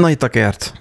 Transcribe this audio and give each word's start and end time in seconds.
Na 0.00 0.10
itt 0.10 0.22
a 0.22 0.28
kert. 0.28 0.72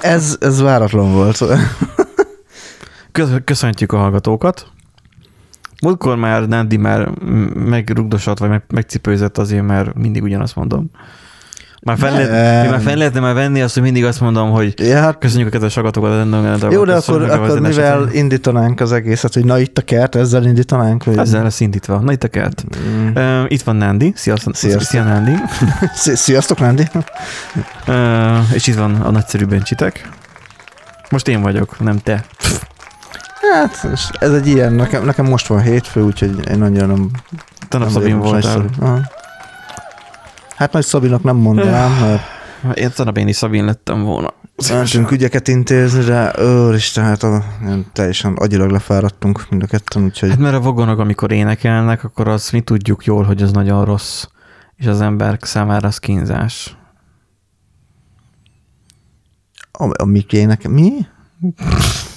Ez, 0.00 0.36
ez 0.40 0.60
váratlan 0.60 1.12
volt. 1.12 1.42
Kösz- 3.12 3.44
Köszöntjük 3.44 3.92
a 3.92 3.96
hallgatókat. 3.96 4.66
Múltkor 5.82 6.16
már 6.16 6.48
Nandi 6.48 6.76
már 6.76 7.08
megrugdosott, 7.54 8.38
vagy 8.38 8.48
meg, 8.48 8.62
megcipőzött 8.74 9.38
azért, 9.38 9.66
mert 9.66 9.94
mindig 9.94 10.22
ugyanazt 10.22 10.56
mondom. 10.56 10.90
Már 11.82 11.98
fel, 11.98 12.12
lehet, 12.12 12.70
már 12.70 12.80
fel 12.80 12.96
lehetne 12.96 13.20
már 13.20 13.34
venni 13.34 13.60
azt, 13.60 13.74
hogy 13.74 13.82
mindig 13.82 14.04
azt 14.04 14.20
mondom, 14.20 14.50
hogy 14.50 14.74
Ja, 14.76 15.00
hát 15.00 15.18
köszönjük 15.18 15.48
a 15.48 15.50
kedves 15.50 15.74
hallgatókat. 15.74 16.10
a 16.10 16.16
rendben- 16.16 16.72
jó, 16.72 16.84
de 16.84 16.94
akkor, 16.94 17.30
akkor 17.30 17.60
mivel 17.60 18.08
indítanánk 18.12 18.80
az 18.80 18.92
egészet, 18.92 19.34
hogy 19.34 19.44
na 19.44 19.58
itt 19.58 19.78
a 19.78 19.82
kert, 19.82 20.14
ezzel 20.14 20.44
indítanánk? 20.46 21.02
Hogy... 21.02 21.18
Ezzel 21.18 21.42
lesz 21.42 21.60
indítva. 21.60 21.98
Na 21.98 22.12
itt 22.12 22.24
a 22.24 22.28
kert. 22.28 22.64
Mm. 22.88 23.06
Uh, 23.14 23.44
itt 23.48 23.62
van 23.62 23.76
Nandi. 23.76 24.12
Sziasztok. 24.16 24.54
Sziasztok. 24.54 24.82
Szia 24.82 25.02
Nandi. 25.02 25.32
Szi- 25.94 26.16
Sziasztok, 26.16 26.58
Nandi! 26.58 26.84
Uh, 27.86 28.54
és 28.54 28.66
itt 28.66 28.74
van 28.76 28.94
a 28.94 29.10
nagyszerű 29.10 29.44
Bencsitek. 29.44 30.08
Most 31.10 31.28
én 31.28 31.40
vagyok, 31.42 31.80
nem 31.80 31.98
te. 31.98 32.24
Hát, 33.52 33.88
ez 34.18 34.32
egy 34.32 34.46
ilyen, 34.46 34.72
nekem, 34.72 35.04
nekem 35.04 35.26
most 35.26 35.46
van 35.46 35.60
hétfő, 35.62 36.02
úgyhogy 36.02 36.48
én 36.50 36.62
annyira 36.62 36.86
nem... 36.86 37.10
Tanap 37.68 37.86
nem 37.86 37.96
Szabin 38.02 38.18
voltál. 38.18 39.10
Hát 40.56 40.72
nagy 40.72 40.84
Szabinak 40.84 41.22
nem 41.22 41.36
mondanám, 41.36 41.92
mert 42.00 42.22
Én 42.74 42.90
tanap 42.94 43.18
én 43.18 43.28
is 43.28 43.36
Szabin 43.36 43.64
lettem 43.64 44.02
volna. 44.02 44.32
mentünk 44.70 45.10
ügyeket 45.10 45.48
intézni, 45.48 46.04
de 46.04 46.32
őristen, 46.38 47.04
hát 47.04 47.22
a, 47.22 47.44
teljesen 47.92 48.32
agyilag 48.34 48.70
lefáradtunk 48.70 49.46
mind 49.50 49.62
a 49.62 49.66
ketten, 49.66 50.04
úgyhogy 50.04 50.28
Hát 50.28 50.38
mert 50.38 50.54
a 50.54 50.60
vagonok, 50.60 50.98
amikor 50.98 51.32
énekelnek, 51.32 52.04
akkor 52.04 52.28
azt 52.28 52.52
mi 52.52 52.60
tudjuk 52.60 53.04
jól, 53.04 53.24
hogy 53.24 53.42
az 53.42 53.52
nagyon 53.52 53.84
rossz, 53.84 54.24
és 54.76 54.86
az 54.86 55.00
ember 55.00 55.38
számára 55.40 55.88
az 55.88 55.98
kínzás. 55.98 56.76
a, 59.78 60.02
a 60.02 60.04
mikének, 60.04 60.68
mi? 60.68 60.90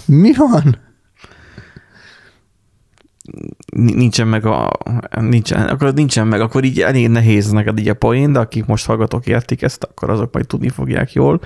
Mi 0.06 0.34
van? 0.34 0.78
Ni- 3.76 3.94
Nincsen 3.94 4.28
meg 4.28 4.46
a... 4.46 4.72
Nincsen, 5.20 5.68
akkor 5.68 5.94
nincsen 5.94 6.28
meg, 6.28 6.42
akkor 6.42 6.64
így 6.64 6.80
elég 6.82 7.10
nehéz 7.10 7.50
neked 7.50 7.80
így 7.80 7.90
a 7.90 7.94
poén, 7.94 8.32
de 8.32 8.40
akik 8.40 8.66
most 8.66 8.86
hallgatók 8.86 9.26
értik 9.28 9.62
ezt, 9.62 9.84
akkor 9.84 10.10
azok 10.10 10.34
majd 10.34 10.48
tudni 10.48 10.70
fogják 10.70 11.14
jól. 11.14 11.40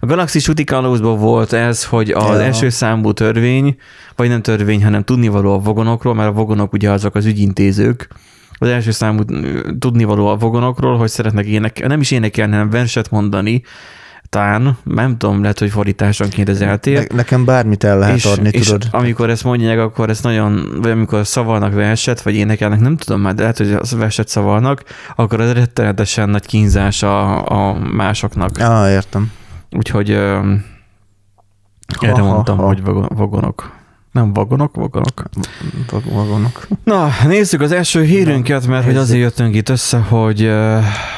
A 0.00 0.06
Galaxy 0.06 0.38
Shooting 0.38 0.98
volt 1.18 1.52
ez, 1.52 1.84
hogy 1.84 2.10
az 2.10 2.24
Ja. 2.24 2.42
első 2.42 2.68
számú 2.68 3.12
törvény, 3.12 3.76
vagy 4.16 4.28
nem 4.28 4.42
törvény, 4.42 4.84
hanem 4.84 5.04
tudnivaló 5.04 5.52
a 5.54 5.58
vagonokról, 5.58 6.14
mert 6.14 6.28
a 6.28 6.32
vagonok 6.32 6.72
ugye 6.72 6.90
azok 6.90 7.14
az 7.14 7.26
ügyintézők, 7.26 8.08
az 8.58 8.68
első 8.68 8.90
számú 8.90 9.22
tudnivaló 9.78 10.26
a 10.26 10.36
vagonokról, 10.36 10.96
hogy 10.96 11.08
szeretnek 11.08 11.46
énekel, 11.46 11.88
nem 11.88 12.00
is 12.00 12.10
énekelni, 12.10 12.52
hanem 12.52 12.70
verset 12.70 13.10
mondani, 13.10 13.62
tán, 14.30 14.76
nem 14.84 15.16
tudom, 15.16 15.40
lehet, 15.40 15.58
hogy 15.58 15.70
fordításonként 15.70 16.48
ez 16.48 16.60
eltér. 16.60 16.98
Ne, 17.08 17.16
nekem 17.16 17.44
bármit 17.44 17.84
el 17.84 17.98
lehet 17.98 18.24
adni, 18.24 18.48
és 18.52 18.66
tudod. 18.66 18.88
amikor 18.90 19.30
ezt 19.30 19.44
mondják, 19.44 19.78
akkor 19.78 20.10
ezt 20.10 20.22
nagyon, 20.22 20.78
vagy 20.82 20.90
amikor 20.90 21.26
szavalnak 21.26 21.74
verset, 21.74 22.22
vagy 22.22 22.34
énekelnek, 22.34 22.80
nem 22.80 22.96
tudom 22.96 23.20
már, 23.20 23.34
de 23.34 23.40
lehet, 23.40 23.56
hogy 23.58 23.72
az 23.72 23.94
verset 23.94 24.28
szavalnak, 24.28 24.82
akkor 25.16 25.40
ez 25.40 25.52
rettenetesen 25.52 26.28
nagy 26.28 26.46
kínzás 26.46 27.02
a, 27.02 27.46
a 27.70 27.78
másoknak. 27.92 28.58
Ah, 28.58 28.90
értem. 28.90 29.32
Úgyhogy 29.70 30.10
ö, 30.10 30.52
erre 32.00 32.20
Ha, 32.20 32.24
mondtam, 32.26 32.56
ha. 32.56 32.66
hogy 32.66 32.82
vagon- 32.82 33.12
vagonok. 33.14 33.76
Nem 34.12 34.32
vagonok, 34.32 34.74
vagonok. 34.74 35.22
Vag- 35.90 36.12
Vagonok. 36.12 36.66
Na, 36.84 37.08
nézzük 37.26 37.60
az 37.60 37.72
első 37.72 38.02
hírünket, 38.02 38.66
mert 38.66 38.84
hogy 38.84 38.92
nézzük. 38.92 39.08
azért 39.08 39.20
jöttünk 39.22 39.54
itt 39.54 39.68
össze, 39.68 39.98
hogy 39.98 40.46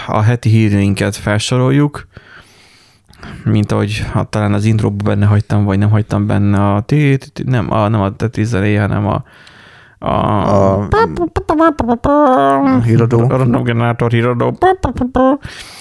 a 0.06 0.20
heti 0.22 0.48
hírünket 0.48 1.16
felsoroljuk, 1.16 2.06
mint 3.44 3.72
ahogy 3.72 4.06
ha 4.12 4.24
talán 4.24 4.52
az 4.52 4.64
intróban 4.64 5.04
benne 5.04 5.26
hagytam, 5.26 5.64
vagy 5.64 5.78
nem 5.78 5.90
hagytam 5.90 6.26
benne 6.26 6.74
a 6.74 6.80
ti- 6.80 7.18
nem 7.44 7.72
a, 7.72 7.88
nem 7.88 8.00
a 8.00 8.16
Tetris 8.16 8.46
zenéje, 8.46 8.80
hanem 8.80 9.06
a 9.06 9.24
a, 10.02 10.08
A, 12.02 12.62
a 12.76 12.80
híradó. 12.80 13.20
a 13.20 13.36
random 13.36 13.62
generátor 13.62 14.10
híradó. 14.10 14.56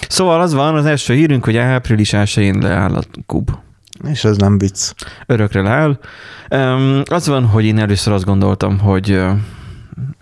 Szóval 0.08 0.40
az 0.40 0.54
van, 0.54 0.74
az 0.74 0.84
első 0.84 1.14
hírünk, 1.14 1.44
hogy 1.44 1.56
április 1.56 2.10
1-én 2.14 2.58
leáll 2.58 2.94
a 2.94 3.02
kub. 3.26 3.50
És 4.08 4.24
ez 4.24 4.36
nem 4.36 4.58
vicc. 4.58 4.92
Örökre 5.26 5.60
leáll. 5.62 5.98
Um, 6.50 7.02
az 7.10 7.28
van, 7.28 7.44
hogy 7.46 7.64
én 7.64 7.78
először 7.78 8.12
azt 8.12 8.24
gondoltam, 8.24 8.78
hogy, 8.78 9.20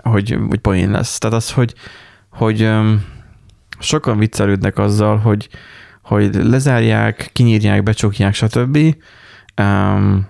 hogy, 0.02 0.38
hogy 0.48 0.58
poén 0.58 0.90
lesz. 0.90 1.18
Tehát 1.18 1.36
az, 1.36 1.52
hogy, 1.52 1.74
hogy 2.30 2.62
um, 2.62 3.04
sokan 3.78 4.18
viccelődnek 4.18 4.78
azzal, 4.78 5.16
hogy, 5.16 5.48
hogy 6.08 6.34
lezárják, 6.34 7.30
kinyírják, 7.32 7.82
becsukják, 7.82 8.34
stb. 8.34 8.78
Um, 9.62 10.26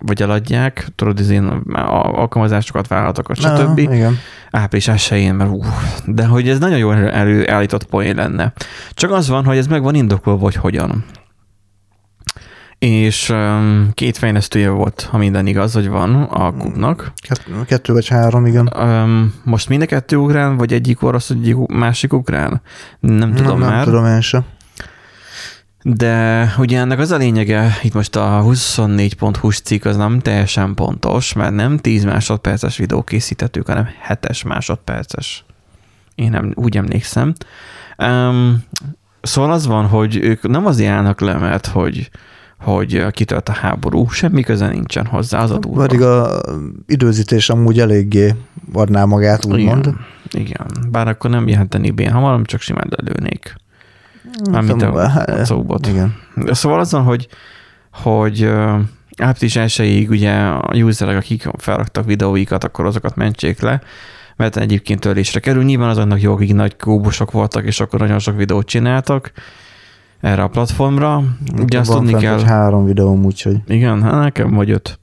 vagy 0.00 0.22
eladják, 0.22 0.86
tudod, 0.94 1.18
az 1.18 1.30
én 1.30 1.44
alkalmazásokat, 1.44 2.88
vállalatokat, 2.88 3.36
stb. 3.36 3.78
Ah, 3.88 3.94
igen. 3.94 4.18
április 4.50 4.88
1 4.88 5.32
mert 5.32 5.50
ú, 5.50 5.62
de 6.06 6.26
hogy 6.26 6.48
ez 6.48 6.58
nagyon 6.58 6.78
jól 6.78 6.96
elő, 6.96 7.50
állított 7.50 7.84
poén 7.84 8.14
lenne. 8.14 8.52
Csak 8.90 9.10
az 9.10 9.28
van, 9.28 9.44
hogy 9.44 9.56
ez 9.56 9.66
meg 9.66 9.82
van 9.82 9.94
indokolva, 9.94 10.42
hogy 10.42 10.54
hogyan. 10.54 11.04
És 12.78 13.28
um, 13.28 13.90
két 13.94 14.16
fejlesztője 14.16 14.68
volt, 14.68 15.08
ha 15.10 15.18
minden 15.18 15.46
igaz, 15.46 15.72
hogy 15.72 15.88
van 15.88 16.14
a 16.14 16.52
kubnak. 16.52 17.12
Kett, 17.28 17.44
kettő 17.66 17.92
vagy 17.92 18.08
három, 18.08 18.46
igen. 18.46 18.72
Um, 18.76 19.34
most 19.44 19.68
mind 19.68 19.82
a 19.82 19.86
kettő 19.86 20.16
ugrán, 20.16 20.56
vagy 20.56 20.72
egyik 20.72 21.02
orosz, 21.02 21.30
egyik 21.30 21.56
másik 21.66 22.12
ugrán? 22.12 22.60
Nem 23.00 23.34
tudom 23.34 23.58
nem, 23.58 23.68
már. 23.68 23.76
Nem 23.76 23.84
tudom 23.84 24.06
én 24.06 24.20
se. 24.20 24.44
De 25.82 26.54
ugye 26.58 26.78
ennek 26.78 26.98
az 26.98 27.10
a 27.10 27.16
lényege, 27.16 27.78
itt 27.82 27.94
most 27.94 28.16
a 28.16 28.42
24.hu-s 28.44 29.60
cikk 29.60 29.84
az 29.84 29.96
nem 29.96 30.18
teljesen 30.18 30.74
pontos, 30.74 31.32
mert 31.32 31.54
nem 31.54 31.76
10 31.78 32.04
másodperces 32.04 32.76
videó 32.76 33.02
készítettük, 33.02 33.66
hanem 33.66 33.88
7 34.08 34.44
másodperces. 34.44 35.44
Én 36.14 36.30
nem 36.30 36.52
úgy 36.54 36.76
emlékszem. 36.76 37.32
Um, 37.98 38.64
szóval 39.22 39.52
az 39.52 39.66
van, 39.66 39.86
hogy 39.86 40.16
ők 40.16 40.48
nem 40.48 40.66
azért 40.66 40.90
állnak 40.90 41.20
le, 41.20 41.38
mert 41.38 41.66
hogy, 41.66 42.10
hogy 42.58 43.06
kitört 43.10 43.48
a 43.48 43.52
háború, 43.52 44.08
semmi 44.08 44.42
köze 44.42 44.68
nincsen 44.68 45.06
hozzá, 45.06 45.42
az 45.42 45.50
a 45.50 45.58
durva. 45.58 45.80
Pedig 45.80 46.02
a 46.02 46.40
időzítés 46.86 47.48
amúgy 47.48 47.80
eléggé 47.80 48.34
adná 48.72 49.04
magát, 49.04 49.44
úgymond. 49.44 49.86
Igen, 49.86 50.46
igen, 50.46 50.66
bár 50.90 51.08
akkor 51.08 51.30
nem 51.30 51.48
jelentenék 51.48 51.94
bien 51.94 52.12
hamar, 52.12 52.42
csak 52.42 52.60
simán 52.60 52.88
lelőnék. 52.90 53.60
Mármint 54.50 54.82
a, 54.82 55.24
a 55.26 55.44
szóbot. 55.44 55.86
Igen. 55.86 56.14
Szóval 56.46 56.80
az 56.80 56.92
van, 56.92 57.02
hogy, 57.02 57.28
hogy 57.92 58.50
április 59.16 59.56
1 59.56 60.06
ugye 60.08 60.32
a 60.32 60.74
userek, 60.74 61.16
akik 61.16 61.48
felraktak 61.56 62.04
videóikat, 62.04 62.64
akkor 62.64 62.86
azokat 62.86 63.16
mentsék 63.16 63.60
le, 63.60 63.80
mert 64.36 64.56
egyébként 64.56 65.00
törlésre 65.00 65.40
kerül. 65.40 65.62
Nyilván 65.62 65.88
azoknak 65.88 66.20
jó, 66.20 66.32
akik 66.32 66.54
nagy 66.54 66.76
kóbusok 66.76 67.30
voltak, 67.30 67.64
és 67.64 67.80
akkor 67.80 68.00
nagyon 68.00 68.18
sok 68.18 68.36
videót 68.36 68.66
csináltak 68.66 69.32
erre 70.20 70.42
a 70.42 70.48
platformra. 70.48 71.22
Ugye 71.60 71.78
azt 71.78 71.90
tudni 71.90 72.12
kell... 72.12 72.40
három 72.40 72.84
videóm, 72.84 73.24
úgyhogy 73.24 73.56
Igen, 73.66 74.02
hát 74.02 74.22
nekem 74.22 74.54
vagy 74.54 74.70
öt. 74.70 74.98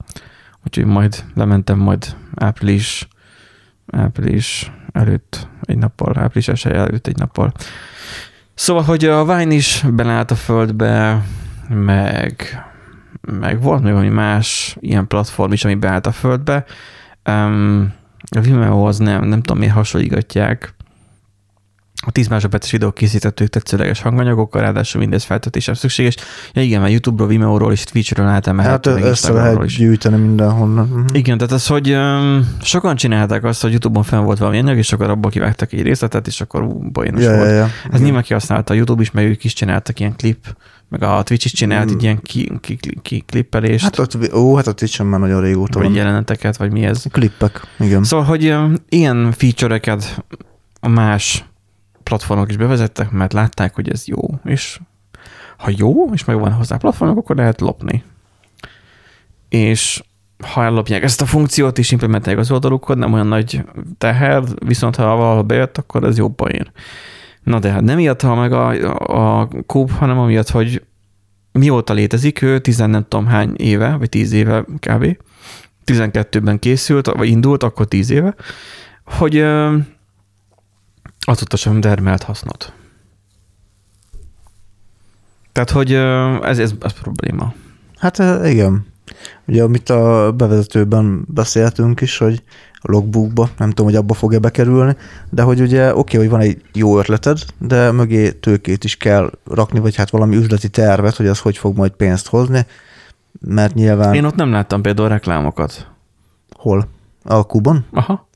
Úgyhogy 0.66 0.84
majd 0.84 1.24
lementem 1.34 1.78
majd 1.78 2.16
április, 2.34 3.08
április 3.86 4.72
előtt 4.92 5.48
egy 5.62 5.78
nappal, 5.78 6.18
április 6.18 6.48
esély 6.48 6.72
előtt 6.72 7.06
egy 7.06 7.16
nappal. 7.16 7.52
Szóval, 8.60 8.82
hogy 8.82 9.04
a 9.04 9.24
Vine 9.24 9.54
is 9.54 9.84
belállt 9.92 10.30
a 10.30 10.34
földbe, 10.34 11.22
meg, 11.68 12.64
meg 13.20 13.62
volt 13.62 13.82
még 13.82 13.92
valami 13.92 14.08
más 14.08 14.76
ilyen 14.80 15.06
platform 15.06 15.52
is, 15.52 15.64
ami 15.64 15.74
beállt 15.74 16.06
a 16.06 16.12
földbe. 16.12 16.64
Um, 17.24 17.92
a 18.36 18.40
Vimeo 18.40 18.86
az 18.86 18.98
nem, 18.98 19.24
nem 19.24 19.42
tudom 19.42 19.58
miért 19.58 19.74
hasonlítgatják. 19.74 20.74
A 22.06 22.10
10 22.10 22.28
másodperces 22.28 22.70
videók 22.70 22.94
készítettük 22.94 23.48
tetszőleges 23.48 24.00
hanganyagokkal, 24.00 24.60
ráadásul 24.62 25.00
mindez 25.00 25.22
feltöltésre 25.24 25.74
szükséges. 25.74 26.14
Ja 26.52 26.62
igen, 26.62 26.80
mert 26.80 26.92
YouTube-ról, 26.92 27.28
Vimeo-ról 27.28 27.72
és 27.72 27.84
Twitch-ről 27.84 28.26
Hát 28.26 28.34
átemelhető. 28.36 28.90
meg 28.92 28.98
össze 29.00 29.08
Instagramról 29.10 29.52
lehet 29.54 29.68
is. 29.70 29.76
gyűjteni 29.76 30.16
mindenhonnan. 30.16 30.86
Mhm. 30.88 31.04
Igen, 31.12 31.36
tehát 31.38 31.52
az, 31.52 31.66
hogy 31.66 31.90
öm, 31.90 32.56
sokan 32.62 32.96
csinálták 32.96 33.44
azt, 33.44 33.62
hogy 33.62 33.70
YouTube-on 33.70 34.02
fenn 34.04 34.24
volt 34.24 34.38
valami 34.38 34.58
anyag, 34.58 34.76
és 34.76 34.92
akkor 34.92 35.10
abból 35.10 35.30
kivágtak 35.30 35.72
egy 35.72 35.82
részletet, 35.82 36.26
és 36.26 36.40
akkor 36.40 36.62
ú, 36.62 36.90
Ja, 36.94 37.10
volt. 37.12 37.22
ja, 37.22 37.44
ja. 37.48 37.68
Ez 37.92 38.00
nyilván 38.00 38.22
kihasználta 38.22 38.72
a 38.72 38.76
YouTube 38.76 39.02
is, 39.02 39.10
meg 39.10 39.24
ők 39.26 39.44
is 39.44 39.52
csináltak 39.52 40.00
ilyen 40.00 40.16
klip, 40.16 40.56
meg 40.88 41.02
a 41.02 41.22
Twitch 41.22 41.44
is 41.46 41.52
csinált 41.52 41.90
Mm. 41.90 41.94
egy 41.94 42.02
ilyen 42.02 42.22
ki, 42.22 42.52
ki, 42.60 42.78
ki, 43.02 43.24
ki, 43.26 43.48
Hát 43.80 43.98
ott, 43.98 44.34
ó, 44.34 44.56
hát 44.56 44.66
a 44.66 44.72
Twitch-en 44.72 45.06
már 45.06 45.20
nagyon 45.20 45.40
régóta 45.40 45.78
vagy 45.78 45.88
van. 45.88 45.96
jeleneteket, 45.96 46.56
vagy 46.56 46.72
mi 46.72 46.84
ez. 46.84 47.04
Klippek, 47.10 47.60
igen. 47.78 48.04
Szóval, 48.04 48.26
hogy 48.26 48.46
öm, 48.46 48.76
ilyen 48.88 49.32
feature-eket 49.32 50.24
a 50.80 50.88
más 50.88 51.44
platformok 52.10 52.50
is 52.50 52.56
bevezettek, 52.56 53.10
mert 53.10 53.32
látták, 53.32 53.74
hogy 53.74 53.88
ez 53.88 54.06
jó, 54.06 54.18
és 54.44 54.80
ha 55.56 55.70
jó, 55.76 56.12
és 56.12 56.24
megvan 56.24 56.52
hozzá 56.52 56.76
platformok, 56.76 57.18
akkor 57.18 57.36
lehet 57.36 57.60
lopni. 57.60 58.04
És 59.48 60.02
ha 60.52 60.64
ellopják 60.64 61.02
ezt 61.02 61.20
a 61.20 61.26
funkciót, 61.26 61.78
és 61.78 61.90
implementálják 61.90 62.40
az 62.40 62.50
oldalukon, 62.50 62.98
nem 62.98 63.12
olyan 63.12 63.26
nagy 63.26 63.64
teher, 63.98 64.42
viszont 64.66 64.96
ha 64.96 65.16
valahol 65.16 65.42
bejött, 65.42 65.78
akkor 65.78 66.04
ez 66.04 66.18
jobban 66.18 66.50
ér. 66.50 66.70
Na 67.42 67.58
de 67.58 67.70
hát 67.70 67.82
nem 67.82 67.96
miatt 67.96 68.20
hal 68.20 68.36
meg 68.36 68.52
a, 68.52 69.40
a, 69.40 69.48
kub, 69.66 69.90
hanem 69.90 70.18
amiatt, 70.18 70.50
hogy 70.50 70.82
mióta 71.52 71.92
létezik, 71.92 72.42
ő 72.42 72.58
tizen 72.58 72.90
nem 72.90 73.06
tudom 73.08 73.26
hány 73.26 73.54
éve, 73.56 73.96
vagy 73.96 74.08
tíz 74.08 74.32
éve 74.32 74.64
kb. 74.78 75.16
12-ben 75.86 76.58
készült, 76.58 77.06
vagy 77.06 77.28
indult, 77.28 77.62
akkor 77.62 77.86
10 77.86 78.10
éve, 78.10 78.34
hogy 79.04 79.44
azóta 81.26 81.56
sem 81.56 81.80
dermelt 81.80 82.22
hasznot. 82.22 82.72
Tehát, 85.52 85.70
hogy 85.70 85.92
ez, 86.48 86.58
ez, 86.58 86.72
ez 86.80 86.92
probléma. 86.92 87.54
Hát 87.98 88.18
igen. 88.44 88.86
Ugye, 89.46 89.62
amit 89.62 89.88
a 89.88 90.32
bevezetőben 90.36 91.24
beszéltünk 91.28 92.00
is, 92.00 92.18
hogy 92.18 92.42
a 92.74 92.90
logbookba, 92.90 93.48
nem 93.58 93.68
tudom, 93.68 93.86
hogy 93.86 93.94
abba 93.94 94.14
fog-e 94.14 94.38
bekerülni, 94.38 94.96
de 95.30 95.42
hogy 95.42 95.60
ugye 95.60 95.94
oké, 95.94 96.16
hogy 96.16 96.28
van 96.28 96.40
egy 96.40 96.62
jó 96.72 96.98
ötleted, 96.98 97.38
de 97.58 97.90
mögé 97.90 98.32
tőkét 98.32 98.84
is 98.84 98.96
kell 98.96 99.30
rakni, 99.44 99.78
vagy 99.78 99.96
hát 99.96 100.10
valami 100.10 100.36
üzleti 100.36 100.68
tervet, 100.68 101.16
hogy 101.16 101.26
az 101.26 101.38
hogy 101.38 101.58
fog 101.58 101.76
majd 101.76 101.92
pénzt 101.92 102.28
hozni, 102.28 102.66
mert 103.40 103.74
nyilván... 103.74 104.14
Én 104.14 104.24
ott 104.24 104.34
nem 104.34 104.52
láttam 104.52 104.82
például 104.82 105.08
reklámokat. 105.08 105.90
Hol? 106.56 106.88
A 107.24 107.46
kubon? 107.46 107.84
Aha. 107.92 108.28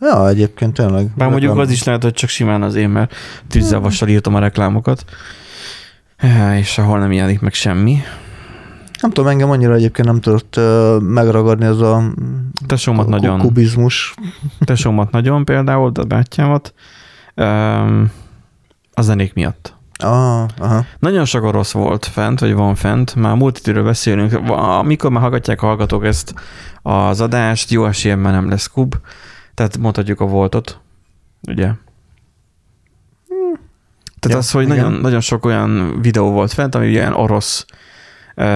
Ja, 0.00 0.28
egyébként 0.28 0.74
tényleg. 0.74 1.10
Bár 1.16 1.28
mondjuk 1.28 1.50
Reklám- 1.50 1.66
az 1.68 1.72
is 1.72 1.84
lehet, 1.84 2.02
hogy 2.02 2.12
csak 2.12 2.28
simán 2.28 2.62
az 2.62 2.74
én, 2.74 2.88
mert 2.88 3.14
tűzzavassal 3.48 4.08
írtam 4.08 4.34
a 4.34 4.38
reklámokat, 4.38 5.04
és 6.58 6.68
sehol 6.68 6.98
nem 6.98 7.12
jelenik 7.12 7.40
meg 7.40 7.52
semmi. 7.54 7.98
Nem 9.00 9.10
tudom, 9.10 9.30
engem 9.30 9.50
annyira 9.50 9.74
egyébként 9.74 10.08
nem 10.08 10.20
tudott 10.20 10.60
megragadni 11.02 11.64
az 11.64 11.80
a 11.80 12.02
Tesómat 12.66 13.04
ku- 13.04 13.14
nagyon, 13.14 13.38
kubizmus. 13.38 14.14
tesómat 14.64 15.10
nagyon 15.10 15.44
például, 15.44 15.90
de 15.90 16.00
a 16.00 16.04
bátyámat, 16.04 16.74
a 18.92 19.02
zenék 19.02 19.34
miatt. 19.34 19.74
Ah, 19.98 20.44
aha. 20.58 20.84
Nagyon 20.98 21.24
sok 21.24 21.42
orosz 21.44 21.70
volt 21.72 22.06
fent, 22.06 22.40
vagy 22.40 22.54
van 22.54 22.74
fent, 22.74 23.14
már 23.14 23.34
múlt 23.36 23.58
időről 23.58 23.84
beszélünk. 23.84 24.48
Amikor 24.50 25.10
már 25.10 25.20
hallgatják 25.22 25.62
a 25.62 25.66
hallgatók 25.66 26.04
ezt 26.04 26.34
az 26.82 27.20
adást, 27.20 27.70
jó 27.70 27.86
esélyen 27.86 28.18
már 28.18 28.32
nem 28.32 28.48
lesz 28.48 28.66
kub, 28.66 28.94
tehát 29.56 29.78
mondhatjuk 29.78 30.20
a 30.20 30.26
voltot, 30.26 30.80
ugye? 31.48 31.70
Tehát 34.18 34.28
Ja, 34.28 34.36
az, 34.36 34.50
hogy 34.50 34.64
igen. 34.64 34.76
nagyon, 34.76 34.92
nagyon 34.92 35.20
sok 35.20 35.44
olyan 35.44 36.00
videó 36.00 36.30
volt 36.30 36.52
fent, 36.52 36.74
ami 36.74 36.88
ugye 36.88 36.98
ilyen 36.98 37.12
orosz 37.12 37.66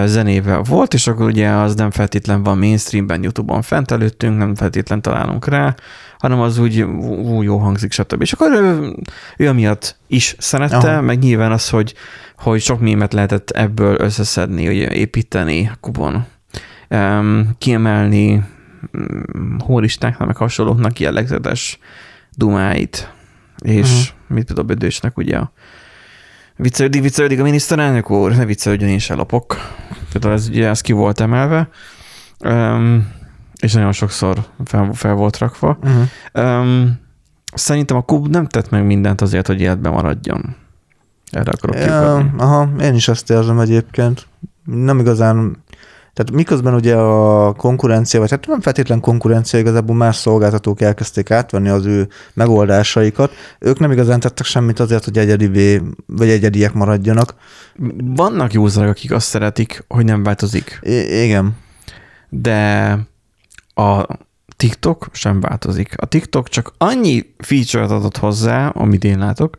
zenével 0.04 0.62
volt, 0.62 0.94
és 0.94 1.06
akkor 1.06 1.26
ugye 1.26 1.48
az 1.48 1.74
nem 1.74 1.90
feltétlen 1.90 2.42
van 2.42 2.58
mainstreamben, 2.58 3.22
YouTube-on 3.22 3.62
fent 3.62 3.90
előttünk, 3.90 4.38
nem 4.38 4.54
feltétlen 4.54 5.02
találunk 5.02 5.46
rá, 5.46 5.74
hanem 6.18 6.40
az 6.40 6.58
úgy 6.58 6.82
ú, 6.82 7.42
jó 7.42 7.56
hangzik, 7.58 7.92
stb. 7.92 8.20
És 8.20 8.32
akkor 8.32 8.52
ő, 8.52 8.94
ő 9.36 9.48
amiatt 9.48 9.96
is 10.06 10.34
szerette, 10.38 10.76
Aha. 10.76 11.00
meg 11.00 11.18
nyilván 11.18 11.52
az, 11.52 11.68
hogy, 11.68 11.94
hogy 12.36 12.60
sok 12.60 12.80
mémet 12.80 13.12
lehetett 13.12 13.50
ebből 13.50 14.00
összeszedni, 14.00 14.68
ugye 14.68 14.88
építeni 14.90 15.70
a 15.72 15.76
kubon, 15.80 16.26
um, 16.88 17.50
kiemelni 17.58 18.44
hóristáknak, 19.58 20.26
meg 20.26 20.36
hasonlóknak 20.36 21.00
jellegzetes 21.00 21.78
dumáit, 22.36 23.12
és 23.58 24.12
Mhm. 24.28 24.34
mit 24.34 24.46
tudom, 24.46 24.66
Bödősnek 24.66 25.16
ugye 25.16 25.36
a 25.38 25.52
viccelődik, 26.56 27.02
viccelődik 27.02 27.40
a 27.40 27.42
miniszterelnök 27.42 28.10
úr, 28.10 28.36
ne 28.36 28.44
viccelődjön, 28.44 28.90
én 28.90 28.98
se 28.98 29.14
lopok. 29.14 29.56
Tehát 30.12 30.38
ez, 30.38 30.48
ugye, 30.48 30.68
ez 30.68 30.80
ki 30.80 30.92
volt 30.92 31.20
emelve, 31.20 31.68
um, 32.44 33.12
és 33.60 33.72
nagyon 33.72 33.92
sokszor 33.92 34.46
fel, 34.64 34.90
fel 34.92 35.14
volt 35.14 35.38
rakva. 35.38 35.78
Uh-huh. 35.82 36.60
Um, 36.60 37.00
szerintem 37.54 37.96
a 37.96 38.02
kub 38.02 38.28
nem 38.28 38.46
tett 38.46 38.70
meg 38.70 38.84
mindent 38.86 39.20
azért, 39.20 39.46
hogy 39.46 39.60
életben 39.60 39.92
maradjon. 39.92 40.56
Erre 41.30 41.50
akarok 41.50 41.76
Ja, 41.76 42.16
aha, 42.36 42.68
én 42.80 42.94
is 42.94 43.08
ezt 43.08 43.30
érzem 43.30 43.58
egyébként. 43.58 44.26
Nem 44.64 44.98
igazán, 44.98 45.64
tehát 46.12 46.32
miközben 46.32 46.74
ugye 46.74 46.96
a 46.96 47.52
konkurencia, 47.52 48.20
vagy 48.20 48.30
hát 48.30 48.46
nem 48.46 48.60
feltétlen 48.60 49.00
konkurencia, 49.00 49.58
igazából 49.58 49.96
más 49.96 50.16
szolgáltatók 50.16 50.80
elkezdték 50.80 51.30
átvenni 51.30 51.68
az 51.68 51.86
ő 51.86 52.08
megoldásaikat, 52.34 53.32
ők 53.58 53.78
nem 53.78 53.92
igazán 53.92 54.20
tettek 54.20 54.46
semmit 54.46 54.80
azért, 54.80 55.04
hogy 55.04 55.18
egyedivé, 55.18 55.82
vagy 56.06 56.28
egyediek 56.28 56.72
maradjanak. 56.72 57.34
Vannak 58.04 58.52
userek, 58.54 58.88
akik 58.88 59.12
azt 59.12 59.26
szeretik, 59.26 59.84
hogy 59.88 60.04
nem 60.04 60.22
változik, 60.22 60.80
I- 60.82 61.22
igen. 61.22 61.56
de 62.28 62.98
a 63.74 64.06
TikTok 64.56 65.08
sem 65.12 65.40
változik. 65.40 65.94
A 65.96 66.06
TikTok 66.06 66.48
csak 66.48 66.72
annyi 66.78 67.34
feature-t 67.38 67.90
adott 67.90 68.16
hozzá, 68.16 68.68
amit 68.68 69.04
én 69.04 69.18
látok, 69.18 69.56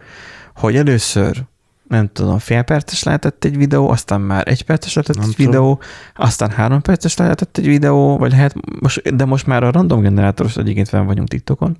hogy 0.55 0.75
először 0.75 1.43
nem 1.91 2.09
tudom, 2.13 2.37
fél 2.37 2.61
perces 2.61 3.03
lehetett 3.03 3.43
egy 3.43 3.57
videó, 3.57 3.89
aztán 3.89 4.21
már 4.21 4.47
egy 4.47 4.63
perces 4.63 4.93
lehetett 4.93 5.15
Nem 5.15 5.29
egy 5.29 5.35
tudom. 5.35 5.51
videó, 5.51 5.81
aztán 6.15 6.49
három 6.49 6.81
perces 6.81 7.17
lehetett 7.17 7.57
egy 7.57 7.65
videó, 7.65 8.17
vagy 8.17 8.31
lehet, 8.31 8.55
most, 8.81 9.15
de 9.15 9.25
most 9.25 9.47
már 9.47 9.63
a 9.63 9.71
random 9.71 10.01
generátoros 10.01 10.57
egyébként 10.57 10.89
fenn 10.89 11.05
vagyunk 11.05 11.27
TikTokon, 11.27 11.77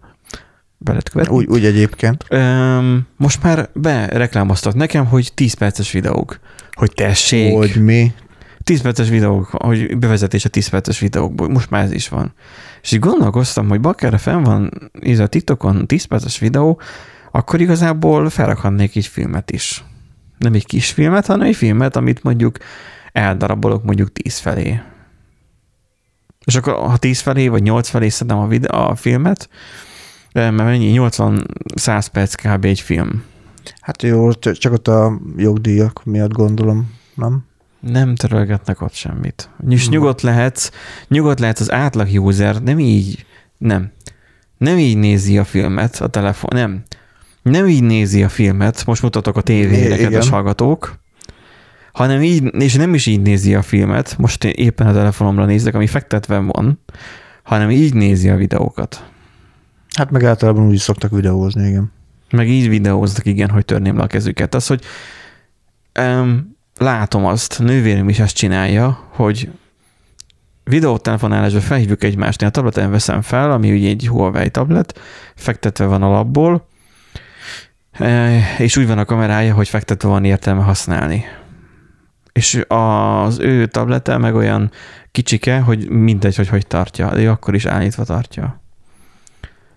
be 0.77 0.91
lehet 0.91 1.09
követni. 1.09 1.35
Úgy, 1.35 1.45
úgy 1.45 1.65
egyébként. 1.65 2.25
Öm, 2.29 3.07
most 3.17 3.43
már 3.43 3.69
bereklámoztat 3.73 4.75
nekem, 4.75 5.05
hogy 5.05 5.31
10 5.33 5.53
perces 5.53 5.91
videók, 5.91 6.39
hogy 6.71 6.91
tessék, 6.93 7.53
Hogy 7.53 7.75
mi. 7.83 8.13
10 8.63 8.81
perces 8.81 9.09
videók, 9.09 9.45
hogy 9.45 9.97
bevezetés 9.97 10.45
a 10.45 10.49
10 10.49 10.67
perces 10.67 10.99
videókból, 10.99 11.49
most 11.49 11.69
már 11.69 11.83
ez 11.83 11.91
is 11.91 12.09
van. 12.09 12.33
És 12.81 12.91
így 12.91 12.99
gondolkoztam, 12.99 13.69
hogy 13.69 13.81
bakkerre 13.81 14.17
fenn 14.17 14.43
van 14.43 14.91
ez 15.01 15.19
a 15.19 15.27
TikTokon 15.27 15.87
10 15.87 16.03
perces 16.03 16.39
videó, 16.39 16.79
akkor 17.31 17.61
igazából 17.61 18.29
felrakhatnék 18.29 18.95
egy 18.95 19.05
filmet 19.05 19.51
is. 19.51 19.83
Nem 20.41 20.53
egy 20.53 20.65
kis 20.65 20.91
filmet, 20.91 21.25
hanem 21.25 21.47
egy 21.47 21.55
filmet, 21.55 21.95
amit 21.95 22.23
mondjuk 22.23 22.57
eldarabolok 23.11 23.83
mondjuk 23.83 24.11
10 24.11 24.37
felé. 24.37 24.81
És 26.45 26.55
akkor 26.55 26.73
ha 26.73 26.97
10 26.97 27.19
felé 27.19 27.47
vagy 27.47 27.63
8 27.63 27.89
felé 27.89 28.09
szedem 28.09 28.37
a, 28.37 28.47
videó, 28.47 28.79
a 28.79 28.95
filmet, 28.95 29.49
eh, 30.31 30.51
mert 30.51 30.69
mennyi? 30.69 30.91
80-100 30.99 32.07
perc 32.11 32.35
kb. 32.35 32.65
egy 32.65 32.79
film. 32.79 33.23
Hát 33.81 34.03
jó, 34.03 34.33
csak 34.33 34.73
ott 34.73 34.87
a 34.87 35.19
jogdíjak 35.37 36.03
miatt 36.03 36.31
gondolom, 36.33 36.93
nem? 37.15 37.45
Nem 37.79 38.15
törölgetnek 38.15 38.81
ott 38.81 38.93
semmit. 38.93 39.49
És 39.69 39.83
Hmm. 39.83 39.93
nyugodt 39.93 40.21
lehetsz, 40.21 40.71
nyugodt 41.07 41.39
lehetsz 41.39 41.59
az 41.59 41.71
átlag 41.71 42.07
user, 42.25 42.61
nem 42.63 42.79
így, 42.79 43.25
nem. 43.57 43.91
Nem 44.57 44.77
így 44.77 44.97
nézi 44.97 45.37
a 45.37 45.43
filmet 45.43 45.95
a 45.95 46.07
telefon, 46.07 46.49
nem. 46.53 46.83
Nem 47.41 47.67
így 47.67 47.83
nézi 47.83 48.23
a 48.23 48.29
filmet, 48.29 48.85
most 48.85 49.01
mutatok 49.01 49.37
a 49.37 49.41
tévére, 49.41 49.97
kedves 49.97 50.29
hallgatók, 50.29 50.99
hanem 51.91 52.21
így, 52.21 52.43
és 52.55 52.75
nem 52.75 52.93
is 52.93 53.05
így 53.05 53.21
nézi 53.21 53.55
a 53.55 53.61
filmet, 53.61 54.17
most 54.17 54.43
én 54.43 54.53
éppen 54.55 54.87
a 54.87 54.93
telefonomra 54.93 55.45
nézek, 55.45 55.73
ami 55.73 55.87
fektetve 55.87 56.37
van, 56.37 56.79
hanem 57.43 57.69
így 57.69 57.93
nézi 57.93 58.29
a 58.29 58.35
videókat. 58.35 59.09
Hát 59.95 60.11
meg 60.11 60.23
általában 60.23 60.67
úgy 60.67 60.73
is 60.73 60.81
szoktak 60.81 61.11
videózni, 61.11 61.67
igen. 61.67 61.91
Meg 62.31 62.49
így 62.49 62.69
videóznak, 62.69 63.25
igen, 63.25 63.49
hogy 63.49 63.65
törném 63.65 63.97
le 63.97 64.03
a 64.03 64.07
kezüket. 64.07 64.55
Az, 64.55 64.67
hogy 64.67 64.83
um, 65.99 66.57
látom 66.77 67.25
azt, 67.25 67.59
nővérem 67.59 68.09
is 68.09 68.19
ezt 68.19 68.35
csinálja, 68.35 69.07
hogy 69.09 69.49
videótelefonálásban 70.63 71.61
felhívjuk 71.61 72.03
egymást, 72.03 72.41
én 72.41 72.47
a 72.47 72.51
tableten 72.51 72.91
veszem 72.91 73.21
fel, 73.21 73.51
ami 73.51 73.71
ugye 73.71 73.89
egy 73.89 74.07
Huawei 74.07 74.49
tablet, 74.49 74.99
fektetve 75.35 75.85
van 75.85 76.03
alapból, 76.03 76.53
eh, 76.53 76.61
és 78.57 78.77
úgy 78.77 78.87
van 78.87 78.97
a 78.97 79.05
kamerája, 79.05 79.53
hogy 79.53 79.69
fektetve 79.69 80.09
van 80.09 80.25
értelme 80.25 80.63
használni. 80.63 81.25
És 82.33 82.63
az 82.67 83.39
ő 83.39 83.65
tablete 83.65 84.17
meg 84.17 84.35
olyan 84.35 84.71
kicsike, 85.11 85.59
hogy 85.59 85.89
mindegy, 85.89 86.35
hogy 86.35 86.47
hogy 86.47 86.67
tartja, 86.67 87.13
de 87.13 87.21
ő 87.21 87.29
akkor 87.29 87.55
is 87.55 87.65
állítva 87.65 88.03
tartja. 88.03 88.61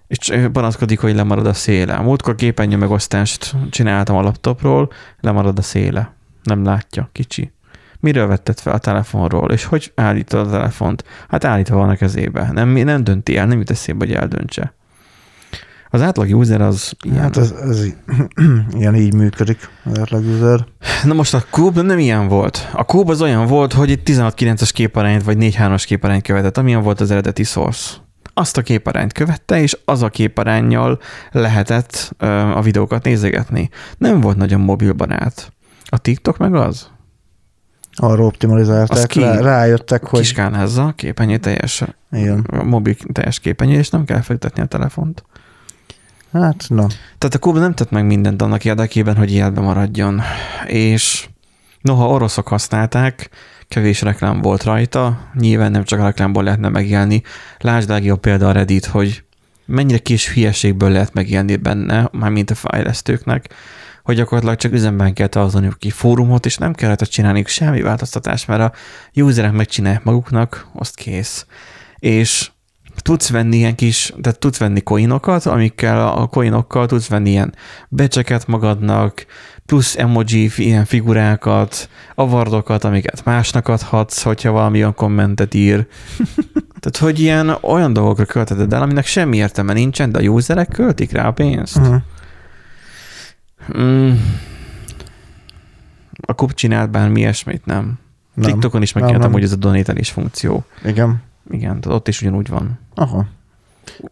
és 0.06 0.32
panaszkodik, 0.52 1.00
hogy 1.00 1.14
lemarad 1.14 1.46
a 1.46 1.52
széle. 1.52 1.98
Múltkor 2.00 2.34
képernyő 2.34 2.76
megosztást 2.76 3.54
csináltam 3.70 4.16
a 4.16 4.22
laptopról, 4.22 4.90
lemarad 5.20 5.58
a 5.58 5.62
széle. 5.62 6.12
Nem 6.42 6.64
látja, 6.64 7.08
kicsi. 7.12 7.52
Miről 8.00 8.26
vetted 8.26 8.60
fel 8.60 8.72
a 8.72 8.78
telefonról, 8.78 9.50
és 9.50 9.64
hogy 9.64 9.92
állítod 9.94 10.46
a 10.46 10.50
telefont? 10.50 11.04
Hát 11.28 11.44
állítva 11.44 11.76
van 11.76 11.88
a 11.88 11.96
kezébe. 11.96 12.50
Nem, 12.52 12.68
nem 12.68 13.04
dönti 13.04 13.36
el, 13.36 13.46
nem 13.46 13.58
jut 13.58 13.70
eszébe, 13.70 14.06
hogy 14.06 14.14
eldöntse. 14.14 14.74
Az 15.94 16.02
átlag 16.02 16.36
user 16.36 16.60
az 16.60 16.92
ilyen. 17.04 17.18
Hát 17.18 17.36
ez, 17.36 17.50
ez 17.50 17.84
ilyen 18.78 18.94
így 18.94 19.14
működik, 19.14 19.68
az 19.84 19.98
átlag 19.98 20.24
user. 20.24 20.64
Na 21.04 21.14
most 21.14 21.34
a 21.34 21.42
Cube 21.50 21.82
nem 21.82 21.98
ilyen 21.98 22.28
volt. 22.28 22.68
A 22.72 22.82
Cube 22.82 23.12
az 23.12 23.22
olyan 23.22 23.46
volt, 23.46 23.72
hogy 23.72 23.90
egy 23.90 24.00
16-9-es 24.04 24.70
képarányt 24.72 25.22
vagy 25.24 25.36
4-3-as 25.40 25.82
képarányt 25.86 26.22
követett, 26.22 26.58
amilyen 26.58 26.82
volt 26.82 27.00
az 27.00 27.10
eredeti 27.10 27.42
source. 27.42 27.90
Azt 28.34 28.56
a 28.56 28.62
képarányt 28.62 29.12
követte, 29.12 29.60
és 29.60 29.78
az 29.84 30.02
a 30.02 30.08
képarányjal 30.08 30.98
lehetett 31.30 32.14
ö, 32.18 32.26
a 32.26 32.60
videókat 32.60 33.04
nézegetni. 33.04 33.68
Nem 33.98 34.20
volt 34.20 34.36
nagyon 34.36 34.60
mobilbarát. 34.60 35.52
A 35.84 35.98
TikTok 35.98 36.36
meg 36.38 36.54
az. 36.54 36.88
Arra 37.92 38.20
Az 38.20 38.26
optimalizálták, 38.26 39.06
ki- 39.06 39.20
rá, 39.20 39.40
rájöttek, 39.40 40.04
hogy 40.04 40.20
Kiskánházza, 40.20 40.92
képenyő 40.96 41.36
teljes, 41.36 41.82
igen. 42.10 42.38
a 42.50 42.62
mobil 42.62 42.94
teljes 43.12 43.40
képenyő, 43.40 43.78
és 43.78 43.88
nem 43.90 44.04
kell 44.04 44.20
feltetni 44.20 44.62
a 44.62 44.66
telefont. 44.66 45.24
Hát, 46.40 46.64
na, 46.68 46.86
Tehát 47.18 47.34
a 47.34 47.38
Kuba 47.38 47.58
nem 47.58 47.74
tett 47.74 47.90
meg 47.90 48.06
mindent 48.06 48.42
annak 48.42 48.64
érdekében, 48.64 49.16
hogy 49.16 49.32
életben 49.32 49.64
maradjon. 49.64 50.22
És 50.66 51.28
noha 51.80 52.08
oroszok 52.08 52.48
használták, 52.48 53.30
kevés 53.68 54.02
reklám 54.02 54.40
volt 54.40 54.62
rajta, 54.62 55.30
nyilván 55.34 55.70
nem 55.70 55.84
csak 55.84 56.00
a 56.00 56.04
reklámból 56.04 56.42
lehetne 56.42 56.68
megélni. 56.68 57.22
Lásd 57.58 57.88
legjobb 57.88 58.20
példa 58.20 58.48
a 58.48 58.52
Reddit, 58.52 58.86
hogy 58.86 59.24
mennyire 59.66 59.98
kis 59.98 60.32
hülyeségből 60.32 60.90
lehet 60.90 61.14
megélni 61.14 61.56
benne, 61.56 62.08
mármint 62.12 62.50
a 62.50 62.54
fejlesztőknek, 62.54 63.54
hogy 64.02 64.16
gyakorlatilag 64.16 64.56
csak 64.56 64.72
üzemben 64.72 65.14
kell 65.14 65.26
tartaniuk 65.26 65.78
ki 65.78 65.90
fórumot, 65.90 66.46
és 66.46 66.56
nem 66.56 66.72
kellett 66.72 67.02
csinálniuk 67.02 67.48
semmi 67.48 67.82
változtatást, 67.82 68.46
mert 68.48 68.60
a 68.60 68.72
userek 69.20 69.52
megcsinálják 69.52 70.04
maguknak, 70.04 70.66
azt 70.72 70.94
kész. 70.94 71.46
És 71.98 72.50
tudsz 73.04 73.30
venni 73.30 73.56
ilyen 73.56 73.74
kis, 73.74 74.12
tehát 74.20 74.38
tudsz 74.38 74.58
venni 74.58 74.80
coinokat, 74.80 75.46
amikkel 75.46 76.08
a 76.08 76.26
coinokkal 76.26 76.86
tudsz 76.86 77.08
venni 77.08 77.30
ilyen 77.30 77.54
becseket 77.88 78.46
magadnak, 78.46 79.26
plusz 79.66 79.96
emoji, 79.96 80.50
ilyen 80.56 80.84
figurákat, 80.84 81.88
avardokat, 82.14 82.84
amiket 82.84 83.24
másnak 83.24 83.68
adhatsz, 83.68 84.22
hogyha 84.22 84.50
valami 84.50 84.78
olyan 84.78 84.94
kommentet 84.94 85.54
ír. 85.54 85.86
Tehát, 86.80 86.96
hogy 86.96 87.20
ilyen 87.20 87.48
olyan 87.60 87.92
dolgokra 87.92 88.24
költeted 88.24 88.72
el, 88.72 88.82
aminek 88.82 89.06
semmi 89.06 89.36
értelme 89.36 89.72
nincsen, 89.72 90.12
de 90.12 90.18
a 90.18 90.22
userek 90.22 90.68
költik 90.68 91.12
rá 91.12 91.26
a 91.26 91.32
pénzt. 91.32 91.76
uh-huh. 91.76 92.02
Mm. 93.78 94.12
A 96.26 96.34
kub 96.34 96.52
csinált 96.52 96.90
bármi 96.90 97.20
ilyesmit, 97.20 97.66
nem. 97.66 97.98
nem. 98.34 98.50
TikTokon 98.50 98.82
is 98.82 98.92
megjelent 98.92 99.32
hogy 99.32 99.42
ez 99.42 99.52
a 99.52 99.56
donatelés 99.56 100.10
funkció. 100.10 100.64
Igen. 100.84 101.22
Igen, 101.50 101.80
tehát 101.80 101.98
ott 101.98 102.08
is 102.08 102.20
ugyanúgy 102.22 102.48
van. 102.48 102.78
Aha. 102.94 103.26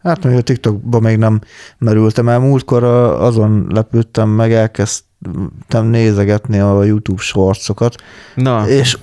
Hát 0.03 0.23
még 0.23 0.37
a 0.37 0.41
TikTokba 0.41 0.99
még 0.99 1.17
nem 1.17 1.41
merültem 1.77 2.29
el. 2.29 2.39
Múltkor 2.39 2.83
azon 2.83 3.67
lepődtem 3.69 4.29
meg, 4.29 4.51
elkezdtem 4.51 5.85
nézegetni 5.85 6.59
a 6.59 6.83
YouTube 6.83 7.21
shortsokat, 7.21 7.95
Na, 8.35 8.67
és 8.67 8.97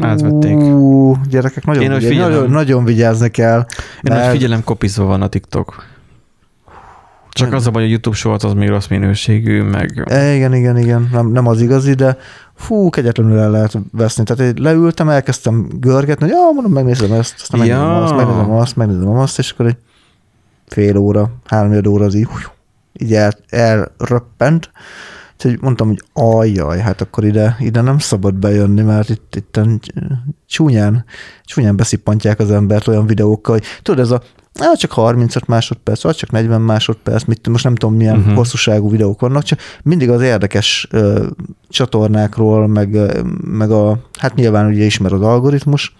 átvették. 0.00 0.56
Ú, 0.56 1.16
gyerekek, 1.28 1.64
nagyon, 1.64 1.82
Én, 1.82 2.00
figyelem. 2.00 2.30
nagyon, 2.30 2.50
nagyon 2.50 2.84
vigyázni 2.84 3.28
kell. 3.28 3.66
Én 4.02 4.12
mert- 4.12 4.30
figyelem, 4.30 4.64
kopizva 4.64 5.04
van 5.04 5.22
a 5.22 5.28
TikTok. 5.28 5.84
Csak 7.32 7.52
az 7.52 7.66
a 7.66 7.70
baj, 7.70 7.80
hogy 7.82 7.90
a 7.90 7.92
YouTube 7.92 8.16
short 8.16 8.42
az 8.42 8.52
még 8.52 8.68
rossz 8.68 8.86
minőségű, 8.86 9.62
meg 9.62 10.02
E, 10.06 10.34
igen, 10.34 10.54
igen, 10.54 10.78
igen, 10.78 11.08
nem, 11.12 11.26
nem 11.30 11.46
az 11.46 11.60
igazi, 11.60 11.94
de 11.94 12.16
fú, 12.60 12.90
kegyetlenül 12.90 13.38
el 13.38 13.50
lehet 13.50 13.78
veszni. 13.92 14.24
Tehát 14.24 14.56
én 14.56 14.62
leültem, 14.62 15.08
elkezdtem 15.08 15.68
görgetni, 15.80 16.24
hogy 16.24 16.34
ja, 16.34 16.50
mondom, 16.52 16.72
megnézem 16.72 17.12
ezt, 17.12 17.34
aztán 17.40 17.60
megnézem 17.60 17.82
Ja. 17.82 18.02
azt, 18.02 18.14
megnézem 18.14 18.50
azt, 18.50 18.76
megnézem 18.76 19.08
azt, 19.08 19.38
és 19.38 19.50
akkor 19.50 19.66
egy 19.66 19.76
fél 20.66 20.96
óra, 20.96 21.30
három 21.44 21.86
óra 21.88 22.04
az 22.04 22.14
így, 22.14 22.28
így 22.92 23.14
el, 23.14 23.32
elröppent. 23.48 24.70
Úgyhogy 25.34 25.58
mondtam, 25.60 25.88
hogy 25.88 26.02
ajjaj, 26.12 26.78
hát 26.78 27.00
akkor 27.00 27.24
ide, 27.24 27.56
ide 27.58 27.80
nem 27.80 27.98
szabad 27.98 28.34
bejönni, 28.34 28.82
mert 28.82 29.08
itt, 29.08 29.36
itt 29.36 29.60
csúnyán, 30.46 31.04
csúnyán 31.44 31.76
beszippantják 31.76 32.38
az 32.38 32.50
embert 32.50 32.88
olyan 32.88 33.06
videókkal, 33.06 33.54
hogy 33.54 33.64
tudod, 33.82 34.00
ez 34.00 34.10
a 34.10 34.22
Á, 34.60 34.74
csak 34.74 34.92
35 34.92 35.46
másodperc, 35.46 36.02
vagy 36.02 36.16
csak 36.16 36.30
40 36.30 36.60
másodperc, 36.60 37.24
mit, 37.24 37.48
most 37.48 37.64
nem 37.64 37.74
tudom 37.74 37.96
milyen 37.96 38.18
uh-huh. 38.18 38.34
hosszúságú 38.34 38.90
videók 38.90 39.20
vannak, 39.20 39.42
csak 39.42 39.58
mindig 39.82 40.10
az 40.10 40.22
érdekes 40.22 40.86
ö, 40.90 41.26
csatornákról, 41.68 42.66
meg, 42.66 42.98
meg 43.44 43.70
a, 43.70 43.98
hát 44.18 44.34
nyilván 44.34 44.66
ugye 44.66 44.84
ismer 44.84 45.12
az 45.12 45.22
algoritmus. 45.22 45.94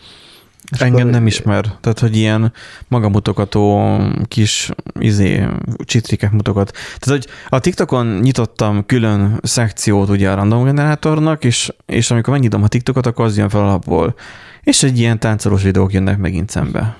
És 0.71 0.81
engem 0.81 1.01
akkor- 1.01 1.11
nem 1.11 1.27
ismer. 1.27 1.65
Tehát, 1.81 1.99
hogy 1.99 2.17
ilyen 2.17 2.53
magamutogató 2.89 3.97
kis 4.29 4.71
izé, 4.99 5.47
csitrikek 5.85 6.33
mutogat. 6.33 6.73
Tehát, 6.99 7.23
hogy 7.23 7.33
a 7.49 7.59
TikTokon 7.59 8.07
nyitottam 8.07 8.87
külön 8.87 9.41
szekciót 9.43 10.09
ugye 10.09 10.31
a 10.31 10.35
random 10.35 10.65
generátornak, 10.65 11.45
és, 11.45 11.73
és 11.87 12.11
amikor 12.11 12.33
megnyitom 12.33 12.63
a 12.63 12.69
TikTokot, 12.69 13.07
akkor 13.07 13.25
az 13.25 13.37
jön 13.37 13.49
fel 13.49 13.61
alapból. 13.61 14.15
És 14.63 14.83
egy 14.83 14.99
ilyen 14.99 15.19
táncolós 15.19 15.63
videók 15.63 15.93
jönnek 15.93 16.19
megint 16.19 16.51
szembe. 16.51 16.97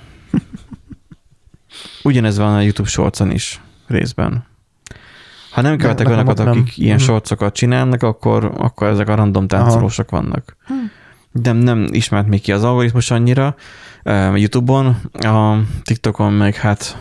Ugyanez 2.03 2.37
van 2.37 2.53
a 2.55 2.61
YouTube 2.61 2.89
shortson 2.89 3.31
is 3.31 3.61
részben. 3.87 4.45
Ha 5.51 5.61
nem 5.61 5.77
követek 5.77 5.97
nekem 5.97 6.11
olyanokat, 6.11 6.39
ott 6.39 6.45
nem. 6.45 6.59
akik 6.61 6.77
ilyen 6.77 6.95
Mhm. 6.95 7.03
shortsokat 7.05 7.53
csinálnak, 7.53 8.03
akkor, 8.03 8.53
akkor 8.57 8.87
ezek 8.87 9.07
a 9.09 9.15
random 9.15 9.47
táncolósok 9.47 10.09
vannak. 10.09 10.57
De 11.31 11.51
nem 11.51 11.87
ismert 11.91 12.27
még 12.27 12.41
ki 12.41 12.51
az 12.51 12.63
algoritmus 12.63 13.11
annyira 13.11 13.55
uh, 14.03 14.39
YouTube-on, 14.39 14.85
a 15.13 15.57
TikTokon 15.83 16.33
meg 16.33 16.55
hát 16.55 16.97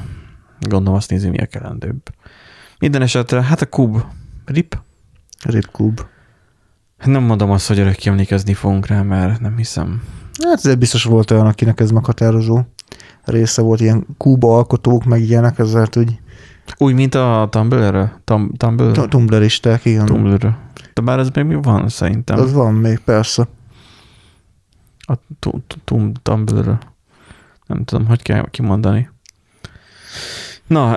gondolom 0.60 0.98
azt 0.98 1.10
nézi, 1.10 1.28
mi 1.28 1.38
a 1.38 1.46
kelendőbb. 1.46 2.00
Minden 2.78 3.02
esetre, 3.02 3.42
hát 3.42 3.60
a 3.62 3.66
kub, 3.66 4.02
rip, 4.44 4.78
Ripkub. 5.44 6.00
nem 7.04 7.22
mondom 7.22 7.50
azt, 7.50 7.68
hogy 7.68 7.78
örökké 7.78 8.08
emlékezni 8.08 8.54
fogunk 8.54 8.86
rá, 8.86 9.02
mert 9.02 9.40
nem 9.40 9.56
hiszem. 9.56 10.02
Hát 10.44 10.58
ezért 10.58 10.78
biztos 10.78 11.04
volt 11.04 11.30
olyan, 11.30 11.46
akinek 11.46 11.80
ez 11.80 11.90
meghatározó 11.90 12.60
része 13.24 13.62
volt, 13.62 13.80
ilyen 13.80 14.06
kuba 14.16 14.56
alkotók, 14.56 15.04
meg 15.04 15.20
ilyenek, 15.20 15.58
ezzel 15.58 15.88
úgy 15.96 16.18
Úgy, 16.76 16.94
mint 16.94 17.14
a 17.14 17.48
Tumblr-ről? 17.50 18.10
Tum- 18.24 18.58
Tumblr? 18.58 19.08
tumbleristák, 19.08 19.84
igen. 19.84 20.06
Tumblr. 20.06 20.56
De 20.94 21.02
bár 21.02 21.18
ez 21.18 21.28
még 21.34 21.44
mi 21.44 21.54
van 21.54 21.88
szerintem. 21.88 22.38
Az 22.38 22.52
van 22.52 22.74
még, 22.74 22.98
persze. 22.98 23.48
A 24.98 25.14
tu- 25.38 25.62
tu- 25.66 25.80
tum- 25.84 26.22
Tumblr. 26.22 26.78
Nem 27.66 27.84
tudom, 27.84 28.06
hogy 28.06 28.22
kell 28.22 28.50
kimondani. 28.50 29.10
Na, 30.66 30.96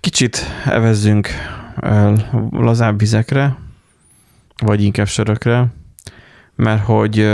kicsit 0.00 0.38
evezzünk 0.64 1.28
lazább 2.50 2.98
vizekre, 2.98 3.56
vagy 4.62 4.82
inkább 4.82 5.06
sörökre, 5.06 5.72
mert 6.54 6.84
hogy 6.84 7.30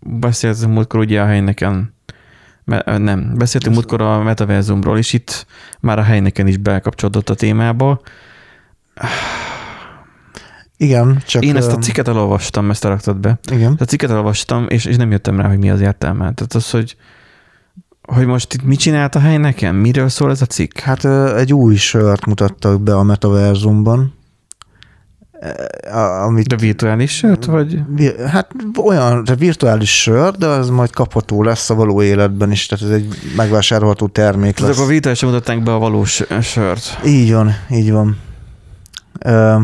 beszéltünk 0.00 0.72
múltkor 0.72 1.00
ugye 1.00 1.22
a 1.22 1.26
helyneken, 1.26 1.94
nem, 2.84 3.34
beszéltünk 3.36 3.74
múltkor 3.74 4.00
a 4.00 4.22
metaverzumról, 4.22 4.98
és 4.98 5.12
itt 5.12 5.46
már 5.80 5.98
a 5.98 6.02
helyneken 6.02 6.46
is 6.46 6.56
bekapcsolódott 6.56 7.30
a 7.30 7.34
témába. 7.34 8.00
Igen, 10.76 11.22
csak... 11.26 11.44
Én 11.44 11.56
ezt 11.56 11.72
a 11.72 11.78
cikket 11.78 12.08
elolvastam, 12.08 12.70
ezt 12.70 12.84
raktad 12.84 13.16
be. 13.16 13.38
Igen. 13.52 13.76
A 13.78 13.84
cikket 13.84 14.10
elolvastam, 14.10 14.66
és, 14.68 14.84
és 14.84 14.96
nem 14.96 15.10
jöttem 15.10 15.40
rá, 15.40 15.48
hogy 15.48 15.58
mi 15.58 15.70
az 15.70 15.80
értelme. 15.80 16.18
Tehát 16.18 16.54
az, 16.54 16.70
hogy, 16.70 16.96
hogy 18.02 18.26
most 18.26 18.54
itt 18.54 18.62
mit 18.62 18.78
csinált 18.78 19.14
a 19.14 19.18
hely 19.18 19.36
nekem? 19.36 19.76
Miről 19.76 20.08
szól 20.08 20.30
ez 20.30 20.42
a 20.42 20.46
cikk? 20.46 20.78
Hát 20.78 21.04
egy 21.36 21.52
új 21.52 21.74
sört 21.74 22.26
mutattak 22.26 22.80
be 22.80 22.96
a 22.96 23.02
metaverzumban, 23.02 24.14
amit 26.24 26.46
De 26.46 26.56
virtuális 26.56 27.16
sört, 27.16 27.44
vagy? 27.44 27.80
Hát 28.26 28.50
olyan, 28.84 29.24
de 29.24 29.34
virtuális 29.34 30.00
sör, 30.00 30.34
de 30.34 30.46
az 30.46 30.70
majd 30.70 30.90
kapható 30.90 31.42
lesz 31.42 31.70
a 31.70 31.74
való 31.74 32.02
életben 32.02 32.50
is, 32.50 32.66
tehát 32.66 32.84
ez 32.84 32.90
egy 32.90 33.14
megvásárolható 33.36 34.06
termék 34.06 34.54
Tehát 34.54 34.70
lesz. 34.70 34.78
akkor 34.78 34.90
virtuálisan 34.90 35.28
mutatták 35.28 35.62
be 35.62 35.74
a 35.74 35.78
valós 35.78 36.22
sört. 36.42 36.98
Így 37.06 37.32
van, 37.32 37.54
így 37.70 37.92
van. 37.92 38.16
Ö, 39.18 39.56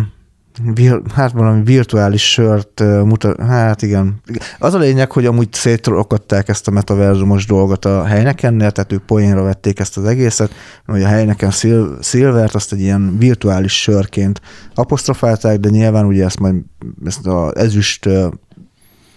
vir, 0.74 1.00
hát 1.14 1.32
valami 1.32 1.62
virtuális 1.62 2.30
sört 2.30 2.80
mutat, 2.80 3.40
hát 3.40 3.82
igen. 3.82 4.20
Az 4.58 4.74
a 4.74 4.78
lényeg, 4.78 5.12
hogy 5.12 5.26
amúgy 5.26 5.52
szétrokadták 5.52 6.48
ezt 6.48 6.68
a 6.68 6.70
metaverzumos 6.70 7.46
dolgot 7.46 7.84
a 7.84 8.04
helynekennél, 8.04 8.70
tehát 8.70 8.92
ők 8.92 9.02
poénra 9.02 9.42
vették 9.42 9.78
ezt 9.78 9.96
az 9.96 10.04
egészet, 10.04 10.52
hogy 10.86 11.02
a 11.02 11.06
helyneken 11.06 11.50
szil, 11.50 11.98
Silvert 12.02 12.54
azt 12.54 12.72
egy 12.72 12.80
ilyen 12.80 13.18
virtuális 13.18 13.80
sörként 13.80 14.40
apostrofálták, 14.74 15.58
de 15.58 15.68
nyilván 15.68 16.06
ugye 16.06 16.24
ezt 16.24 16.38
majd 16.38 16.56
ezt 17.04 17.26
az 17.26 17.56
ezüst 17.56 18.08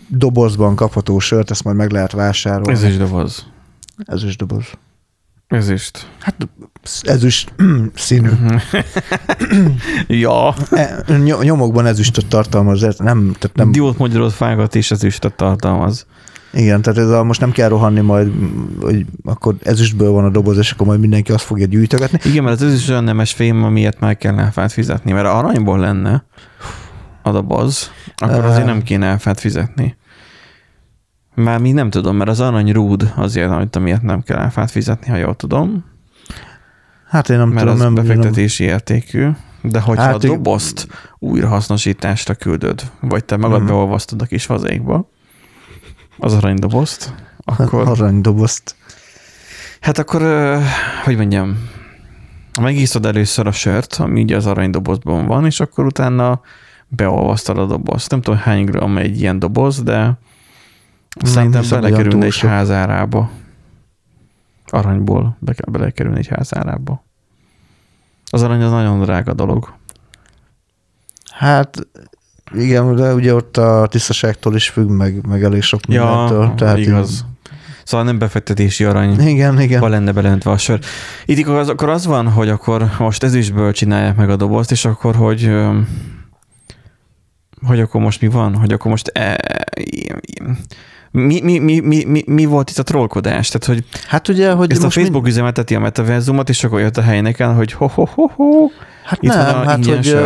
dobozban 0.08 0.76
kapható 0.76 1.20
sört, 1.20 1.52
ezt 1.52 1.64
majd 1.64 1.78
meg 1.78 1.92
lehet 1.92 2.12
vásárolni. 2.12 2.72
Ez 2.72 2.84
is 2.84 2.98
doboz. 2.98 3.46
Ezüst 4.06 4.38
doboz. 4.38 4.66
Ez 5.48 5.70
is. 5.70 5.92
Hát 6.20 6.48
ezüst 7.02 7.54
színű. 7.94 8.30
ja. 10.08 10.54
E, 10.72 11.04
ny- 11.08 11.42
nyomokban 11.42 11.86
ezüstöt 11.86 12.28
tartalmaz, 12.28 12.84
ez 12.84 12.98
nem, 12.98 13.36
tehát 13.40 13.56
nem, 13.56 13.72
Diót 13.72 13.98
magyarod 13.98 14.32
fágat 14.32 14.76
és 14.76 14.92
ezüstöt 14.92 15.34
tartalmaz. 15.34 16.06
igen, 16.54 16.82
tehát 16.82 17.00
ez 17.00 17.10
a, 17.10 17.24
most 17.24 17.40
nem 17.40 17.52
kell 17.52 17.70
rohanni 17.70 18.02
majd, 18.02 18.32
hogy 18.82 19.06
akkor 19.24 19.56
ezüstből 19.64 20.12
van 20.12 20.24
a 20.24 20.30
doboz, 20.30 20.58
és 20.58 20.72
akkor 20.72 20.88
majd 20.88 21.00
mindenki 21.00 21.32
azt 21.32 21.44
fogja 21.44 21.66
gyűjtögetni. 21.66 22.20
Igen, 22.24 22.44
mert 22.44 22.62
az 22.62 22.68
ezüst 22.68 22.90
olyan 22.90 23.04
nemes 23.04 23.32
fém, 23.32 23.64
amiért 23.64 24.00
meg 24.00 24.18
kell 24.18 24.40
áfát 24.40 24.72
fizetni, 24.72 25.12
mert 25.12 25.28
aranyból 25.28 25.80
lenne 25.80 26.26
a 27.24 27.32
doboz, 27.32 27.92
akkor 28.18 28.46
azért 28.46 28.66
nem 28.66 28.82
kéne 28.84 29.06
áfát 29.06 29.40
fizetni. 29.40 29.98
Már 31.36 31.60
mi 31.60 31.72
nem 31.72 31.90
tudom, 31.90 32.16
mert 32.16 32.30
az 32.30 32.40
arany 32.40 32.72
rúd 32.72 33.14
azért, 33.16 33.50
amit 33.50 33.76
amiért 33.76 34.02
nem 34.02 34.22
kell 34.22 34.38
áfát 34.38 34.72
fizetni, 34.72 35.10
ha 35.10 35.16
jól 35.16 35.36
tudom, 35.36 35.86
Hát 37.08 37.30
én 37.30 37.38
nem 37.38 37.48
mert 37.48 37.60
tudom, 37.60 37.74
az 37.74 37.80
nem, 37.82 37.94
nem, 37.94 38.04
befektetési 38.06 38.64
értékű, 38.64 39.30
de 39.62 39.80
hogyha 39.80 40.04
Hát 40.04 40.14
a 40.14 40.18
dobozt 40.18 40.88
újrahasznosításra 41.20 42.34
küldöd, 42.34 42.82
vagy 43.00 43.26
te 43.26 43.38
magad 43.38 43.60
Mhm. 43.60 43.68
beolvasztod 43.68 44.22
a 44.22 44.26
kis 44.26 44.46
fazékba, 44.46 45.10
az 46.18 46.34
aranydobozt, 46.34 47.14
akkor, 47.38 47.88
aranydobozt. 48.00 48.76
hát 49.82 49.98
akkor, 49.98 50.22
hogy 51.04 51.18
mondjam, 51.18 51.70
megiszod 52.62 53.06
először 53.06 53.48
a 53.48 53.52
sört, 53.52 53.94
ami 53.94 54.22
ugye 54.22 54.36
az 54.36 54.46
aranydobozban 54.46 55.26
van, 55.26 55.46
és 55.46 55.60
akkor 55.60 55.86
utána 55.86 56.42
beolvasztod 56.88 57.58
a 57.58 57.66
dobozt. 57.66 58.12
Nem 58.12 58.22
tudom, 58.22 58.40
hány 58.40 58.64
gram 58.66 58.98
egy 58.98 59.20
ilyen 59.20 59.40
doboz, 59.40 59.84
de 59.84 60.18
szerintem 61.24 61.62
hiszem, 61.62 61.82
hogy 61.82 61.90
belekerülne 61.90 62.26
egy 62.26 62.40
házárába. 62.40 63.30
Aranyból 64.72 65.38
be 65.40 65.54
kell 65.54 65.72
belekerülni 65.72 66.18
egy 66.18 66.28
házárába. 66.28 67.04
Az 68.30 68.44
arany 68.44 68.62
az 68.62 68.72
nagyon 68.72 69.02
drága 69.02 69.34
dolog. 69.34 69.74
Hát 71.32 71.88
igen, 72.54 72.96
de 72.96 73.14
ugye 73.14 73.34
ott 73.34 73.58
a 73.58 73.88
tisztaságtól 73.90 74.56
is 74.56 74.70
függ, 74.70 74.90
meg, 74.90 75.28
meg 75.28 75.44
elég 75.44 75.62
sok 75.62 75.86
mindentől. 75.86 76.44
Ja, 76.44 76.54
tehát 76.56 76.78
igaz. 76.78 77.26
Szóval 77.84 78.06
nem 78.06 78.18
befektetési 78.18 78.84
arany. 78.84 79.12
Így, 79.12 79.28
igen, 79.28 79.62
igen. 79.62 79.80
Van 79.80 79.90
lenne 79.90 80.12
beleöntve 80.12 80.52
a 80.52 80.58
sör. 80.58 80.80
Itt 81.26 81.46
akkor 81.46 81.56
az, 81.56 81.70
akkor 81.70 81.90
az 81.90 82.06
van, 82.06 82.30
hogy 82.32 82.50
akkor 82.50 82.92
most 83.00 83.24
ezüstből 83.24 83.72
csinálják 83.72 84.16
meg 84.16 84.30
a 84.30 84.36
dobozt, 84.36 84.72
és 84.72 84.86
akkor, 84.86 85.16
hogy 85.16 85.52
hogy 87.66 87.80
akkor 87.80 88.02
most 88.02 88.22
mi 88.22 88.28
van? 88.28 88.56
Hogy 88.56 88.74
akkor 88.74 88.92
most 88.92 89.08
e, 89.14 89.38
mi, 91.12 91.42
mi, 91.42 91.58
mi, 91.58 91.80
mi, 91.80 92.04
mi, 92.06 92.24
mi, 92.28 92.46
volt 92.46 92.70
itt 92.70 92.78
a 92.78 92.84
trollkodás? 92.84 93.50
Tehát, 93.50 93.66
hogy 93.66 94.00
Hát 94.08 94.28
ugye, 94.28 94.52
hogy 94.52 94.72
ezt 94.72 94.82
a 94.82 94.84
most 94.84 94.98
Facebook 94.98 95.28
üzemelteti 95.28 95.76
a 95.76 95.80
metaverzumot, 95.80 96.50
és 96.50 96.64
akkor 96.64 96.80
jött 96.80 96.98
a 96.98 97.02
helyneken, 97.02 97.56
hogy 97.56 97.72
ho, 97.72 97.88
ho, 97.88 98.06
ho, 98.06 98.28
ho. 98.28 98.68
Hát 99.08 99.24
Itt 99.24 99.30
nem, 99.30 99.40
a 99.40 99.64
hát 99.64 99.86
hogy, 99.86 100.18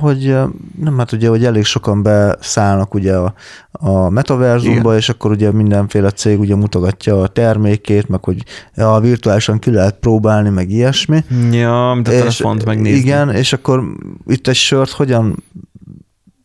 hogy 0.00 0.34
nem, 0.78 0.98
hát 0.98 1.12
ugye, 1.12 1.28
hogy 1.28 1.44
elég 1.44 1.64
sokan 1.64 2.02
beszállnak 2.02 2.94
ugye 2.94 3.14
a, 3.16 3.34
a 3.72 4.08
metaverzumba, 4.08 4.88
Igen. 4.88 4.96
és 4.96 5.08
akkor 5.08 5.30
ugye 5.30 5.52
mindenféle 5.52 6.10
cég 6.10 6.40
ugye 6.40 6.56
mutogatja 6.56 7.20
a 7.20 7.26
termékét, 7.26 8.08
meg 8.08 8.24
hogy 8.24 8.44
ja, 8.74 8.98
virtuálisan 9.00 9.58
ki 9.58 9.70
lehet 9.70 9.94
próbálni, 10.00 10.48
meg 10.48 10.70
ilyesmi. 10.70 11.24
Ja, 11.50 11.92
mint 11.94 12.08
a 12.08 12.10
telefont 12.10 12.64
megnézni. 12.64 12.98
Igen, 12.98 13.30
és 13.30 13.52
akkor 13.52 13.82
itt 14.26 14.48
egy 14.48 14.54
sört 14.54 14.90
hogyan 14.90 15.42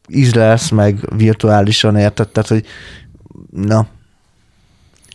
ízlelsz 0.09 0.69
meg 0.69 0.99
virtuálisan, 1.15 1.95
érted? 1.95 2.27
Tehát, 2.27 2.49
hogy 2.49 2.65
na, 3.65 3.87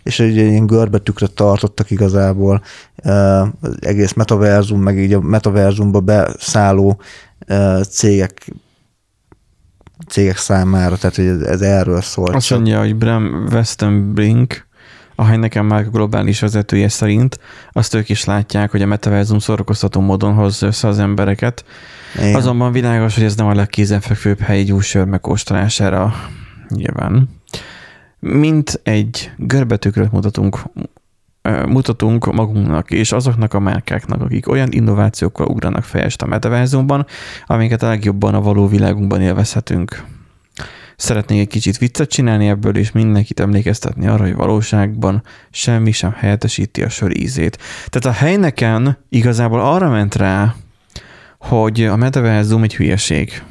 és 0.03 0.21
egy 0.21 0.37
ilyen 0.37 0.67
görbetükröt 0.67 1.33
tartottak 1.33 1.91
igazából 1.91 2.63
az 3.61 3.77
egész 3.81 4.13
metaverzum, 4.13 4.81
meg 4.81 4.99
így 4.99 5.13
a 5.13 5.21
metaverzumba 5.21 6.01
beszálló 6.01 7.01
cégek 7.91 8.53
cégek 10.09 10.37
számára, 10.37 10.97
tehát 10.97 11.17
hogy 11.17 11.27
ez, 11.27 11.41
ez 11.41 11.61
erről 11.61 12.01
szól. 12.01 12.35
Azt 12.35 12.51
mondja, 12.51 12.79
hogy 12.79 12.97
Bram 12.97 13.47
Westenbrink, 13.53 14.67
a 15.15 15.25
Heineken 15.25 15.65
már 15.65 15.91
globális 15.91 16.41
vezetője 16.41 16.89
szerint, 16.89 17.39
azt 17.73 17.95
ők 17.95 18.09
is 18.09 18.25
látják, 18.25 18.71
hogy 18.71 18.83
a 18.83 18.87
metaverzum 18.87 19.39
szórakoztató 19.39 20.01
módon 20.01 20.35
hozza 20.35 20.67
össze 20.67 20.89
az 20.89 20.99
embereket. 20.99 21.65
Igen. 22.15 22.35
Azonban 22.35 22.73
világos, 22.73 23.15
hogy 23.15 23.25
ez 23.25 23.37
nem 23.37 23.47
a 23.47 23.55
legkézenfekvőbb 23.55 24.39
helyi 24.39 24.65
gyúsör 24.65 25.05
megkóstolására 25.05 26.15
nyilván. 26.69 27.29
Mint 28.27 28.81
egy 28.83 29.31
görbetükröt 29.37 30.13
mutatunk, 30.13 30.59
mutatunk 31.67 32.33
magunknak 32.33 32.91
és 32.91 33.13
azoknak 33.13 33.55
a 33.55 33.61
márkáknak, 33.61 34.21
akik 34.21 34.49
olyan 34.49 34.69
innovációkkal 34.71 35.47
ugranak 35.47 35.85
fejest 35.85 36.23
a 36.23 36.27
metaverzumban, 36.27 37.07
amiket 37.47 37.83
a 37.83 37.87
legjobban 37.87 38.35
a 38.35 38.41
való 38.41 38.69
világunkban 38.69 39.21
élvezhetünk. 39.21 40.05
Szeretnék 40.97 41.41
egy 41.41 41.49
kicsit 41.49 41.79
viccet 41.79 42.11
csinálni 42.11 42.49
ebből, 42.49 42.77
és 42.77 42.93
mindenkit 42.93 43.41
emlékeztetni 43.41 44.07
arra, 44.07 44.23
hogy 44.23 44.35
valóságban 44.35 45.23
semmi 45.51 45.93
sem 45.93 46.13
helyettesíti 46.13 46.83
a 46.83 46.89
sör 46.89 47.17
ízét. 47.17 47.59
Tehát 47.89 48.19
a 48.19 48.25
helyneken 48.25 48.99
igazából 49.09 49.61
arra 49.61 49.91
ment 49.91 50.15
rá, 50.15 50.55
hogy 51.39 51.85
a 51.85 51.97
metaverzum 51.97 52.63
egy 52.63 52.77
hülyeség. 52.77 53.43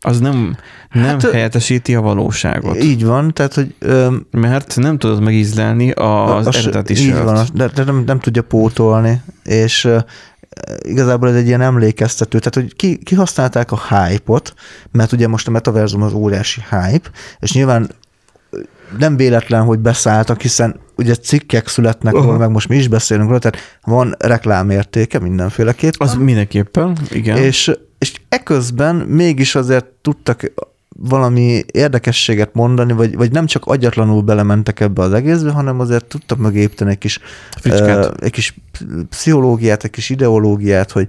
Az 0.00 0.20
nem, 0.20 0.56
nem 0.92 1.04
Hát, 1.04 1.30
helyettesíti 1.30 1.94
a 1.94 2.00
valóságot. 2.00 2.82
Így 2.82 3.04
van, 3.04 3.32
tehát, 3.32 3.54
hogy 3.54 3.74
ö, 3.78 4.16
Mert 4.30 4.76
nem 4.76 4.98
tudod 4.98 5.22
megízlelni 5.22 5.90
az 5.90 6.46
a 6.46 6.50
eredeti 6.58 6.92
Így 6.92 7.10
sört. 7.10 7.24
van, 7.24 7.46
de, 7.54 7.66
de 7.66 7.84
nem, 7.84 8.02
nem 8.06 8.20
tudja 8.20 8.42
pótolni, 8.42 9.22
és 9.44 9.84
ö, 9.84 9.98
igazából 10.78 11.28
ez 11.28 11.34
egy 11.34 11.46
ilyen 11.46 11.60
emlékeztető, 11.60 12.38
tehát 12.38 12.54
hogy 12.54 12.76
ki, 12.76 12.98
kihasználták 12.98 13.72
a 13.72 13.80
hype-ot, 13.88 14.54
mert 14.90 15.12
ugye 15.12 15.28
most 15.28 15.48
a 15.48 15.50
metaverzum 15.50 16.02
az 16.02 16.12
óriási 16.12 16.60
hype, 16.70 17.10
és 17.38 17.52
nyilván 17.52 17.90
nem 18.98 19.16
véletlen, 19.16 19.62
hogy 19.64 19.78
beszálltak, 19.78 20.40
hiszen 20.40 20.80
ugye 20.96 21.14
cikkek 21.14 21.68
születnek 21.68 22.12
róla, 22.12 22.38
meg 22.38 22.50
most 22.50 22.68
mi 22.68 22.76
is 22.76 22.88
beszélünk 22.88 23.26
róla, 23.28 23.38
tehát 23.38 23.58
van 23.82 24.14
reklámértéke 24.18 25.18
mindenféleképpen. 25.18 26.08
Az 26.08 26.14
mindenképpen, 26.14 26.96
igen. 27.10 27.36
És, 27.36 27.72
és 27.98 28.12
eközben 28.28 28.96
mégis 28.96 29.54
azért 29.54 29.86
tudtak 29.86 30.52
valami 31.00 31.62
érdekességet 31.72 32.54
mondani, 32.54 32.92
vagy, 32.92 33.16
vagy 33.16 33.32
nem 33.32 33.46
csak 33.46 33.64
agyatlanul 33.66 34.22
belementek 34.22 34.80
ebbe 34.80 35.02
az 35.02 35.12
egészbe, 35.12 35.50
hanem 35.50 35.80
azért 35.80 36.04
tudtak 36.04 36.38
mögé 36.38 36.60
építeni 36.60 36.90
egy 36.90 36.98
kis, 36.98 37.18
Fricskát. 37.60 38.04
ö, 38.04 38.24
egy 38.24 38.30
kis 38.30 38.54
pszichológiát, 39.08 39.84
egy 39.84 39.90
kis 39.90 40.10
ideológiát, 40.10 40.90
hogy, 40.90 41.08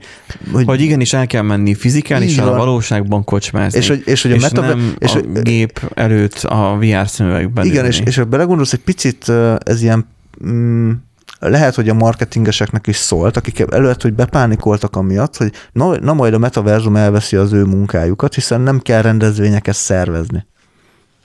hogy, 0.51 0.65
hogy 0.65 0.81
igenis 0.81 1.13
el 1.13 1.27
kell 1.27 1.41
menni 1.41 1.73
fizikálisan 1.73 2.47
a 2.47 2.55
valóságban 2.57 3.23
kocsmázni. 3.23 3.79
és, 3.79 3.87
hogy, 3.87 4.01
és 4.05 4.21
hogy 4.21 4.31
a 4.31 4.35
és 4.35 4.41
meta, 4.41 4.61
nem 4.61 4.95
és, 4.97 5.13
a 5.13 5.21
gép 5.21 5.91
előtt 5.93 6.43
a 6.43 6.77
VR 6.79 7.07
szemüvegben 7.07 7.65
igen, 7.65 7.83
ülni. 7.83 7.87
és, 7.87 8.01
és 8.05 8.15
ha 8.15 8.25
belegondolsz, 8.25 8.73
egy 8.73 8.79
picit 8.79 9.29
ez 9.63 9.81
ilyen 9.81 10.07
mm, 10.45 10.91
lehet, 11.39 11.75
hogy 11.75 11.89
a 11.89 11.93
marketingeseknek 11.93 12.87
is 12.87 12.95
szólt, 12.95 13.37
akik 13.37 13.65
előtt, 13.71 14.01
hogy 14.01 14.13
bepánikoltak 14.13 14.95
amiatt, 14.95 15.37
hogy 15.37 15.51
na, 15.71 15.99
na 15.99 16.13
majd 16.13 16.33
a 16.33 16.37
metaverzum 16.37 16.95
elveszi 16.95 17.35
az 17.35 17.53
ő 17.53 17.63
munkájukat, 17.63 18.33
hiszen 18.33 18.61
nem 18.61 18.79
kell 18.79 19.01
rendezvényeket 19.01 19.75
szervezni. 19.75 20.47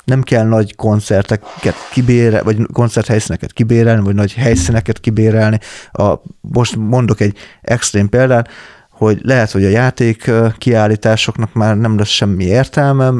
Nem 0.05 0.23
kell 0.23 0.47
nagy 0.47 0.77
koncerteket 0.77 1.75
kibérelni, 1.91 2.45
vagy 2.45 2.67
koncerthelyszíneket 2.73 3.53
kibérelni, 3.53 4.03
vagy 4.03 4.15
nagy 4.15 4.33
helyszíneket 4.33 5.01
kibérelni. 5.01 5.59
A, 5.93 6.15
most 6.41 6.77
mondok 6.77 7.21
egy 7.21 7.37
extrém 7.63 8.09
példát, 8.09 8.49
hogy 8.91 9.21
lehet, 9.23 9.51
hogy 9.51 9.65
a 9.65 9.69
játék 9.69 10.31
kiállításoknak 10.59 11.53
már 11.53 11.77
nem 11.77 11.99
lesz 11.99 12.09
semmi 12.09 12.45
értelme, 12.45 13.13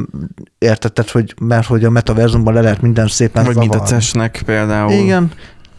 érted, 0.59 0.93
tehát, 0.93 1.11
hogy, 1.11 1.35
mert 1.41 1.67
hogy 1.67 1.85
a 1.85 1.91
metaverzumban 1.91 2.55
le 2.55 2.61
lehet 2.61 2.81
minden 2.81 3.07
szépen 3.07 3.45
Vagy 3.45 3.57
mint 3.57 3.75
a. 3.75 3.83
CES-nek 3.83 4.43
például. 4.47 4.93
Igen. 4.93 5.31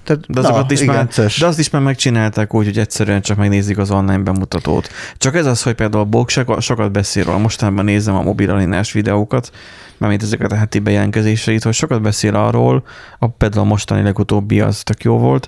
Tehát, 0.06 0.26
De 0.28 0.40
azokat 0.40 0.72
is 0.72 0.82
igen, 0.82 0.96
már, 0.96 1.08
CES. 1.08 1.40
de 1.40 1.46
azt 1.46 1.60
is 1.60 1.70
már 1.70 1.82
megcsinálták 1.82 2.54
úgy, 2.54 2.66
hogy 2.66 2.78
egyszerűen 2.78 3.22
csak 3.22 3.38
megnézik 3.38 3.78
az 3.78 3.92
online 3.92 4.18
bemutatót. 4.18 4.90
Csak 5.18 5.36
ez 5.36 5.46
az, 5.46 5.64
hogy 5.64 5.74
például 5.74 6.04
a 6.04 6.06
Bók 6.06 6.30
sokat- 6.30 6.92
beszél 6.92 7.24
róla. 7.24 7.38
Mostanában 7.38 7.86
nézem 7.86 8.16
a 8.16 8.22
mobilalinás 8.22 8.92
videókat, 8.92 9.52
mármint 9.98 10.24
ezeket 10.24 10.52
a 10.52 10.56
heti 10.56 10.80
bejelentkezéseit, 10.80 11.64
hogy 11.64 11.74
sokat 11.74 12.02
beszél 12.02 12.36
arról, 12.36 12.84
a, 13.20 13.28
például 13.28 13.66
a 13.66 13.68
mostani 13.68 14.02
legutóbbi 14.02 14.62
az 14.62 14.84
tök 14.84 15.04
jó 15.04 15.18
volt, 15.18 15.48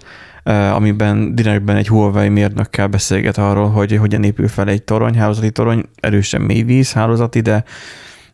amiben 0.73 1.35
direktben 1.35 1.75
egy 1.75 1.87
Huawei 1.87 2.29
mérnökkel 2.29 2.87
beszélget 2.87 3.37
arról, 3.37 3.69
hogy 3.69 3.95
hogyan 3.95 4.23
épül 4.23 4.47
fel 4.47 4.67
egy 4.67 4.83
torony, 4.83 5.17
hálózati 5.17 5.51
torony, 5.51 5.83
erősen 5.99 6.41
mélyvíz 6.41 6.93
hálózati, 6.93 7.39
de, 7.39 7.63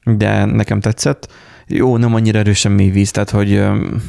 de 0.03 0.45
nekem 0.45 0.79
tetszett. 0.79 1.27
Jó, 1.67 1.97
nem 1.97 2.13
annyira 2.13 2.39
erősen 2.39 2.71
mély 2.71 2.89
víz, 2.89 3.11
tehát 3.11 3.29
hogy 3.29 3.63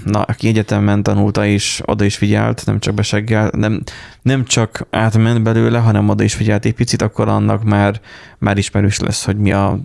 na, 0.04 0.22
aki 0.22 0.48
egyetemen 0.48 1.02
tanulta 1.02 1.46
és 1.46 1.82
oda 1.84 2.04
is 2.04 2.16
figyelt, 2.16 2.62
nem 2.66 2.78
csak 2.80 2.94
beseggel, 2.94 3.50
nem, 3.56 3.82
nem 4.22 4.44
csak 4.44 4.86
átment 4.90 5.42
belőle, 5.42 5.78
hanem 5.78 6.08
oda 6.08 6.22
is 6.24 6.34
figyelt 6.34 6.64
egy 6.64 6.74
picit, 6.74 7.02
akkor 7.02 7.28
annak 7.28 7.64
már, 7.64 8.00
már 8.38 8.58
ismerős 8.58 8.98
lesz, 9.00 9.24
hogy 9.24 9.36
mi 9.36 9.52
a 9.52 9.78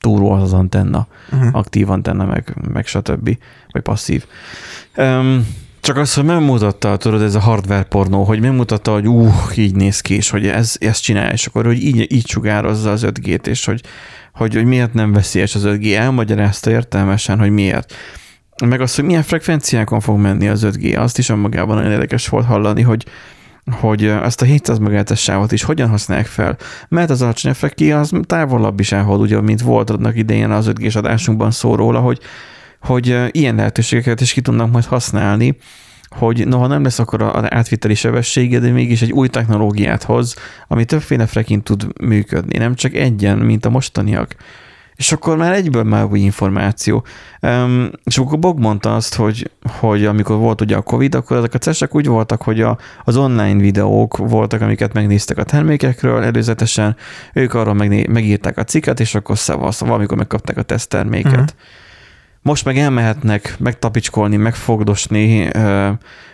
túró 0.00 0.30
az 0.30 0.42
az 0.42 0.52
antenna, 0.52 1.06
Mhm. 1.30 1.48
aktív 1.52 1.90
antenna, 1.90 2.24
meg, 2.24 2.56
meg 2.72 2.86
stb. 2.86 3.36
Vagy 3.70 3.82
passzív. 3.82 4.24
Um, 4.96 5.46
Csak 5.80 5.96
az, 5.96 6.14
hogy 6.14 6.24
megmutatta, 6.24 6.96
tudod, 6.96 7.22
ez 7.22 7.34
a 7.34 7.40
hardware 7.40 7.82
pornó, 7.82 8.22
hogy 8.24 8.40
megmutatta, 8.40 8.92
hogy 8.92 9.06
ú, 9.08 9.30
így 9.56 9.74
néz 9.74 10.00
ki, 10.00 10.14
és 10.14 10.30
hogy 10.30 10.46
ez, 10.46 10.76
ezt 10.80 11.02
csinál, 11.02 11.32
és 11.32 11.46
akkor, 11.46 11.64
hogy 11.64 11.82
így, 11.82 12.12
így 12.12 12.26
sugározza 12.28 12.90
az 12.90 13.02
5G-t, 13.06 13.46
és 13.46 13.64
hogy, 13.64 13.80
hogy, 14.34 14.54
hogy 14.54 14.64
miért 14.64 14.94
nem 14.94 15.12
veszélyes 15.12 15.54
az 15.54 15.62
5G. 15.66 15.94
Elmagyarázta 15.94 16.70
értelmesen, 16.70 17.38
hogy 17.38 17.50
miért. 17.50 17.94
Meg 18.64 18.80
az, 18.80 18.94
hogy 18.94 19.04
milyen 19.04 19.22
frekvenciákon 19.22 20.00
fog 20.00 20.18
menni 20.18 20.48
az 20.48 20.66
5G, 20.66 20.98
azt 20.98 21.18
is 21.18 21.28
önmagában 21.28 21.76
nagyon 21.76 21.92
érdekes 21.92 22.28
volt 22.28 22.46
hallani, 22.46 22.82
hogy, 22.82 23.06
hogy 23.70 24.04
ezt 24.04 24.42
a 24.42 24.44
700 24.44 24.78
MHz 24.78 25.18
sávot 25.18 25.52
is 25.52 25.62
hogyan 25.62 25.88
használják 25.88 26.26
fel. 26.26 26.56
Mert 26.88 27.10
az 27.10 27.22
alacsony 27.22 27.52
frekki 27.52 27.92
az 27.92 28.12
távolabb 28.22 28.80
is 28.80 28.92
elhol, 28.92 29.18
ugye, 29.18 29.40
mint 29.40 29.62
volt 29.62 29.90
adnak 29.90 30.16
idején 30.16 30.50
az 30.50 30.70
5G-s 30.70 30.96
adásunkban 30.96 31.50
szó 31.50 31.74
róla, 31.74 32.00
hogy, 32.00 32.18
hogy 32.80 33.16
ilyen 33.30 33.54
lehetőségeket 33.54 34.20
is 34.20 34.32
ki 34.32 34.40
tudnak 34.40 34.72
majd 34.72 34.84
használni, 34.84 35.56
hogy 36.18 36.48
noha 36.48 36.66
nem 36.66 36.82
lesz 36.82 36.98
akkor 36.98 37.22
az 37.22 37.44
átviteli 37.48 37.94
sebessége, 37.94 38.58
de 38.58 38.70
mégis 38.70 39.02
egy 39.02 39.12
új 39.12 39.28
technológiát 39.28 40.02
hoz, 40.02 40.34
ami 40.68 40.84
többféle 40.84 41.26
frekin 41.26 41.62
tud 41.62 41.86
működni, 42.00 42.58
nem 42.58 42.74
csak 42.74 42.94
egyen, 42.94 43.38
mint 43.38 43.64
a 43.64 43.70
mostaniak. 43.70 44.36
És 44.96 45.12
akkor 45.12 45.36
már 45.36 45.52
egyből 45.52 45.82
már 45.82 46.04
új 46.04 46.18
információ. 46.18 47.04
Um, 47.40 47.90
és 48.04 48.18
akkor 48.18 48.38
Bog 48.38 48.58
mondta 48.58 48.94
azt, 48.94 49.14
hogy, 49.14 49.50
hogy 49.78 50.04
amikor 50.04 50.36
volt 50.36 50.60
ugye 50.60 50.76
a 50.76 50.82
Covid, 50.82 51.14
akkor 51.14 51.36
ezek 51.36 51.54
a 51.54 51.58
cesek 51.58 51.94
úgy 51.94 52.06
voltak, 52.06 52.42
hogy 52.42 52.60
a, 52.60 52.78
az 53.04 53.16
online 53.16 53.60
videók 53.60 54.16
voltak, 54.16 54.60
amiket 54.60 54.92
megnéztek 54.92 55.38
a 55.38 55.44
termékekről 55.44 56.22
előzetesen, 56.22 56.96
ők 57.32 57.54
arról 57.54 57.74
megné- 57.74 58.06
megírták 58.06 58.58
a 58.58 58.64
cikket, 58.64 59.00
és 59.00 59.14
akkor 59.14 59.38
szavasz, 59.38 59.80
valamikor 59.80 60.16
megkapták 60.16 60.56
a 60.56 60.62
tesztterméket. 60.62 61.32
Uh-huh. 61.32 61.48
Most 62.44 62.64
meg 62.64 62.78
elmehetnek 62.78 63.56
megtapicskolni, 63.58 64.36
megfogdosni 64.36 65.48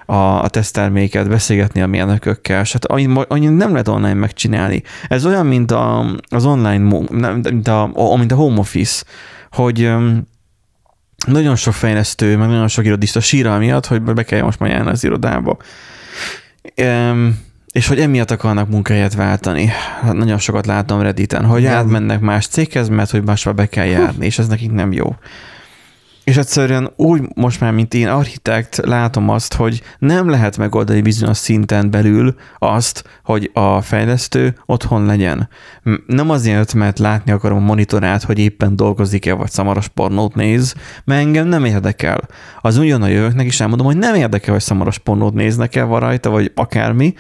a, 0.07 0.43
a 0.43 0.49
tesztterméket, 0.49 1.29
beszélgetni 1.29 1.81
a 1.83 1.87
mérnökökkel, 1.87 2.61
és 2.61 2.73
hát 2.73 2.85
annyit, 2.85 3.27
annyit 3.29 3.57
nem 3.57 3.71
lehet 3.71 3.89
online 3.89 4.15
megcsinálni. 4.15 4.83
Ez 5.09 5.27
olyan, 5.27 5.47
mint 5.47 5.71
a, 5.71 6.07
az 6.29 6.45
online, 6.45 6.97
mint 7.43 7.69
a, 7.69 7.91
mint 8.17 8.33
a 8.33 8.35
home 8.35 8.59
office, 8.59 9.05
hogy 9.51 9.93
nagyon 11.27 11.57
sok 11.57 11.75
fejlesztő, 11.75 12.37
meg 12.37 12.49
nagyon 12.49 12.69
sok 12.69 12.85
irodista 12.85 13.21
síra 13.21 13.59
miatt, 13.59 13.87
hogy 13.87 14.03
be 14.03 14.23
kell 14.23 14.43
most 14.43 14.59
majd 14.59 14.73
járni 14.73 14.91
az 14.91 15.05
irodába. 15.05 15.57
És 17.73 17.87
hogy 17.87 18.01
emiatt 18.01 18.31
akarnak 18.31 18.69
munkahelyet 18.69 19.15
váltani. 19.15 19.67
Hát 20.03 20.13
nagyon 20.13 20.39
sokat 20.39 20.67
látom 20.67 21.01
Redditen, 21.01 21.45
hogy 21.45 21.67
átmennek 21.67 22.21
más 22.21 22.47
céghez, 22.47 22.89
mert 22.89 23.11
hogy 23.11 23.25
másra 23.25 23.53
be 23.53 23.67
kell 23.67 23.87
járni, 23.87 24.27
és 24.27 24.39
ez 24.39 24.47
nekik 24.47 24.71
nem 24.71 24.93
jó. 24.93 25.15
És 26.31 26.37
egyszerűen 26.37 26.93
úgy 26.97 27.23
most 27.35 27.61
már, 27.61 27.73
mint 27.73 27.95
én 27.95 28.09
architekt, 28.09 28.77
látom 28.77 29.29
azt, 29.29 29.55
hogy 29.55 29.83
nem 29.99 30.29
lehet 30.29 30.57
megoldani 30.57 31.01
bizonyos 31.01 31.37
szinten 31.37 31.91
belül 31.91 32.35
azt, 32.59 33.21
hogy 33.25 33.51
a 33.53 33.81
fejlesztő 33.81 34.55
otthon 34.67 35.07
legyen. 35.07 35.49
Nem 36.07 36.31
azért, 36.31 36.75
mert 36.75 36.99
látni 36.99 37.33
akarom 37.33 37.59
a 37.59 37.67
monitorát, 37.67 38.23
hogy 38.23 38.39
éppen 38.39 38.77
dolgozik-e, 38.77 39.33
vagy 39.33 39.51
szamaros 39.51 39.89
pornót 39.89 40.35
néz, 40.35 40.75
mert 41.05 41.21
engem 41.21 41.47
nem 41.47 41.65
érdekel. 41.65 42.21
Az 42.61 42.77
ugyan 42.77 43.03
a 43.03 43.09
jövőknek 43.09 43.47
is 43.47 43.61
elmondom, 43.61 43.87
hogy 43.87 43.99
nem 43.99 44.15
érdekel, 44.15 44.53
hogy 44.53 44.63
szamaros 44.63 44.99
pornót 44.99 45.35
néznek-e, 45.35 45.83
van 45.83 46.01
rajta, 46.01 46.31
vagy 46.31 46.53
akármi, 46.55 47.15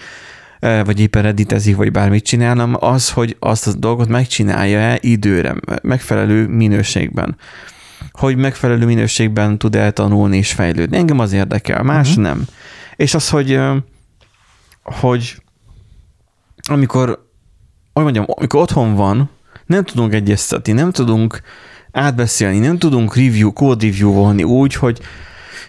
e, 0.60 0.84
vagy 0.84 1.00
éppen 1.00 1.22
redditezik, 1.22 1.76
vagy 1.76 1.90
bármit 1.90 2.24
csinálnom, 2.24 2.76
az, 2.78 3.10
hogy 3.10 3.36
azt 3.38 3.66
a 3.66 3.72
dolgot 3.72 4.08
megcsinálja-e 4.08 4.98
időre, 5.00 5.54
megfelelő 5.82 6.46
minőségben 6.46 7.36
hogy 8.12 8.36
megfelelő 8.36 8.86
minőségben 8.86 9.58
tud 9.58 9.74
eltanulni 9.74 10.36
és 10.36 10.52
fejlődni. 10.52 10.96
Engem 10.96 11.18
az 11.18 11.32
érdekel, 11.32 11.82
más 11.82 12.08
uh-huh. 12.08 12.24
nem. 12.24 12.44
És 12.96 13.14
az, 13.14 13.28
hogy, 13.28 13.60
hogy 14.82 15.42
amikor, 16.68 17.28
hogy 17.92 18.02
mondjam, 18.02 18.24
amikor 18.28 18.60
otthon 18.60 18.94
van, 18.94 19.30
nem 19.66 19.84
tudunk 19.84 20.14
egyeztetni, 20.14 20.72
nem 20.72 20.90
tudunk 20.90 21.40
átbeszélni, 21.92 22.58
nem 22.58 22.78
tudunk 22.78 23.16
review, 23.16 23.52
code 23.52 23.86
review 23.86 24.12
volni 24.12 24.42
úgy, 24.42 24.74
hogy, 24.74 25.00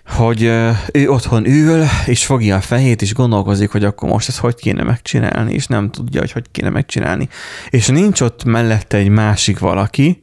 hogy 0.08 0.44
ő 0.92 1.10
otthon 1.10 1.46
ül, 1.46 1.84
és 2.06 2.26
fogja 2.26 2.56
a 2.56 2.62
fejét, 2.62 3.02
és 3.02 3.14
gondolkozik, 3.14 3.72
hogy 3.72 3.84
akkor 3.84 4.10
most 4.10 4.28
ezt 4.28 4.38
hogy 4.38 4.56
kéne 4.56 4.84
megcsinálni, 4.84 5.54
és 5.54 5.68
nem 5.68 5.90
tudja, 5.90 6.20
hogy 6.20 6.32
hogy 6.32 6.46
kéne 6.52 6.70
megcsinálni. 6.70 7.30
És 7.70 7.88
nincs 7.88 8.22
ott 8.22 8.44
mellette 8.44 8.98
egy 8.98 9.10
másik 9.10 9.60
valaki, 9.60 10.22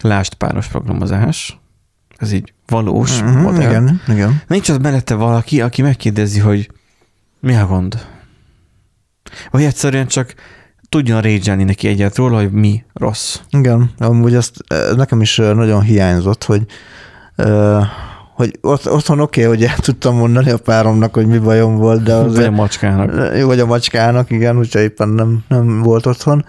Lást 0.00 0.34
páros 0.34 0.66
programozás, 0.66 1.58
ez 2.16 2.32
így 2.32 2.52
valós 2.66 3.20
uh-huh, 3.20 3.42
modell. 3.42 3.68
Igen, 3.70 4.00
igen. 4.08 4.42
Nincs 4.46 4.68
az 4.68 4.78
mellette 4.78 5.14
valaki, 5.14 5.60
aki 5.60 5.82
megkérdezi, 5.82 6.40
hogy 6.40 6.70
mi 7.40 7.56
a 7.56 7.66
gond? 7.66 8.06
Vagy 9.50 9.62
egyszerűen 9.62 10.06
csak 10.06 10.34
tudjon 10.88 11.20
régyelni 11.20 11.64
neki 11.64 11.88
egyet 11.88 12.16
róla, 12.16 12.36
hogy 12.36 12.52
mi 12.52 12.84
rossz. 12.92 13.40
Igen, 13.50 13.90
amúgy 13.98 14.34
ezt 14.34 14.54
nekem 14.96 15.20
is 15.20 15.36
nagyon 15.36 15.82
hiányzott, 15.82 16.44
hogy 16.44 16.66
hogy 18.34 18.58
ott, 18.60 18.90
otthon 18.90 19.20
oké, 19.20 19.44
okay, 19.44 19.56
hogy 19.56 19.64
el 19.64 19.76
tudtam 19.76 20.16
mondani 20.16 20.50
a 20.50 20.56
páromnak, 20.56 21.14
hogy 21.14 21.26
mi 21.26 21.38
bajom 21.38 21.76
volt, 21.76 22.02
de 22.02 22.14
az. 22.14 22.34
Vagy 22.34 22.44
a 22.44 22.50
macskának. 22.50 23.42
Vagy 23.44 23.60
a 23.60 23.66
macskának, 23.66 24.30
igen, 24.30 24.58
úgyhogy 24.58 24.82
éppen 24.82 25.08
nem, 25.08 25.44
nem 25.48 25.82
volt 25.82 26.06
otthon. 26.06 26.44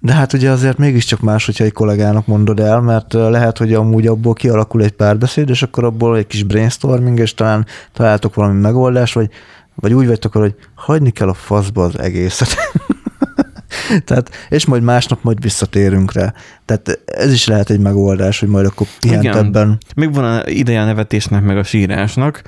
De 0.00 0.12
hát 0.12 0.32
ugye 0.32 0.50
azért 0.50 0.78
mégiscsak 0.78 1.20
más, 1.20 1.46
hogyha 1.46 1.64
egy 1.64 1.72
kollégának 1.72 2.26
mondod 2.26 2.60
el, 2.60 2.80
mert 2.80 3.12
lehet, 3.12 3.58
hogy 3.58 3.74
amúgy 3.74 4.06
abból 4.06 4.32
kialakul 4.32 4.82
egy 4.82 4.92
párbeszéd, 4.92 5.48
és 5.48 5.62
akkor 5.62 5.84
abból 5.84 6.16
egy 6.16 6.26
kis 6.26 6.42
brainstorming, 6.42 7.18
és 7.18 7.34
talán 7.34 7.66
találtok 7.92 8.34
valami 8.34 8.60
megoldást, 8.60 9.14
vagy, 9.14 9.30
vagy 9.74 9.92
úgy 9.92 10.06
vagytok, 10.06 10.32
hogy 10.32 10.54
hagyni 10.74 11.10
kell 11.10 11.28
a 11.28 11.34
faszba 11.34 11.84
az 11.84 11.98
egészet. 11.98 12.56
Tehát, 14.04 14.30
és 14.48 14.66
majd 14.66 14.82
másnap 14.82 15.22
majd 15.22 15.42
visszatérünk 15.42 16.12
rá. 16.12 16.34
Tehát 16.64 17.00
ez 17.04 17.32
is 17.32 17.46
lehet 17.46 17.70
egy 17.70 17.80
megoldás, 17.80 18.40
hogy 18.40 18.48
majd 18.48 18.66
akkor 18.66 18.86
pihentebben. 19.00 19.78
Még 19.96 20.14
van 20.14 20.24
a 20.24 20.48
ideje 20.48 20.80
a 20.80 20.84
nevetésnek, 20.84 21.42
meg 21.42 21.58
a 21.58 21.62
sírásnak. 21.62 22.42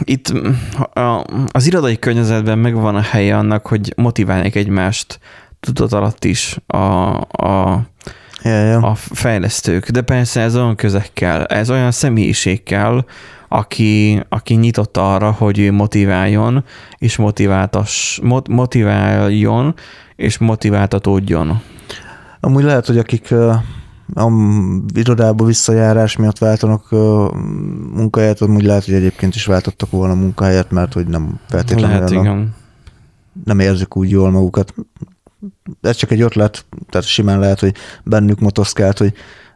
Itt 0.00 0.32
az 1.46 1.66
irodai 1.66 1.98
környezetben 1.98 2.58
megvan 2.58 2.94
a 2.94 3.00
helye 3.00 3.36
annak, 3.36 3.66
hogy 3.66 3.92
motiválják 3.96 4.54
egymást 4.54 5.18
tudat 5.64 5.92
alatt 5.92 6.24
is 6.24 6.58
a, 6.66 6.76
a, 7.20 7.82
ja, 8.42 8.64
ja. 8.64 8.78
a 8.78 8.94
fejlesztők. 8.94 9.88
De 9.90 10.02
persze 10.02 10.40
ez 10.40 10.56
olyan 10.56 10.76
közekkel, 10.76 11.44
ez 11.44 11.70
olyan 11.70 11.90
személyiség 11.90 12.62
kell, 12.62 13.04
aki, 13.48 14.22
aki 14.28 14.54
nyitott 14.54 14.96
arra, 14.96 15.30
hogy 15.30 15.58
ő 15.58 15.72
motiváljon, 15.72 16.64
és 16.98 17.16
motiváltas, 17.16 18.20
motiváljon, 18.48 19.74
és 20.16 20.38
motiváltatódjon. 20.38 21.62
Amúgy 22.40 22.64
lehet, 22.64 22.86
hogy 22.86 22.98
akik 22.98 23.32
a 24.14 24.30
irodába 24.94 25.44
visszajárás 25.44 26.16
miatt 26.16 26.38
váltanak 26.38 26.90
munkahelyet, 27.94 28.40
amúgy 28.40 28.64
lehet, 28.64 28.84
hogy 28.84 28.94
egyébként 28.94 29.34
is 29.34 29.44
váltottak 29.44 29.90
volna 29.90 30.14
munkahelyet, 30.14 30.70
mert 30.70 30.92
hogy 30.92 31.06
nem 31.06 31.40
feltétlenül 31.48 31.96
lehet, 31.96 32.10
igen. 32.10 32.54
nem 33.44 33.58
érzik 33.58 33.96
úgy 33.96 34.10
jól 34.10 34.30
magukat 34.30 34.74
ez 35.80 35.96
csak 35.96 36.10
egy 36.10 36.20
ötlet, 36.20 36.64
tehát 36.90 37.06
simán 37.06 37.38
lehet, 37.38 37.60
hogy 37.60 37.74
bennük 38.04 38.40
motoszkált, 38.40 38.98
hogy 38.98 39.12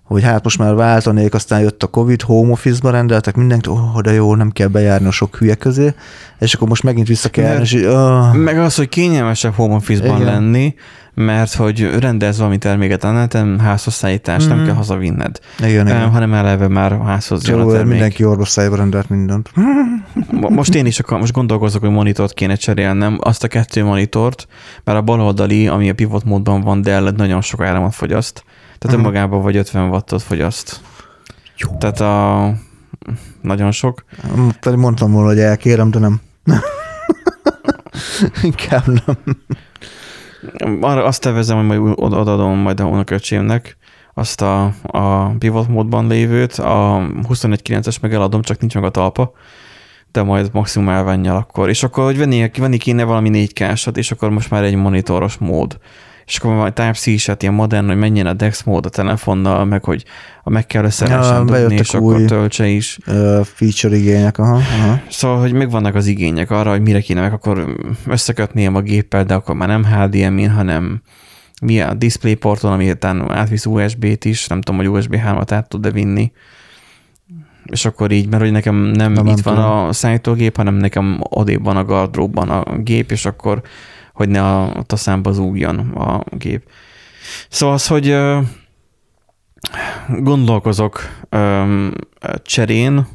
hogy 0.08 0.22
hát 0.22 0.44
most 0.44 0.58
már 0.58 0.74
váltanék, 0.74 1.34
aztán 1.34 1.60
jött 1.60 1.82
a 1.82 1.86
Covid, 1.86 2.22
home 2.22 2.52
office-ba 2.52 2.90
rendeltek 2.90 3.36
mindenkit, 3.36 3.72
oh, 3.72 4.00
de 4.00 4.12
jó, 4.12 4.34
nem 4.34 4.50
kell 4.50 4.66
bejárni 4.68 5.06
a 5.06 5.10
sok 5.10 5.36
hülye 5.36 5.54
közé, 5.54 5.94
és 6.38 6.54
akkor 6.54 6.68
most 6.68 6.82
megint 6.82 7.08
vissza 7.08 7.28
kell 7.28 7.44
járni, 7.44 7.62
és 7.62 7.72
oh. 7.72 8.34
Meg 8.34 8.58
az, 8.58 8.74
hogy 8.74 8.88
kényelmesebb 8.88 9.54
home 9.54 9.74
office-ban 9.74 10.20
Igen. 10.20 10.32
lenni, 10.32 10.74
mert 11.14 11.54
hogy 11.54 11.98
rendelsz 11.98 12.36
valami 12.36 12.58
terméket 12.58 13.04
a 13.04 13.10
neten, 13.10 13.58
házhoz 13.60 13.94
szállítás, 13.94 14.44
mm. 14.44 14.48
nem 14.48 14.64
kell 14.64 14.74
hazavinned. 14.74 15.38
Igen, 15.58 15.86
igen. 15.86 16.10
hanem 16.10 16.34
eleve 16.34 16.68
már 16.68 17.00
házhoz 17.04 17.48
jön 17.48 17.60
a 17.60 17.66
termék. 17.66 17.90
mindenki 17.90 18.24
orvoszájba 18.24 18.76
rendelt 18.76 19.08
mindent. 19.08 19.50
Most 20.30 20.74
én 20.74 20.86
is 20.86 20.98
akar, 20.98 21.18
most 21.18 21.32
gondolkozok, 21.32 21.80
hogy 21.80 21.90
monitort 21.90 22.34
kéne 22.34 22.54
cserélnem, 22.54 23.18
azt 23.20 23.44
a 23.44 23.48
kettő 23.48 23.84
monitort, 23.84 24.46
mert 24.84 24.98
a 24.98 25.02
baloldali, 25.02 25.68
ami 25.68 25.88
a 25.88 25.94
pivot 25.94 26.24
módban 26.24 26.60
van, 26.60 26.82
de 26.82 27.00
nagyon 27.00 27.40
sok 27.40 27.62
áramot 27.62 27.94
fogyaszt. 27.94 28.44
Tehát 28.78 28.96
uh-huh. 28.96 29.14
önmagában 29.14 29.42
vagy 29.42 29.56
50 29.56 29.88
wattot 29.88 30.22
fogyaszt. 30.22 30.80
Jó. 31.56 31.76
Tehát 31.78 32.00
a... 32.00 32.52
Nagyon 33.42 33.70
sok. 33.70 34.04
Pedig 34.60 34.78
mondtam 34.78 35.12
volna, 35.12 35.28
hogy 35.28 35.38
elkérem, 35.38 35.90
de 35.90 35.98
nem. 35.98 36.20
Inkább 38.42 38.84
nem. 38.86 39.36
Arra 40.80 41.04
azt 41.04 41.20
tervezem, 41.20 41.56
hogy 41.56 41.66
majd 41.66 41.92
odaadom 41.96 42.58
majd 42.58 42.80
a 42.80 42.84
unoköcsémnek 42.84 43.76
azt 44.14 44.40
a, 44.40 44.72
a 44.82 45.28
pivot 45.38 45.68
módban 45.68 46.06
lévőt, 46.06 46.52
a 46.52 47.06
21.9-es 47.28 48.00
meg 48.00 48.14
eladom, 48.14 48.42
csak 48.42 48.60
nincs 48.60 48.74
meg 48.74 48.84
a 48.84 48.90
talpa, 48.90 49.32
de 50.12 50.22
majd 50.22 50.50
maximum 50.52 50.88
elvennyel 50.88 51.36
akkor. 51.36 51.68
És 51.68 51.82
akkor, 51.82 52.04
hogy 52.04 52.18
venni, 52.18 52.50
venni 52.58 52.76
kéne 52.76 53.04
valami 53.04 53.28
4 53.28 53.52
k 53.52 53.60
és 53.94 54.10
akkor 54.10 54.30
most 54.30 54.50
már 54.50 54.62
egy 54.62 54.74
monitoros 54.74 55.36
mód 55.36 55.78
és 56.28 56.36
akkor 56.36 56.54
majd 56.54 56.72
Type-C 56.72 57.06
is 57.06 57.26
hát 57.26 57.42
ilyen 57.42 57.54
modern, 57.54 57.86
hogy 57.86 57.96
menjen 57.96 58.26
a 58.26 58.32
DeX 58.32 58.62
mód 58.62 58.86
a 58.86 58.88
telefonnal, 58.88 59.64
meg 59.64 59.84
hogy 59.84 60.04
a 60.42 60.50
meg 60.50 60.66
kell 60.66 60.84
összeállásán 60.84 61.46
dugni, 61.46 61.74
és 61.74 61.94
akkor 61.94 62.20
töltse 62.22 62.66
is. 62.66 62.98
Feature 63.42 63.96
igények, 63.96 64.38
aha, 64.38 64.54
aha. 64.54 65.00
Szóval, 65.08 65.40
hogy 65.40 65.52
megvannak 65.52 65.94
az 65.94 66.06
igények 66.06 66.50
arra, 66.50 66.70
hogy 66.70 66.82
mire 66.82 67.00
kéne 67.00 67.20
meg, 67.20 67.32
akkor 67.32 67.76
összekötném 68.06 68.74
a 68.74 68.80
géppel, 68.80 69.24
de 69.24 69.34
akkor 69.34 69.54
már 69.54 69.68
nem 69.68 69.84
HDMI-n, 69.84 70.50
hanem 70.50 71.02
mi 71.62 71.80
a 71.80 71.94
DisplayPorton, 71.94 72.72
ami 72.72 72.90
után 72.90 73.30
átvisz 73.30 73.66
USB-t 73.66 74.24
is, 74.24 74.46
nem 74.46 74.60
tudom, 74.60 74.80
hogy 74.80 74.88
USB 74.88 75.14
3-at 75.14 75.48
át 75.50 75.68
tud-e 75.68 75.90
vinni. 75.90 76.32
És 77.64 77.84
akkor 77.84 78.10
így, 78.10 78.28
mert 78.28 78.42
hogy 78.42 78.52
nekem 78.52 78.74
nem, 78.74 79.12
nem 79.12 79.24
nem 79.24 79.26
itt 79.26 79.42
van 79.42 79.54
tudom. 79.54 79.70
a 79.70 79.92
szállítógép, 79.92 80.56
hanem 80.56 80.74
nekem 80.74 81.20
odébb 81.28 81.64
van 81.64 81.76
a 81.76 81.84
gardróbban 81.84 82.48
a 82.48 82.76
gép, 82.76 83.10
és 83.10 83.26
akkor 83.26 83.62
hogy 84.18 84.28
ne 84.28 84.42
a 84.42 84.82
taszámba 84.86 85.32
zúgjon 85.32 85.78
a 85.78 86.24
gép. 86.30 86.62
Szóval 87.48 87.74
az, 87.74 87.86
hogy 87.86 88.16
gondolkozok 90.08 91.00
cserén, 92.42 93.06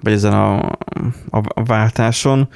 vagy 0.00 0.12
ezen 0.12 0.32
a, 0.32 0.58
a, 1.30 1.64
váltáson. 1.64 2.48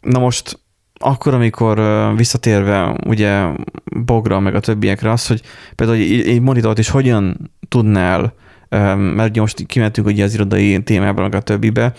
Na 0.00 0.18
most 0.18 0.60
akkor, 0.94 1.34
amikor 1.34 1.80
visszatérve 2.16 2.96
ugye 3.06 3.44
Bogra, 3.84 4.40
meg 4.40 4.54
a 4.54 4.60
többiekre 4.60 5.10
az, 5.10 5.26
hogy 5.26 5.42
például 5.74 5.98
egy, 5.98 6.40
monitort 6.40 6.78
is 6.78 6.88
hogyan 6.88 7.50
tudnál, 7.68 8.34
mert 8.68 9.28
ugye 9.28 9.40
most 9.40 9.66
kimentünk 9.66 10.06
ugye 10.06 10.24
az 10.24 10.34
irodai 10.34 10.82
témában, 10.82 11.22
meg 11.22 11.34
a 11.34 11.40
többibe, 11.40 11.92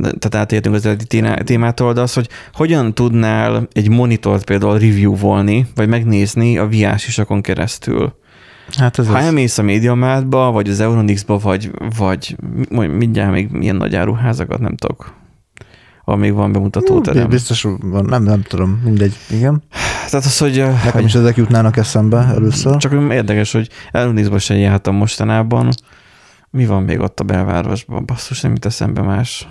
tehát 0.00 0.34
átértünk 0.34 0.74
az 0.74 0.86
eredeti 0.86 1.22
témától, 1.44 1.92
de 1.92 2.00
az, 2.00 2.12
hogy 2.14 2.28
hogyan 2.52 2.94
tudnál 2.94 3.68
egy 3.72 3.88
monitort 3.88 4.44
például 4.44 4.72
review-volni, 4.78 5.66
vagy 5.74 5.88
megnézni 5.88 6.58
a 6.58 6.68
VR-sisakon 6.68 7.40
keresztül. 7.42 8.20
Hát 8.78 8.98
ez 8.98 9.06
Ha 9.06 9.16
az. 9.16 9.24
elmész 9.24 9.58
a 9.58 9.62
Mediamarktba, 9.62 10.50
vagy 10.50 10.68
az 10.68 10.80
Euronix-ba, 10.80 11.38
vagy, 11.38 11.70
vagy 11.96 12.36
mi- 12.68 12.86
mindjárt 12.86 13.32
még 13.32 13.48
milyen 13.50 13.76
nagy 13.76 13.94
áruházakat, 13.94 14.58
nem 14.58 14.76
tudok, 14.76 15.14
még 16.04 16.32
van 16.32 16.52
bemutatóterem. 16.52 17.28
Biztos 17.28 17.62
van, 17.62 18.04
nem, 18.04 18.22
nem 18.22 18.42
tudom, 18.42 18.80
mindegy, 18.84 19.16
igen. 19.30 19.62
Tehát 20.10 20.24
az, 20.26 20.38
hogy, 20.38 20.56
Nekem 20.56 20.90
hogy 20.92 21.04
is 21.04 21.14
ezek 21.14 21.36
jutnának 21.36 21.76
eszembe 21.76 22.16
először. 22.18 22.76
csak 22.76 22.92
érdekes, 23.12 23.52
hogy 23.52 23.68
Euronix-ba 23.92 24.38
sem 24.38 24.56
jártam 24.56 24.94
mostanában. 24.96 25.68
Mi 26.50 26.66
van 26.66 26.82
még 26.82 27.00
ott 27.00 27.20
a 27.20 27.24
belvárosban? 27.24 28.04
Basszus, 28.06 28.40
nem 28.40 28.52
jut 28.52 28.64
eszembe 28.64 29.02
más. 29.02 29.48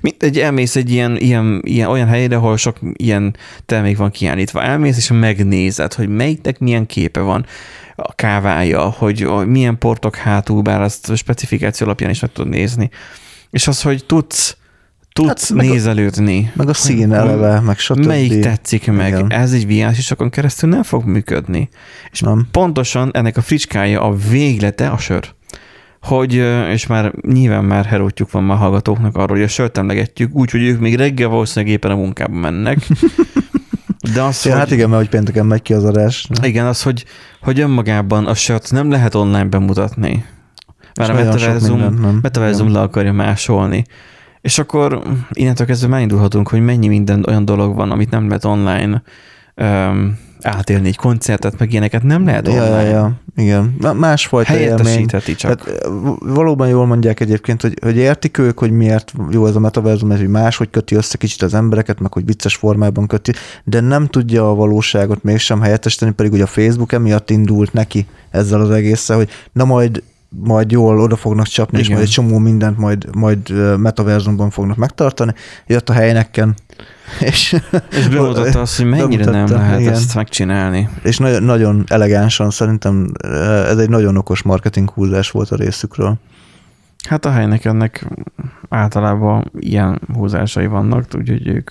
Mint 0.00 0.22
egy 0.22 0.38
elmész 0.38 0.76
egy 0.76 0.90
ilyen, 0.90 1.16
ilyen, 1.16 1.60
ilyen, 1.64 1.88
olyan 1.88 2.06
helyre, 2.08 2.36
ahol 2.36 2.56
sok 2.56 2.76
ilyen 2.92 3.36
termék 3.66 3.96
van 3.96 4.10
kiállítva. 4.10 4.62
Elmész, 4.62 4.96
és 4.96 5.10
megnézed, 5.10 5.92
hogy 5.92 6.08
melyiknek 6.08 6.58
milyen 6.58 6.86
képe 6.86 7.20
van 7.20 7.46
a 7.96 8.14
kávája, 8.14 8.80
hogy, 8.80 9.28
milyen 9.46 9.78
portok 9.78 10.16
hátul, 10.16 10.62
bár 10.62 10.80
azt 10.82 11.10
a 11.10 11.16
specifikáció 11.16 11.86
alapján 11.86 12.10
is 12.10 12.20
meg 12.20 12.32
tudod 12.32 12.50
nézni. 12.50 12.90
És 13.50 13.68
az, 13.68 13.82
hogy 13.82 14.04
tudsz, 14.06 14.56
tudsz 15.12 15.48
Hát 15.48 15.56
meg 15.56 15.66
a- 15.66 15.70
nézelődni. 15.70 16.52
Meg 16.54 16.68
a 16.68 16.74
szín 16.74 17.12
eleve, 17.12 17.60
meg 17.60 17.78
stb. 17.78 18.04
Melyik 18.06 18.40
tetszik 18.40 18.90
meg? 18.92 19.08
Igen. 19.08 19.32
Ez 19.32 19.52
egy 19.52 19.66
VR-sisakon 19.66 20.30
keresztül 20.30 20.70
nem 20.70 20.82
fog 20.82 21.04
működni. 21.04 21.68
És 22.12 22.20
Nem. 22.20 22.48
pontosan 22.50 23.10
ennek 23.12 23.36
a 23.36 23.40
fricskája, 23.42 24.00
a 24.02 24.14
véglete 24.30 24.88
a 24.88 24.98
sör. 24.98 25.34
Hogy, 26.06 26.34
és 26.70 26.86
már 26.86 27.12
nyilván 27.28 27.64
már 27.64 27.84
herótjuk 27.84 28.30
van 28.30 28.44
már 28.44 28.56
hallgatóknak 28.56 29.16
arról, 29.16 29.36
hogy 29.36 29.46
a 29.46 29.48
sört 29.48 29.78
emlegetjük, 29.78 30.34
úgyhogy 30.34 30.62
ők 30.62 30.80
még 30.80 30.96
reggel 30.96 31.28
valószínűleg 31.28 31.74
éppen 31.74 31.90
a 31.90 31.96
munkába 31.96 32.34
mennek. 32.34 32.78
De 34.14 34.22
az, 34.22 34.44
Ja, 34.44 34.50
hogy, 34.50 34.60
hát 34.60 34.70
igen, 34.70 34.88
mert 34.88 35.00
hogy 35.00 35.10
pénteken 35.10 35.46
megy 35.46 35.62
ki 35.62 35.72
az 35.72 35.84
adás. 35.84 36.28
igen, 36.42 36.66
az, 36.66 36.82
hogy, 36.82 37.04
hogy 37.40 37.60
önmagában 37.60 38.26
a 38.26 38.34
sört 38.34 38.72
nem 38.72 38.90
lehet 38.90 39.14
online 39.14 39.44
bemutatni. 39.44 40.24
Mert 40.94 41.10
a 41.10 41.12
És 41.12 41.18
sok 41.18 41.32
metaverzum, 41.32 41.78
minden, 41.78 42.00
nem? 42.00 42.18
metaverzum 42.22 42.72
le 42.72 42.80
akarja 42.80 43.12
másolni. 43.12 43.84
És 44.40 44.58
akkor 44.58 45.02
innentől 45.32 45.66
kezdve 45.66 45.88
már 45.88 46.00
indulhatunk, 46.00 46.48
hogy 46.48 46.60
mennyi 46.60 46.88
minden 46.88 47.24
olyan 47.28 47.44
dolog 47.44 47.74
van, 47.74 47.90
amit 47.90 48.10
nem 48.10 48.26
lehet 48.26 48.44
online 48.44 49.02
um, 49.54 50.18
átélni 50.46 50.88
egy 50.88 50.96
koncertet, 50.96 51.58
meg 51.58 51.70
ilyeneket 51.70 52.02
nem 52.02 52.24
lehet 52.24 52.46
Ja, 52.46 52.52
online. 52.52 52.82
ja, 52.82 52.90
ja, 52.90 53.20
igen. 53.36 53.76
Másfajta 53.94 54.56
élmény. 54.56 55.06
Csak. 55.06 55.24
Tehát 55.38 55.88
valóban 56.18 56.68
jól 56.68 56.86
mondják 56.86 57.20
egyébként, 57.20 57.62
hogy, 57.62 57.78
hogy 57.82 57.96
értik 57.96 58.38
ők, 58.38 58.58
hogy 58.58 58.70
miért 58.70 59.12
jó 59.30 59.46
ez 59.46 59.56
a 59.56 59.60
metaverzum, 59.60 60.10
ez 60.10 60.18
hogy 60.18 60.28
máshogy 60.28 60.70
köti 60.70 60.94
össze 60.94 61.16
kicsit 61.16 61.42
az 61.42 61.54
embereket, 61.54 62.00
meg 62.00 62.12
hogy 62.12 62.24
vicces 62.24 62.54
formában 62.54 63.06
köti, 63.06 63.32
de 63.64 63.80
nem 63.80 64.06
tudja 64.06 64.50
a 64.50 64.54
valóságot 64.54 65.22
mégsem 65.22 65.60
helyettesíteni, 65.60 66.12
pedig 66.12 66.32
ugye 66.32 66.42
a 66.42 66.46
Facebook 66.46 66.92
emiatt 66.92 67.30
indult 67.30 67.72
neki 67.72 68.06
ezzel 68.30 68.60
az 68.60 68.70
egésszel, 68.70 69.16
hogy 69.16 69.28
na 69.52 69.64
majd 69.64 70.02
majd 70.44 70.70
jól 70.70 71.00
oda 71.00 71.16
fognak 71.16 71.46
csapni, 71.46 71.78
és 71.78 71.84
Igen. 71.84 71.96
majd 71.96 72.08
egy 72.08 72.14
csomó 72.14 72.38
mindent 72.38 72.78
majd, 72.78 73.16
majd 73.16 73.50
metaverzumban 73.78 74.50
fognak 74.50 74.76
megtartani. 74.76 75.34
Jött 75.66 75.88
a 75.88 75.92
helyneken, 75.92 76.54
és, 77.30 77.56
És 77.90 78.08
bemutatta 78.08 78.60
azt, 78.66 78.76
hogy 78.76 78.86
mennyire 78.86 79.24
nem 79.24 79.32
Bemutatta, 79.32 79.60
lehet 79.60 79.80
igen. 79.80 79.92
ezt 79.92 80.14
megcsinálni. 80.14 80.88
és 81.02 81.18
nagyon, 81.18 81.42
nagyon 81.42 81.84
elegánsan 81.86 82.50
szerintem 82.50 83.12
ez 83.66 83.78
egy 83.78 83.88
nagyon 83.88 84.16
okos 84.16 84.42
marketing 84.42 84.90
húzás 84.90 85.30
volt 85.30 85.50
a 85.50 85.56
részükről. 85.56 86.16
Hát 87.08 87.24
a 87.24 87.30
helynek 87.30 87.64
ennek 87.64 88.06
általában 88.68 89.50
ilyen 89.58 90.00
húzásai 90.14 90.66
vannak, 90.66 91.04
úgyhogy 91.18 91.46
ők 91.48 91.70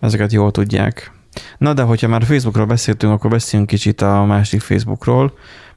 ezeket 0.00 0.32
jól 0.32 0.50
tudják. 0.50 1.12
Na 1.58 1.74
de 1.74 1.82
hogyha 1.82 2.08
már 2.08 2.24
Facebookról 2.24 2.66
beszéltünk, 2.66 3.12
akkor 3.12 3.30
beszéljünk 3.30 3.70
kicsit 3.70 4.00
a 4.00 4.24
másik 4.24 4.60
Facebookról, 4.60 5.32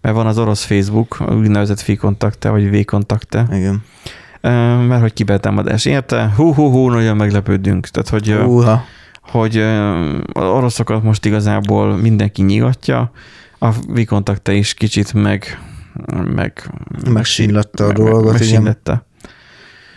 mert 0.08 0.20
van 0.20 0.28
az 0.28 0.38
orosz 0.38 0.63
Facebook, 0.63 1.17
úgynevezett 1.30 1.82
V-kontakte, 1.82 2.50
vagy 2.50 2.80
V-kontakte, 2.80 3.48
Igen. 3.52 3.84
Mert 4.88 5.02
hogy 5.02 5.13
kibertámadás 5.13 5.86
érte, 5.86 6.34
hú, 6.36 6.54
hú, 6.54 6.70
hú, 6.72 6.89
nagyon 6.89 7.15
meglepődünk. 7.15 7.88
Tehát, 7.88 8.10
hogy, 8.10 8.30
ö, 8.30 8.43
Uha. 8.43 8.84
hogy 9.22 9.58
az 10.34 10.43
oroszokat 10.43 11.04
most 11.04 11.26
igazából 11.26 11.96
mindenki 11.98 12.41
nyilatja, 12.41 13.12
a 13.60 13.72
V-kontakte 13.72 14.54
is 14.54 14.74
kicsit 14.74 15.13
meg, 15.13 15.60
meg 16.36 16.72
Megsínlette 17.10 17.84
a 17.84 17.88
meg- 17.88 17.96
dolgot, 17.96 18.20
igen. 18.22 18.32
megsínlette. 18.34 19.06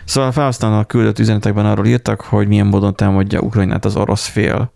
Szóval 0.05 0.29
a 0.29 0.33
felhasználók 0.33 0.87
küldött 0.87 1.19
üzenetekben 1.19 1.65
arról 1.65 1.85
írtak, 1.85 2.21
hogy 2.21 2.47
milyen 2.47 2.67
módon 2.67 2.95
támadja 2.95 3.39
Ukrajnát 3.39 3.85
az 3.85 3.95
orosz 3.95 4.25
fél. 4.27 4.71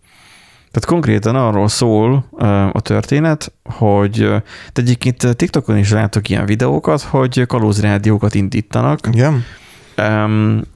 Tehát 0.75 0.89
konkrétan 0.89 1.35
arról 1.35 1.67
szól 1.67 2.25
a 2.71 2.81
történet, 2.81 3.53
hogy 3.63 4.17
de 4.73 4.81
egyébként 4.81 5.35
TikTokon 5.35 5.77
is 5.77 5.91
látok 5.91 6.29
ilyen 6.29 6.45
videókat, 6.45 7.01
hogy 7.01 7.45
kalózrádiókat 7.45 8.35
indítanak, 8.35 8.99
Igen? 9.11 9.43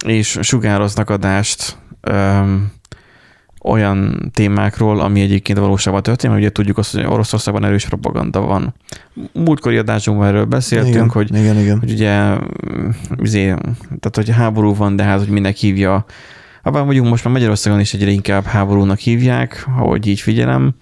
és 0.06 0.38
sugároznak 0.42 1.10
adást 1.10 1.78
olyan 3.62 4.30
témákról, 4.34 5.00
ami 5.00 5.22
egyébként 5.22 5.60
valóságban 5.60 6.04
történik, 6.04 6.36
mert 6.36 6.48
ugye 6.48 6.54
tudjuk 6.54 6.78
azt, 6.78 6.96
hogy 6.96 7.06
Oroszországban 7.06 7.66
erős 7.66 7.86
propaganda 7.86 8.42
van. 8.42 8.74
Múltkori 9.34 9.78
adásunkban 9.78 10.28
erről 10.28 10.46
beszéltünk, 10.46 10.94
igen, 10.94 11.10
hogy 11.10 11.36
igen, 11.36 11.58
igen. 11.58 11.80
hogy 11.80 11.92
ugye, 11.92 12.38
izé, 13.22 13.46
tehát 13.86 14.16
hogy 14.16 14.30
háború 14.30 14.76
van, 14.76 14.96
de 14.96 15.04
hát, 15.04 15.20
hogy 15.20 15.30
minek 15.30 15.56
hívja. 15.56 16.06
Abban 16.70 16.84
mondjuk 16.84 17.08
most 17.08 17.24
már 17.24 17.34
Magyarországon 17.34 17.80
is 17.80 17.94
egyre 17.94 18.10
inkább 18.10 18.44
háborúnak 18.44 19.00
hívják, 19.00 19.66
ahogy 19.78 20.08
így 20.08 20.20
figyelem. 20.20 20.76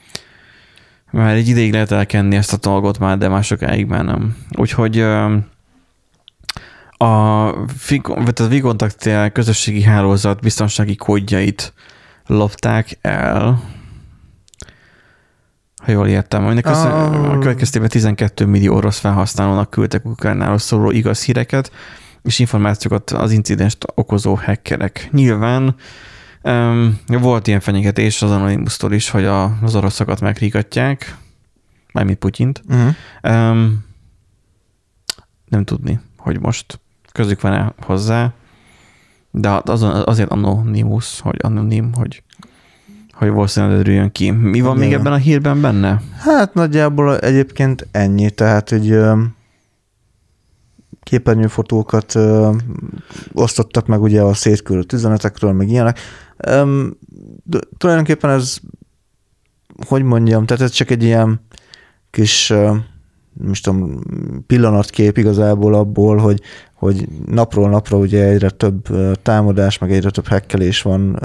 Már 1.12 1.36
egy 1.36 1.48
ideig 1.48 1.72
lehet 1.72 1.92
elkenni 1.92 2.36
ezt 2.36 2.54
a 2.54 2.58
dolgot 2.58 3.00
már, 3.00 3.18
de 3.18 3.28
már 3.28 3.44
sokáig 3.44 3.86
már 3.86 4.06
nem. 4.06 4.38
Úgyhogy 4.52 5.00
a, 5.00 5.24
a 6.98 8.48
Vigontakt 8.50 9.10
közösségi 9.34 9.82
hálózat 9.82 10.42
biztonsági 10.42 10.96
kódjait 10.96 11.74
lopták 12.26 12.98
el. 13.02 13.62
Ha 15.84 15.92
jól 15.92 16.08
értem, 16.08 16.46
aminek 16.46 16.66
Ah. 16.66 17.32
a 17.32 17.38
következtében 17.40 17.90
12 17.90 18.46
millió 18.46 18.76
orosz 18.76 19.00
felhasználónak 19.00 19.70
küldtek 19.70 20.06
Ukrajnáról 20.06 20.58
szóló 20.58 20.92
igaz 20.92 21.24
híreket, 21.24 21.72
és 22.28 22.40
információkat 22.40 23.12
az 23.12 23.32
incidenst 23.32 23.86
okozó 23.96 24.36
hackerek. 24.36 25.08
Nyilván 25.12 25.76
um, 26.44 27.00
volt 27.08 27.48
ilyen 27.48 27.60
fenyegetés 27.60 28.22
az 28.22 28.32
Anonymous-tól 28.32 28.94
is, 28.94 29.10
hogy 29.10 29.26
a, 29.26 29.44
az 29.62 29.76
oroszokat 29.76 30.22
megrigatják, 30.22 31.18
mármint 31.94 32.18
Putyint. 32.18 32.62
Uh-huh. 32.68 32.94
Um, 33.52 33.86
nem 35.46 35.64
tudni, 35.64 36.00
hogy 36.18 36.40
most 36.40 36.80
közük 37.12 37.42
van-e 37.42 37.74
hozzá, 37.82 38.34
de 39.32 39.62
azon, 39.64 40.04
azért 40.06 40.30
anonimus, 40.30 41.20
hogy 41.20 41.38
anonim, 41.42 41.94
hogy, 41.94 42.24
hogy 43.12 43.30
valószínűleg 43.30 43.78
derüljön 43.78 44.12
ki. 44.12 44.32
Mi 44.32 44.62
van 44.62 44.78
még 44.78 44.88
Igen. 44.88 45.00
ebben 45.00 45.14
a 45.14 45.18
hírben 45.18 45.62
benne? 45.62 46.02
Hát 46.18 46.54
nagyjából 46.54 47.20
egyébként 47.20 47.88
ennyi, 47.92 48.30
tehát 48.30 48.70
hogy 48.70 48.92
ö, 48.92 49.24
képernyőfotókat 51.08 52.16
ö, 52.16 52.52
osztottak 53.34 53.88
meg 53.88 54.02
ugye 54.02 54.22
a 54.22 54.34
szétküldött 54.34 54.94
üzenetekről, 54.94 55.52
meg 55.52 55.70
ilyenek. 55.70 56.00
Öm, 56.38 56.98
de 57.44 57.60
tulajdonképpen 57.78 58.30
ez 58.30 58.60
hogy 59.88 60.04
mondjam, 60.04 60.46
tehát 60.46 60.64
ez 60.64 60.72
csak 60.72 60.90
egy 60.90 61.04
ilyen 61.04 61.42
kis, 62.10 62.54
most 63.34 63.64
tudom, 63.64 64.02
pillanatkép 64.48 65.18
igazából 65.18 65.74
abból, 65.74 66.18
hogy, 66.18 66.42
hogy 66.74 67.08
napról 67.26 67.70
napra 67.70 67.98
ugye 67.98 68.24
egyre 68.24 68.50
több 68.50 68.88
támadás, 69.22 69.78
meg 69.78 69.92
egyre 69.92 70.10
több 70.10 70.28
hekkelés 70.28 70.82
van 70.82 71.20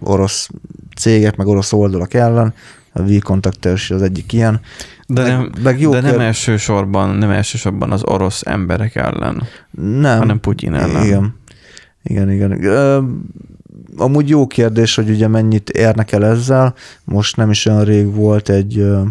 orosz 0.00 0.50
cégek, 0.96 1.36
meg 1.36 1.46
orosz 1.46 1.72
oldalak 1.72 2.14
ellen, 2.14 2.54
a 2.92 3.02
V-Contact 3.02 3.64
az 3.64 4.02
egyik 4.02 4.32
ilyen. 4.32 4.60
De, 5.06 5.22
meg, 5.22 5.30
nem, 5.30 5.50
meg 5.62 5.80
jó 5.80 5.90
de 5.90 6.00
nem 6.00 6.20
elsősorban, 6.20 7.16
nem 7.16 7.30
elsősorban 7.30 7.92
az 7.92 8.04
orosz 8.04 8.42
emberek 8.46 8.94
ellen, 8.94 9.42
nem. 9.70 10.18
hanem 10.18 10.40
Putyin 10.40 10.74
ellen. 10.74 11.04
Igen. 11.04 11.34
Igen, 12.02 12.30
igen. 12.30 12.60
Amúgy 13.96 14.28
jó 14.28 14.46
kérdés, 14.46 14.94
hogy 14.94 15.10
ugye 15.10 15.28
mennyit 15.28 15.70
érnek 15.70 16.12
el 16.12 16.24
ezzel. 16.24 16.74
Most 17.04 17.36
nem 17.36 17.50
is 17.50 17.66
olyan 17.66 17.84
rég 17.84 18.14
volt 18.14 18.48
egy 18.48 18.78
ö, 18.78 19.02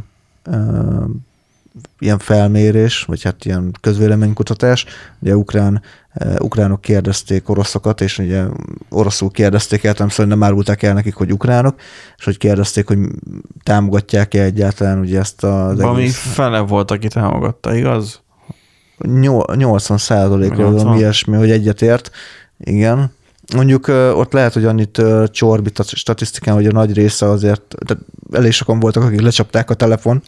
ö, 0.43 1.03
ilyen 1.99 2.19
felmérés, 2.19 3.03
vagy 3.03 3.23
hát 3.23 3.45
ilyen 3.45 3.71
közvéleménykutatás. 3.81 4.85
Ugye 5.19 5.35
ukrán, 5.35 5.81
ö, 6.13 6.35
ukránok 6.39 6.81
kérdezték 6.81 7.49
oroszokat, 7.49 8.01
és 8.01 8.17
ugye 8.17 8.43
oroszul 8.89 9.31
kérdezték 9.31 9.83
el, 9.83 9.95
nem 9.97 10.09
szóval 10.09 10.25
nem 10.25 10.43
árulták 10.43 10.83
el 10.83 10.93
nekik, 10.93 11.15
hogy 11.15 11.31
ukránok, 11.31 11.75
és 12.17 12.25
hogy 12.25 12.38
kérdezték, 12.38 12.88
hogy 12.88 12.99
támogatják-e 13.63 14.43
egyáltalán 14.43 14.99
ugye 14.99 15.19
ezt 15.19 15.43
az 15.43 15.79
Valami 15.79 16.01
egész... 16.01 16.33
fele 16.33 16.59
volt, 16.59 16.91
aki 16.91 17.07
támogatta, 17.07 17.75
igaz? 17.75 18.23
80 19.55 19.97
százalékról, 19.97 20.71
valami 20.71 20.97
ilyesmi, 20.97 21.35
hogy 21.35 21.51
egyetért. 21.51 22.11
Igen. 22.57 23.11
Mondjuk 23.55 23.88
ott 24.13 24.31
lehet, 24.31 24.53
hogy 24.53 24.65
annyit 24.65 25.01
csorbít 25.31 25.79
a 25.79 25.83
statisztikán, 25.83 26.55
hogy 26.55 26.65
a 26.65 26.71
nagy 26.71 26.93
része 26.93 27.29
azért, 27.29 27.75
tehát 27.85 28.03
elég 28.31 28.51
sokan 28.51 28.79
voltak, 28.79 29.03
akik 29.03 29.21
lecsapták 29.21 29.69
a 29.69 29.73
telefon, 29.73 30.23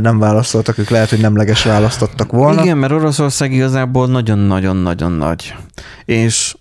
nem 0.00 0.18
válaszoltak, 0.18 0.78
ők 0.78 0.88
lehet, 0.88 1.10
hogy 1.10 1.20
nemleges 1.20 1.62
választottak 1.62 2.32
volna. 2.32 2.62
Igen, 2.62 2.78
mert 2.78 2.92
Oroszország 2.92 3.52
igazából 3.52 4.06
nagyon-nagyon-nagyon 4.06 5.12
nagy. 5.12 5.54
És 6.04 6.56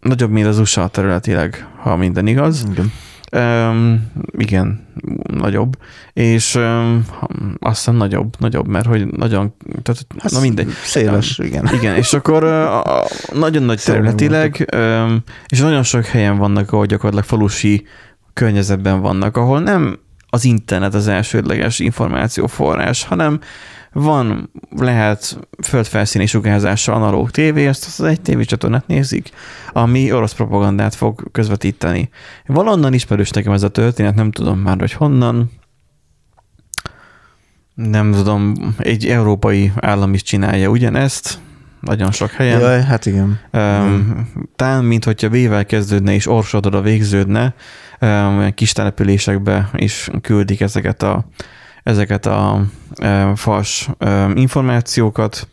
nagyobb, 0.00 0.30
mint 0.30 0.46
az 0.46 0.58
USA 0.58 0.88
területileg, 0.88 1.66
ha 1.76 1.96
minden 1.96 2.26
igaz. 2.26 2.66
Igen. 2.70 2.92
Um, 3.36 4.10
igen, 4.38 4.86
nagyobb. 5.26 5.76
És 6.12 6.54
um, 6.54 7.04
aztán 7.58 7.94
nagyobb, 7.94 8.34
nagyobb, 8.38 8.66
mert 8.66 8.86
hogy 8.86 9.06
nagyon, 9.06 9.54
tehát, 9.82 10.06
hát 10.18 10.32
na 10.32 10.40
mindegy. 10.40 10.70
Széles, 10.84 11.38
um, 11.38 11.46
igen. 11.46 11.70
Igen, 11.72 11.96
és 11.96 12.12
akkor 12.12 12.44
uh, 12.44 13.38
nagyon 13.38 13.62
nagy 13.62 13.82
területileg, 13.84 14.68
um, 14.76 15.22
és 15.46 15.60
nagyon 15.60 15.82
sok 15.82 16.04
helyen 16.04 16.38
vannak, 16.38 16.72
ahol 16.72 16.86
gyakorlatilag 16.86 17.24
falusi 17.24 17.86
környezetben 18.32 19.00
vannak, 19.00 19.36
ahol 19.36 19.60
nem 19.60 19.98
az 20.34 20.44
internet 20.44 20.94
az 20.94 21.08
elsődleges 21.08 21.78
információforrás, 21.78 23.04
hanem 23.04 23.40
van, 23.92 24.50
lehet 24.70 25.38
földfelszíni 25.62 26.26
sugárzással 26.26 26.94
analóg 26.94 27.30
tévé, 27.30 27.66
ezt 27.66 27.86
az 27.86 28.00
egy 28.00 28.20
tévécsatornát 28.20 28.86
nézik, 28.86 29.30
ami 29.72 30.12
orosz 30.12 30.32
propagandát 30.32 30.94
fog 30.94 31.30
közvetíteni. 31.32 32.08
Valonnan 32.46 32.92
ismerős 32.92 33.30
nekem 33.30 33.52
ez 33.52 33.62
a 33.62 33.68
történet, 33.68 34.14
nem 34.14 34.30
tudom 34.30 34.58
már, 34.58 34.78
hogy 34.78 34.92
honnan. 34.92 35.50
Nem 37.74 38.12
tudom, 38.12 38.74
egy 38.78 39.06
európai 39.06 39.72
állam 39.76 40.14
is 40.14 40.22
csinálja 40.22 40.68
ugyanezt, 40.68 41.38
nagyon 41.80 42.12
sok 42.12 42.30
helyen. 42.30 42.60
Jaj, 42.60 42.82
hát 42.82 43.06
igen. 43.06 43.40
Um, 43.52 44.28
talán, 44.56 44.84
mint 44.84 45.04
hogyha 45.04 45.28
B-vel 45.28 45.66
kezdődne 45.66 46.14
és 46.14 46.26
orsodra 46.26 46.80
végződne, 46.80 47.54
olyan 48.00 48.54
kis 48.54 48.72
településekbe 48.72 49.70
is 49.72 50.10
küldik 50.20 50.60
ezeket 50.60 51.02
a 51.02 51.26
ezeket 51.82 52.26
a 52.26 52.64
fals 53.34 53.88
információkat. 54.34 55.48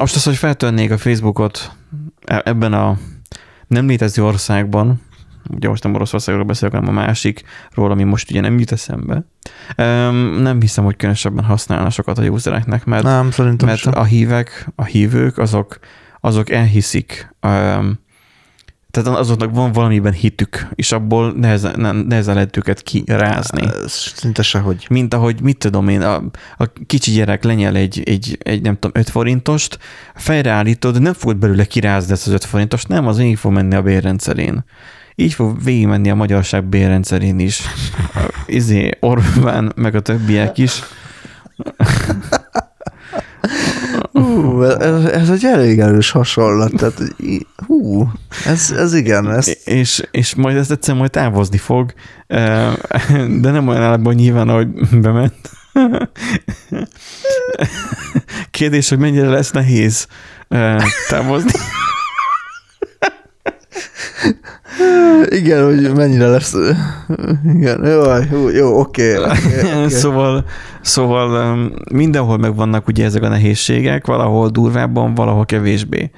Most 0.00 0.14
az, 0.14 0.24
hogy 0.24 0.36
feltörnék 0.36 0.90
a 0.90 0.98
Facebookot 0.98 1.76
e, 2.24 2.42
ebben 2.44 2.72
a 2.72 2.98
nem 3.66 3.86
létező 3.86 4.24
országban, 4.24 5.00
ugye 5.50 5.68
most 5.68 5.82
nem 5.82 5.94
Oroszországról 5.94 6.44
beszélek, 6.44 6.74
hanem 6.74 6.96
a 6.96 7.00
másikról, 7.00 7.90
ami 7.90 8.02
most 8.02 8.30
ugye 8.30 8.40
nem 8.40 8.58
jut 8.58 8.72
eszembe. 8.72 9.24
Nem 10.40 10.60
hiszem, 10.60 10.84
hogy 10.84 10.96
különösebben 10.96 11.44
használna 11.44 11.90
sokat 11.90 12.18
a 12.18 12.22
usereknek, 12.22 12.84
mert, 12.84 13.02
nem, 13.02 13.30
mert 13.64 13.78
sem. 13.78 13.92
a 13.94 14.04
hívek, 14.04 14.68
a 14.74 14.84
hívők, 14.84 15.38
azok, 15.38 15.78
azok 16.20 16.50
elhiszik 16.50 17.34
tehát 18.92 19.18
azoknak 19.18 19.54
van 19.54 19.72
valamiben 19.72 20.12
hitük, 20.12 20.68
és 20.74 20.92
abból 20.92 21.32
nehezen, 21.32 22.04
nehezen 22.08 22.34
lehet 22.34 22.56
őket 22.56 22.82
kirázni. 22.82 23.68
Szinte 23.86 24.42
sehogy. 24.42 24.86
Mint 24.90 25.14
ahogy, 25.14 25.40
mit 25.40 25.58
tudom 25.58 25.88
én, 25.88 26.02
a, 26.02 26.22
a 26.56 26.72
kicsi 26.86 27.10
gyerek 27.10 27.44
lenyel 27.44 27.76
egy, 27.76 28.02
egy, 28.04 28.38
egy, 28.42 28.62
nem 28.62 28.74
tudom, 28.74 28.90
5 28.94 29.10
forintost, 29.10 29.78
fejreállítod, 30.14 31.00
nem 31.00 31.12
fogod 31.12 31.36
belőle 31.36 31.64
kirázni 31.64 32.12
ezt 32.12 32.26
az 32.26 32.32
5 32.32 32.44
forintost, 32.44 32.88
nem, 32.88 33.06
az 33.06 33.20
így 33.20 33.38
fog 33.38 33.52
menni 33.52 33.74
a 33.74 33.82
bérrendszerén. 33.82 34.64
Így 35.14 35.32
fog 35.32 35.62
végigmenni 35.64 36.10
a 36.10 36.14
magyarság 36.14 36.64
bérrendszerén 36.64 37.38
is. 37.38 37.60
Izé, 38.46 38.90
Orbán, 39.00 39.72
meg 39.76 39.94
a 39.94 40.00
többiek 40.00 40.58
is. 40.58 40.82
Hú, 44.12 44.62
ez, 44.62 45.04
ez 45.04 45.30
egy 45.30 45.44
elég 45.44 45.80
erős 45.80 46.10
hasonlat. 46.10 46.72
Tehát, 46.76 47.14
hú, 47.66 48.08
ez, 48.46 48.70
ez 48.76 48.94
igen. 48.94 49.30
Ez... 49.30 49.52
És, 49.64 50.02
és 50.10 50.34
majd 50.34 50.56
ezt 50.56 50.70
egyszer 50.70 50.94
majd 50.94 51.10
távozni 51.10 51.58
fog, 51.58 51.92
de 53.40 53.50
nem 53.50 53.68
olyan 53.68 53.82
állapban 53.82 54.14
nyilván, 54.14 54.48
ahogy 54.48 54.68
bement. 54.92 55.50
Kérdés, 58.50 58.88
hogy 58.88 58.98
mennyire 58.98 59.28
lesz 59.28 59.50
nehéz 59.50 60.06
távozni. 61.08 61.50
Igen, 65.28 65.64
hogy 65.64 65.94
mennyire 65.94 66.26
lesz. 66.26 66.54
Igen, 67.54 67.86
jó, 68.30 68.48
jó, 68.48 68.78
oké. 68.80 69.16
Okay, 69.16 69.32
okay. 69.32 69.88
szóval, 69.88 70.44
szóval 70.80 71.70
mindenhol 71.92 72.38
megvannak 72.38 72.86
ugye 72.86 73.04
ezek 73.04 73.22
a 73.22 73.28
nehézségek, 73.28 74.06
valahol 74.06 74.48
durvábban, 74.48 75.14
valahol 75.14 75.44
kevésbé. 75.44 76.10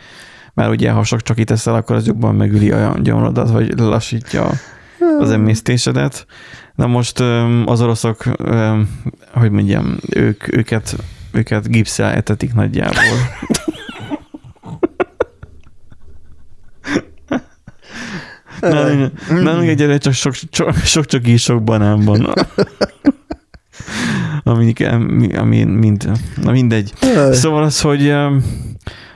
Mert 0.55 0.71
ugye, 0.71 0.91
ha 0.91 1.05
sok 1.05 1.23
csak 1.23 1.39
itt 1.39 1.51
eszel, 1.51 1.75
akkor 1.75 1.97
az 1.97 2.07
jobban 2.07 2.35
megüli 2.35 2.71
a 2.71 2.97
gyomrodat, 3.03 3.51
vagy 3.51 3.79
lassítja 3.79 4.51
az 5.19 5.31
emésztésedet. 5.31 6.27
Na 6.75 6.87
most 6.87 7.21
az 7.65 7.81
oroszok, 7.81 8.25
hogy 9.33 9.51
mondjam, 9.51 9.97
ők, 10.11 10.57
őket, 10.57 10.97
őket 11.33 11.69
gipszel 11.69 12.13
etetik 12.13 12.55
nagyjából. 12.55 13.03
Nálunk, 18.61 19.29
nálunk 19.29 19.69
egyre 19.69 19.99
csak 19.99 20.13
sok, 20.13 20.35
sok, 20.51 20.75
sok 20.75 21.07
csak 21.07 21.27
sok 21.37 21.63
banán 21.63 22.05
van. 22.05 22.35
ami, 24.45 24.73
ami 25.35 25.65
mind, 25.65 26.11
na 26.43 26.51
mindegy. 26.51 26.93
Szóval 27.31 27.63
az, 27.63 27.81
hogy 27.81 28.15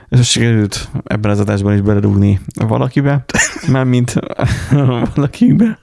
ez 0.09 0.25
sikerült 0.25 0.89
ebben 1.03 1.31
az 1.31 1.39
adásban 1.39 1.73
is 1.73 1.81
belerúgni 1.81 2.39
valakibe, 2.55 3.25
már 3.71 3.83
mint 3.83 4.13
valakibe. 5.15 5.79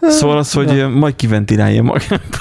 Szóval 0.00 0.38
az, 0.38 0.52
hogy 0.52 0.88
majd 0.94 1.16
kiventilálja 1.16 1.82
magát. 1.82 2.38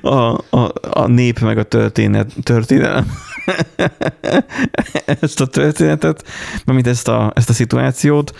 A, 0.00 0.38
a, 0.56 0.72
a 0.90 1.06
nép 1.06 1.38
meg 1.38 1.58
a 1.58 1.62
történet, 1.62 2.32
történelem 2.42 3.06
ezt 5.20 5.40
a 5.40 5.46
történetet, 5.46 6.24
mint 6.64 6.86
ezt 6.86 7.08
a, 7.08 7.32
ezt 7.34 7.48
a 7.48 7.52
szituációt, 7.52 8.36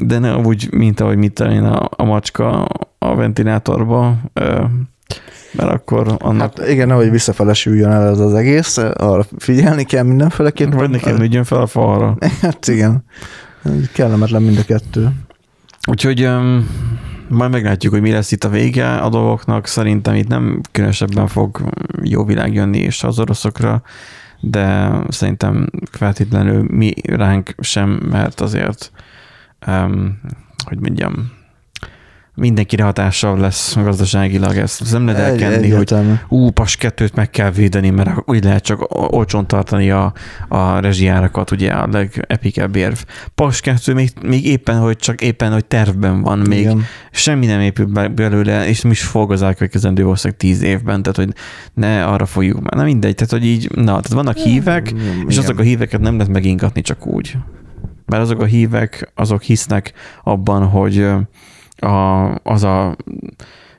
de 0.00 0.18
ne 0.18 0.36
úgy, 0.36 0.72
mint 0.72 1.00
ahogy 1.00 1.16
mit 1.16 1.40
én 1.40 1.64
a, 1.64 1.88
a 1.96 2.04
macska 2.04 2.64
a 2.98 3.14
ventilátorba, 3.14 4.16
mert 5.52 5.70
akkor 5.70 6.16
annak... 6.18 6.58
Hát 6.58 6.68
igen, 6.68 6.90
ahogy 6.90 7.10
visszafele 7.10 7.52
süljön 7.52 7.90
el 7.90 8.08
ez 8.08 8.18
az 8.18 8.34
egész, 8.34 8.76
arra 8.76 9.24
figyelni 9.38 9.84
kell 9.84 10.04
mindenféleképpen. 10.04 10.78
Vagy 10.78 10.90
nekem 10.90 11.20
ügyön 11.20 11.44
fel 11.44 11.60
a 11.60 11.66
falra. 11.66 12.16
Hát 12.42 12.68
igen, 12.68 13.04
kellemetlen 13.92 14.42
mind 14.42 14.58
a 14.58 14.64
kettő. 14.64 15.08
Úgyhogy 15.88 16.28
majd 17.28 17.50
meglátjuk, 17.50 17.92
hogy 17.92 18.02
mi 18.02 18.10
lesz 18.10 18.32
itt 18.32 18.44
a 18.44 18.48
vége 18.48 18.94
a 18.94 19.08
dolgoknak. 19.08 19.66
Szerintem 19.66 20.14
itt 20.14 20.28
nem 20.28 20.60
különösebben 20.72 21.26
fog 21.26 21.60
jó 22.02 22.24
világ 22.24 22.54
jönni 22.54 22.78
és 22.78 23.02
az 23.02 23.18
oroszokra, 23.18 23.82
de 24.40 24.92
szerintem 25.08 25.66
feltétlenül 25.90 26.64
mi 26.68 26.92
ránk 27.02 27.54
sem, 27.58 27.90
mert 28.10 28.40
azért, 28.40 28.92
um, 29.66 30.20
hogy 30.64 30.80
mondjam, 30.80 31.32
mindenkire 32.34 32.84
hatással 32.84 33.38
lesz 33.38 33.76
gazdaságilag, 33.76 34.56
ezt 34.56 34.80
Ez 34.80 34.92
nem 34.92 35.06
lehet 35.06 35.20
Egy- 35.20 35.30
elkenni, 35.42 35.54
hogy 35.54 35.64
egyértelmű. 35.72 36.12
ú, 36.28 36.50
pas 36.50 36.76
kettőt 36.76 37.14
meg 37.14 37.30
kell 37.30 37.50
védeni, 37.50 37.90
mert 37.90 38.10
úgy 38.24 38.44
lehet 38.44 38.62
csak 38.62 39.12
olcsón 39.12 39.46
tartani 39.46 39.90
a, 39.90 40.12
a 40.48 40.78
rezsijárakat, 40.80 41.50
ugye 41.50 41.70
a 41.72 41.88
legepikebb 41.92 42.76
érv. 42.76 42.98
Pas 43.34 43.60
kettő 43.60 43.94
még, 43.94 44.10
még 44.22 44.46
éppen, 44.46 44.78
hogy 44.78 44.96
csak 44.96 45.20
éppen, 45.20 45.52
hogy 45.52 45.64
tervben 45.64 46.20
van, 46.22 46.38
még 46.38 46.58
Igen. 46.60 46.82
semmi 47.10 47.46
nem 47.46 47.60
épül 47.60 47.86
be 47.86 48.08
belőle, 48.08 48.68
és 48.68 48.80
nem 48.80 48.92
is 48.92 49.02
fog 49.02 49.32
az 49.32 49.42
elkövetkezendő 49.42 50.02
valószínűleg 50.02 50.40
tíz 50.40 50.62
évben, 50.62 51.02
tehát 51.02 51.16
hogy 51.18 51.32
ne 51.74 52.04
arra 52.04 52.26
fogjuk 52.26 52.60
már. 52.60 52.72
Na 52.74 52.84
mindegy, 52.84 53.14
tehát 53.14 53.32
hogy 53.32 53.44
így, 53.46 53.70
na, 53.74 53.84
tehát 53.84 54.12
vannak 54.12 54.36
hívek, 54.36 54.90
Igen. 54.90 55.24
és 55.28 55.38
azok 55.38 55.58
a 55.58 55.62
híveket 55.62 56.00
nem 56.00 56.16
lehet 56.16 56.32
megingatni 56.32 56.80
csak 56.80 57.06
úgy. 57.06 57.36
Mert 58.06 58.22
azok 58.22 58.40
a 58.40 58.44
hívek, 58.44 59.12
azok 59.14 59.42
hisznek 59.42 59.92
abban, 60.24 60.66
hogy 60.66 61.06
a, 61.82 62.34
az 62.42 62.62
a 62.62 62.96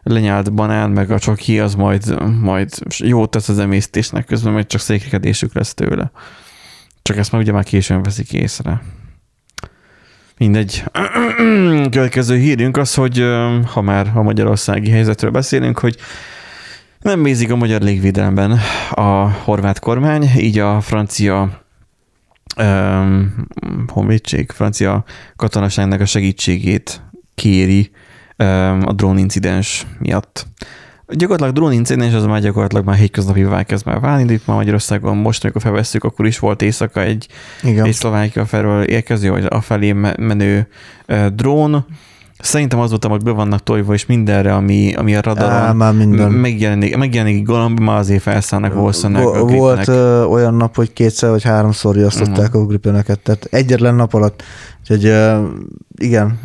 lenyált 0.04 0.54
banán, 0.54 0.90
meg 0.90 1.12
a 1.12 1.20
csoki, 1.20 1.60
az 1.60 1.76
majd, 1.76 2.24
majd 2.40 2.70
jót 2.98 3.30
tesz 3.30 3.50
az 3.50 3.60
emésztésnek, 3.60 4.26
közben 4.26 4.54
majd 4.54 4.68
csak 4.68 4.82
székekedésük 4.82 5.54
lesz 5.54 5.74
tőle. 5.74 6.12
Csak 7.02 7.18
ezt 7.18 7.32
már 7.32 7.42
ugye 7.42 7.52
már 7.52 7.64
későn 7.64 8.04
veszik 8.04 8.34
észre. 8.34 8.82
Mindegy. 10.38 10.84
Következő 11.96 12.38
hírünk 12.38 12.78
az, 12.78 12.94
hogy 12.94 13.24
ha 13.74 13.82
már 13.82 14.12
a 14.14 14.22
magyarországi 14.22 14.90
helyzetről 14.90 15.32
beszélünk, 15.32 15.80
hogy 15.80 15.98
nem 17.00 17.24
bízik 17.24 17.52
a 17.52 17.56
magyar 17.56 17.82
légvédelemben 17.82 18.60
a 18.92 19.30
horvát 19.30 19.80
kormány, 19.80 20.30
így 20.38 20.60
a 20.60 20.82
francia 20.82 21.64
um, 22.58 23.48
honvédség, 23.88 24.52
francia 24.52 25.04
katonaságnak 25.36 26.02
a 26.02 26.06
segítségét 26.06 27.02
kéri 27.36 27.92
um, 28.38 28.82
a 28.86 28.92
drónincidens 28.96 29.88
miatt. 30.00 30.48
Gyakorlatilag 31.08 31.54
drónincidens 31.54 32.14
az 32.14 32.26
már 32.26 32.42
gyakorlatilag 32.42 32.86
már 32.86 32.96
hétköznapi 32.96 33.46
kezd 33.66 33.86
már 33.86 34.00
válni, 34.00 34.34
itt 34.34 34.48
már 34.48 34.58
Magyarországon 34.58 35.18
most, 35.18 35.44
amikor 35.44 35.62
felvesszük, 35.62 36.04
akkor 36.04 36.26
is 36.26 36.40
volt 36.40 36.62
éjszaka 36.62 37.02
egy 37.02 37.28
Igen. 37.64 37.86
egy 37.86 37.94
Szlovákia 37.94 38.46
felől 38.46 38.84
érkező, 38.84 39.30
vagy 39.30 39.46
afelé 39.50 39.92
me- 39.92 40.18
menő 40.18 40.68
drón. 41.36 41.86
Szerintem 42.40 42.80
azóta 42.80 43.08
hogy 43.08 43.24
be 43.24 43.32
vannak 43.32 43.64
tojva, 43.64 43.94
és 43.94 44.06
mindenre, 44.06 44.54
ami, 44.56 44.94
ami 44.94 45.14
a 45.16 45.18
Á, 45.18 45.22
radaron 45.22 45.76
már 45.76 45.94
minden. 45.94 46.32
megjelenik, 46.32 46.98
megjelenik 46.98 47.44
galamb, 47.46 47.80
már 47.80 47.98
azért 47.98 48.22
felszállnak 48.22 48.74
valószínűleg 48.74 49.26
a 49.26 49.30
Vo- 49.32 49.36
gripnek. 49.48 49.60
Volt 49.60 49.88
ö, 49.88 50.24
olyan 50.24 50.54
nap, 50.54 50.76
hogy 50.76 50.94
kétszer 50.94 51.30
vagy 51.30 51.44
háromszor 51.44 51.96
riasztották 51.96 52.52
Mhm. 52.52 52.62
a 52.62 52.66
gripeneket, 52.66 53.20
tehát 53.20 53.48
egyetlen 53.52 53.96
nap 53.96 54.14
alatt. 54.14 54.44
Úgyhogy 54.82 55.06
ö, 55.06 55.46
igen, 55.98 56.40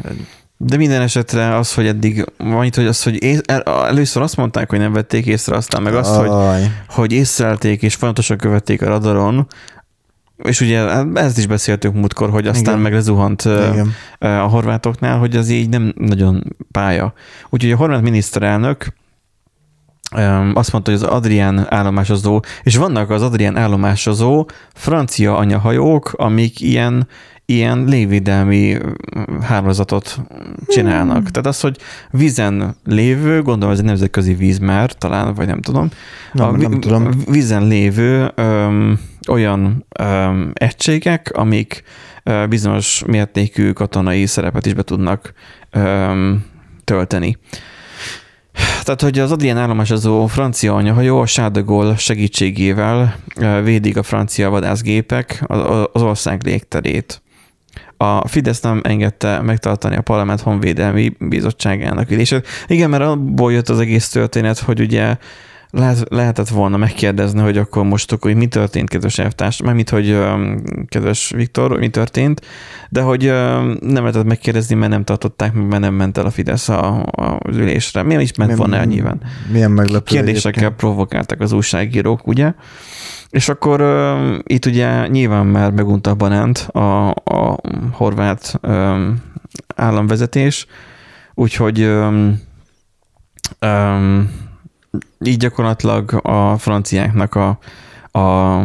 De 0.61 0.77
minden 0.77 1.03
esetre 1.03 1.57
az, 1.57 1.75
hogy 1.75 1.87
eddig, 1.87 2.25
vagy 2.37 2.77
hogy 2.77 2.87
az, 2.87 3.03
hogy 3.03 3.23
ész, 3.23 3.41
el- 3.45 3.63
először 3.63 4.23
azt 4.23 4.37
mondták, 4.37 4.71
hogy 4.71 4.79
nem 4.79 4.93
vették 4.93 5.27
észre, 5.27 5.57
aztán 5.57 5.83
meg 5.83 5.95
azt, 5.95 6.15
hogy, 6.15 6.29
Aj, 6.29 6.73
hogy 6.89 7.13
észrelték 7.13 7.83
és 7.83 7.95
folyamatosan 7.95 8.37
követték 8.37 8.83
a 8.83 8.89
radaron, 8.89 9.47
és 10.37 10.61
ugye 10.61 10.81
ezt 11.15 11.39
is 11.39 11.47
beszéltük 11.47 11.95
múltkor, 11.95 12.31
hogy 12.31 12.47
aztán 12.47 12.63
Igen. 12.63 12.79
meg 12.79 12.93
lezuhant 12.93 13.45
igen. 13.45 13.95
a 14.19 14.27
horvátoknál, 14.27 15.19
hogy 15.19 15.37
az 15.37 15.49
így 15.49 15.69
nem 15.69 15.93
nagyon 15.97 16.57
pálya. 16.71 17.13
Úgyhogy 17.49 17.73
a 17.73 17.77
horvát 17.77 18.03
miniszterelnök 18.03 18.93
azt 20.55 20.73
mondta, 20.73 20.91
hogy 20.91 21.03
az 21.03 21.03
Adrián 21.03 21.67
állomásozó, 21.69 22.43
és 22.63 22.77
vannak 22.77 23.11
az 23.11 23.23
Adrián 23.23 23.57
állomásozó 23.57 24.49
francia 24.75 25.37
anyahajók, 25.37 26.13
amik 26.17 26.61
ilyen, 26.61 27.09
ilyen 27.53 27.85
légvédelmi 27.85 28.77
hálózatot 29.43 30.21
csinálnak. 30.67 31.31
Tehát 31.31 31.47
az, 31.47 31.61
hogy 31.61 31.77
vízen 32.11 32.77
lévő, 32.85 33.43
gondolom 33.43 33.75
ez 33.75 33.79
egy 33.81 33.85
nemzetközi 33.85 34.35
víz 34.35 34.59
már, 34.59 34.93
talán, 34.93 35.35
vagy 35.35 35.47
nem 35.47 35.61
tudom, 35.61 35.89
Nem, 36.33 36.53
vi- 36.57 36.67
nem 36.67 36.81
tudom. 36.81 37.11
vízen 37.31 37.67
lévő 37.67 38.33
öm, 38.35 39.01
olyan 39.29 39.87
öm, 39.99 40.51
egységek, 40.55 41.31
amik 41.35 41.83
ö, 42.23 42.47
bizonyos 42.49 43.03
mértékű 43.07 43.73
katonai 43.73 44.27
szerepet 44.27 44.67
is 44.67 44.75
be 44.75 44.83
tudnak 44.83 45.33
öm, 45.71 46.45
tölteni. 46.85 47.37
Tehát, 48.83 49.03
hogy 49.03 49.19
az 49.19 49.33
Adrien 49.33 49.57
állomásozó 49.59 50.27
francia 50.27 50.75
anyahajó 50.75 51.21
a 51.37 51.51
Gaulle 51.65 51.97
segítségével 51.97 53.15
védik 53.63 53.97
a 53.97 54.03
francia 54.03 54.51
vadászgépek 54.51 55.45
a- 55.47 55.55
a- 55.55 55.91
az 55.93 56.03
ország 56.03 56.45
légterét. 56.45 57.23
A 58.01 58.29
Fidesz 58.29 58.61
nem 58.61 58.81
engedte 58.85 59.41
megtartani 59.41 59.97
a 59.97 60.01
Parlament 60.01 60.41
Honvédelmi 60.41 61.13
Bizottságának 61.19 62.11
ülését. 62.11 62.47
Igen, 62.67 62.91
mert 62.91 63.03
abból 63.03 63.53
jött 63.53 63.69
az 63.69 63.81
egész 63.81 64.09
történet, 64.09 64.59
hogy 64.59 64.81
ugye 64.81 65.17
lehet, 65.71 66.05
lehetett 66.09 66.49
volna 66.49 66.77
megkérdezni, 66.77 67.41
hogy 67.41 67.59
akkor 67.59 67.85
most 67.85 68.13
akkor 68.13 68.33
mi 68.33 68.47
történt, 68.47 68.89
kedves 68.89 69.19
elvtárs, 69.19 69.63
mármint, 69.63 69.91
hogy 69.91 70.19
kedves 70.87 71.33
Viktor, 71.37 71.79
mi 71.79 71.89
történt, 71.89 72.41
de 72.89 73.01
hogy 73.01 73.23
nem 73.81 74.03
lehetett 74.03 74.25
megkérdezni, 74.25 74.75
mert 74.75 74.91
nem 74.91 75.05
tartották 75.05 75.53
meg, 75.53 75.67
mert 75.67 75.83
nem 75.83 75.95
ment 75.95 76.19
el 76.19 76.27
a 76.27 76.31
Fidesz 76.31 76.69
a, 76.69 77.03
a, 77.03 77.39
az 77.43 77.57
ülésre. 77.57 78.03
Miért 78.03 78.23
is 78.23 78.35
ment 78.35 78.57
volna 78.57 78.77
el 78.77 78.85
nyilván? 78.85 79.21
Milyen 79.53 79.71
meglepő 79.71 80.15
Kérdésekkel 80.15 80.51
egyébként. 80.51 80.77
provokáltak 80.77 81.41
az 81.41 81.53
újságírók, 81.53 82.27
ugye? 82.27 82.53
És 83.31 83.49
akkor 83.49 83.81
uh, 83.81 84.39
itt 84.43 84.67
ugye 84.67 85.07
nyilván 85.07 85.47
már 85.47 85.71
megunta 85.71 86.11
a 86.11 86.15
banánt 86.15 86.59
a, 86.59 87.09
a 87.11 87.59
horvát 87.93 88.59
um, 88.63 89.23
államvezetés, 89.77 90.67
úgyhogy 91.35 91.83
um, 91.83 92.41
um, 93.61 94.31
így 95.21 95.37
gyakorlatilag 95.37 96.21
a 96.23 96.59
franciáknak 96.59 97.35
a, 97.35 97.59
a, 98.19 98.57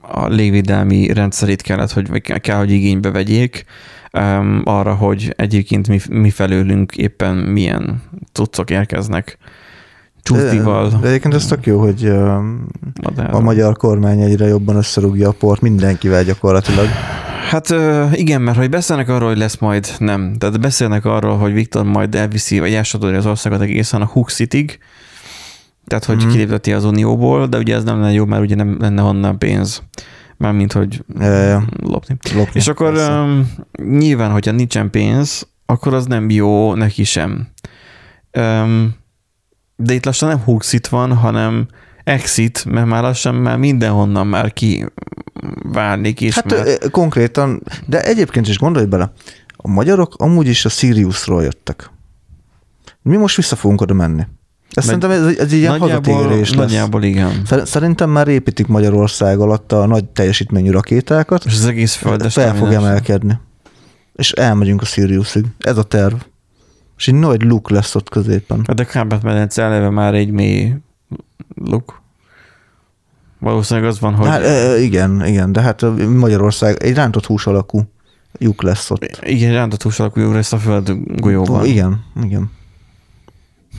a 0.00 0.26
légvédelmi 0.26 1.12
rendszerét 1.12 1.62
kellett, 1.62 1.92
hogy 1.92 2.20
kell, 2.20 2.58
hogy 2.58 2.70
igénybe 2.70 3.10
vegyék 3.10 3.64
um, 4.12 4.62
arra, 4.64 4.94
hogy 4.94 5.34
egyébként 5.36 5.88
mi, 5.88 6.00
mi 6.08 6.30
felőlünk 6.30 6.96
éppen 6.96 7.36
milyen 7.36 8.02
cuccok 8.32 8.70
érkeznek 8.70 9.38
csúszdival. 10.24 10.98
De 11.00 11.08
egyébként 11.08 11.34
ez 11.34 11.46
tök 11.46 11.66
jó, 11.66 11.80
hogy 11.80 12.04
ö, 12.04 12.38
madárral. 13.02 13.34
a 13.34 13.40
magyar 13.40 13.76
kormány 13.76 14.20
egyre 14.20 14.46
jobban 14.46 14.76
összerúgja 14.76 15.28
a 15.28 15.32
port 15.32 15.60
mindenkivel 15.60 16.24
gyakorlatilag. 16.24 16.86
Hát 17.50 17.74
igen, 18.12 18.42
mert 18.42 18.56
hogy 18.56 18.70
beszélnek 18.70 19.08
arról, 19.08 19.28
hogy 19.28 19.38
lesz 19.38 19.58
majd, 19.58 19.88
nem. 19.98 20.36
Tehát 20.38 20.60
beszélnek 20.60 21.04
arról, 21.04 21.36
hogy 21.36 21.52
Viktor 21.52 21.84
majd 21.84 22.14
elviszi, 22.14 22.58
vagy 22.58 22.72
elsodorja 22.72 23.18
az 23.18 23.26
országot 23.26 23.60
egészen 23.60 24.00
a 24.00 24.04
Hook 24.12 24.30
City-ig, 24.30 24.78
tehát 25.86 26.04
hogy 26.04 26.24
mm. 26.24 26.28
kilépteti 26.28 26.72
az 26.72 26.84
Unióból, 26.84 27.46
de 27.46 27.58
ugye 27.58 27.74
ez 27.74 27.84
nem 27.84 28.00
lenne 28.00 28.12
jó, 28.12 28.24
mert 28.24 28.42
ugye 28.42 28.54
nem 28.54 28.76
lenne 28.80 29.02
honnan 29.02 29.38
pénz. 29.38 29.82
Mármint, 30.36 30.72
hogy 30.72 31.04
Ja, 31.18 31.32
ja, 31.32 31.64
lopni. 31.80 32.16
Lopni. 32.34 32.60
És 32.60 32.68
akkor 32.68 32.92
Persze. 32.92 33.26
nyilván, 33.82 34.30
hogyha 34.30 34.52
nincsen 34.52 34.90
pénz, 34.90 35.48
akkor 35.66 35.94
az 35.94 36.06
nem 36.06 36.30
jó 36.30 36.74
neki 36.74 37.04
sem. 37.04 37.48
Um, 38.38 38.94
de 39.76 39.94
itt 39.94 40.04
lassan 40.04 40.28
nem 40.28 40.38
Huxit 40.38 40.88
van, 40.88 41.16
hanem 41.16 41.66
Exit, 42.04 42.64
mert 42.64 42.86
már 42.86 43.02
lassan 43.02 43.34
már 43.34 43.56
mindenhonnan 43.56 44.26
már 44.26 44.52
ki 44.52 44.86
várnék 45.62 46.20
is. 46.20 46.34
Hát 46.34 46.50
mert... 46.50 46.90
konkrétan, 46.90 47.62
de 47.86 48.02
egyébként 48.02 48.48
is 48.48 48.58
gondolj 48.58 48.86
bele, 48.86 49.12
a 49.56 49.68
magyarok 49.68 50.14
amúgy 50.16 50.46
is 50.46 50.64
a 50.64 50.68
Siriusról 50.68 51.42
jöttek. 51.42 51.90
Mi 53.02 53.16
most 53.16 53.36
vissza 53.36 53.56
fogunk 53.56 53.80
oda 53.80 53.94
menni. 53.94 54.22
Meg- 54.74 54.84
szerintem 54.84 55.10
ez, 55.10 55.26
ez 55.26 55.52
egy 55.52 55.52
ilyen 55.52 55.78
hazatérés 55.78 56.50
lesz. 56.50 56.58
nagyjából 56.58 57.02
igen. 57.02 57.42
Szer- 57.46 57.66
Szerintem 57.66 58.10
már 58.10 58.28
építik 58.28 58.66
Magyarország 58.66 59.38
alatt 59.38 59.72
a 59.72 59.86
nagy 59.86 60.04
teljesítményű 60.04 60.70
rakétákat, 60.70 61.44
És 61.44 61.52
az 61.52 61.66
egész 61.66 61.94
földes 61.94 62.32
fel 62.34 62.54
fog 62.56 62.72
emelkedni. 62.72 63.38
És 64.14 64.32
elmegyünk 64.32 64.82
a 64.82 64.84
Siriusig. 64.84 65.44
Ez 65.58 65.76
a 65.76 65.82
terv. 65.82 66.14
És 67.04 67.10
egy 67.10 67.18
nagy 67.18 67.42
luk 67.42 67.70
lesz 67.70 67.94
ott 67.94 68.08
középen. 68.08 68.62
Hát 68.66 68.76
de 68.76 68.84
Kárpát-medence 68.84 69.62
eleve 69.62 69.90
már 69.90 70.14
egy 70.14 70.30
mély 70.30 70.74
luk. 71.54 72.00
Valószínűleg 73.38 73.88
az 73.88 74.00
van, 74.00 74.14
hogy 74.14 74.26
Hát, 74.26 74.78
igen, 74.78 75.26
igen, 75.26 75.52
de 75.52 75.60
hát 75.60 75.82
Magyarország 76.08 76.82
egy 76.82 76.94
rántott 76.94 77.26
hús 77.26 77.46
alakú 77.46 77.82
lyuk 78.38 78.62
lesz 78.62 78.90
ott. 78.90 79.20
igen, 79.22 79.52
rántatós 79.52 80.00
alakú 80.00 80.20
lyuk 80.20 80.32
lesz 80.34 80.52
a 80.52 80.58
föld 80.58 80.92
golyóban. 81.06 81.64
Igen, 81.64 82.04
igen. 82.22 82.50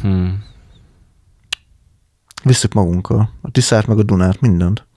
Hmm. 0.02 0.44
Visszük 2.44 2.74
magunkkal. 2.74 3.30
A 3.42 3.52
Tiszát 3.52 3.88
meg 3.88 3.98
a 3.98 4.04
Dunát, 4.04 4.42
mindent. 4.42 4.88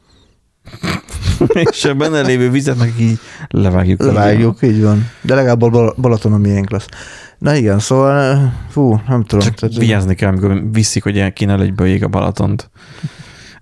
És 1.72 1.85
a 1.85 1.95
benne 1.95 2.20
lévő 2.20 2.51
vizet 2.51 2.79
meg 2.79 2.95
így 3.01 3.18
levágjuk. 3.49 4.01
Levágjuk, 4.03 4.62
így 4.62 4.83
van. 4.83 5.11
De 5.22 5.35
legalább 5.35 5.62
a 5.62 5.68
Bal- 5.68 6.01
Balaton 6.01 6.33
a 6.33 6.39
miénk 6.39 6.70
lesz. 6.70 6.87
Na 7.39 7.55
igen, 7.55 7.78
szóval, 7.78 8.36
ö, 8.36 8.45
fú, 8.68 9.01
nem 9.09 9.24
tudom. 9.24 9.45
Csak 9.45 9.55
tehát- 9.55 9.76
vigyázni 9.76 10.14
kell, 10.14 10.28
amikor 10.28 10.62
viszik, 10.72 11.03
hogy 11.03 11.18
el 11.18 11.32
kéne 11.32 11.59
egyből 11.59 11.86
ég 11.86 12.05
a 12.05 12.09
Balatont. 12.09 12.70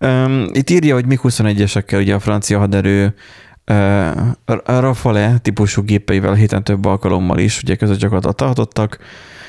Um, 0.00 0.48
itt 0.52 0.70
írja, 0.70 0.94
hogy 0.94 1.06
MiG-21-esekkel 1.06 2.00
ugye 2.00 2.14
a 2.14 2.18
francia 2.18 2.58
haderő 2.58 3.14
uh, 3.66 4.10
Rafale 4.64 5.38
típusú 5.38 5.82
gépeivel 5.82 6.34
héten 6.34 6.64
több 6.64 6.84
alkalommal 6.84 7.38
is, 7.38 7.62
ugye 7.62 7.76
között 7.76 7.98
gyakorlatilag 7.98 8.36
tartottak. 8.36 8.98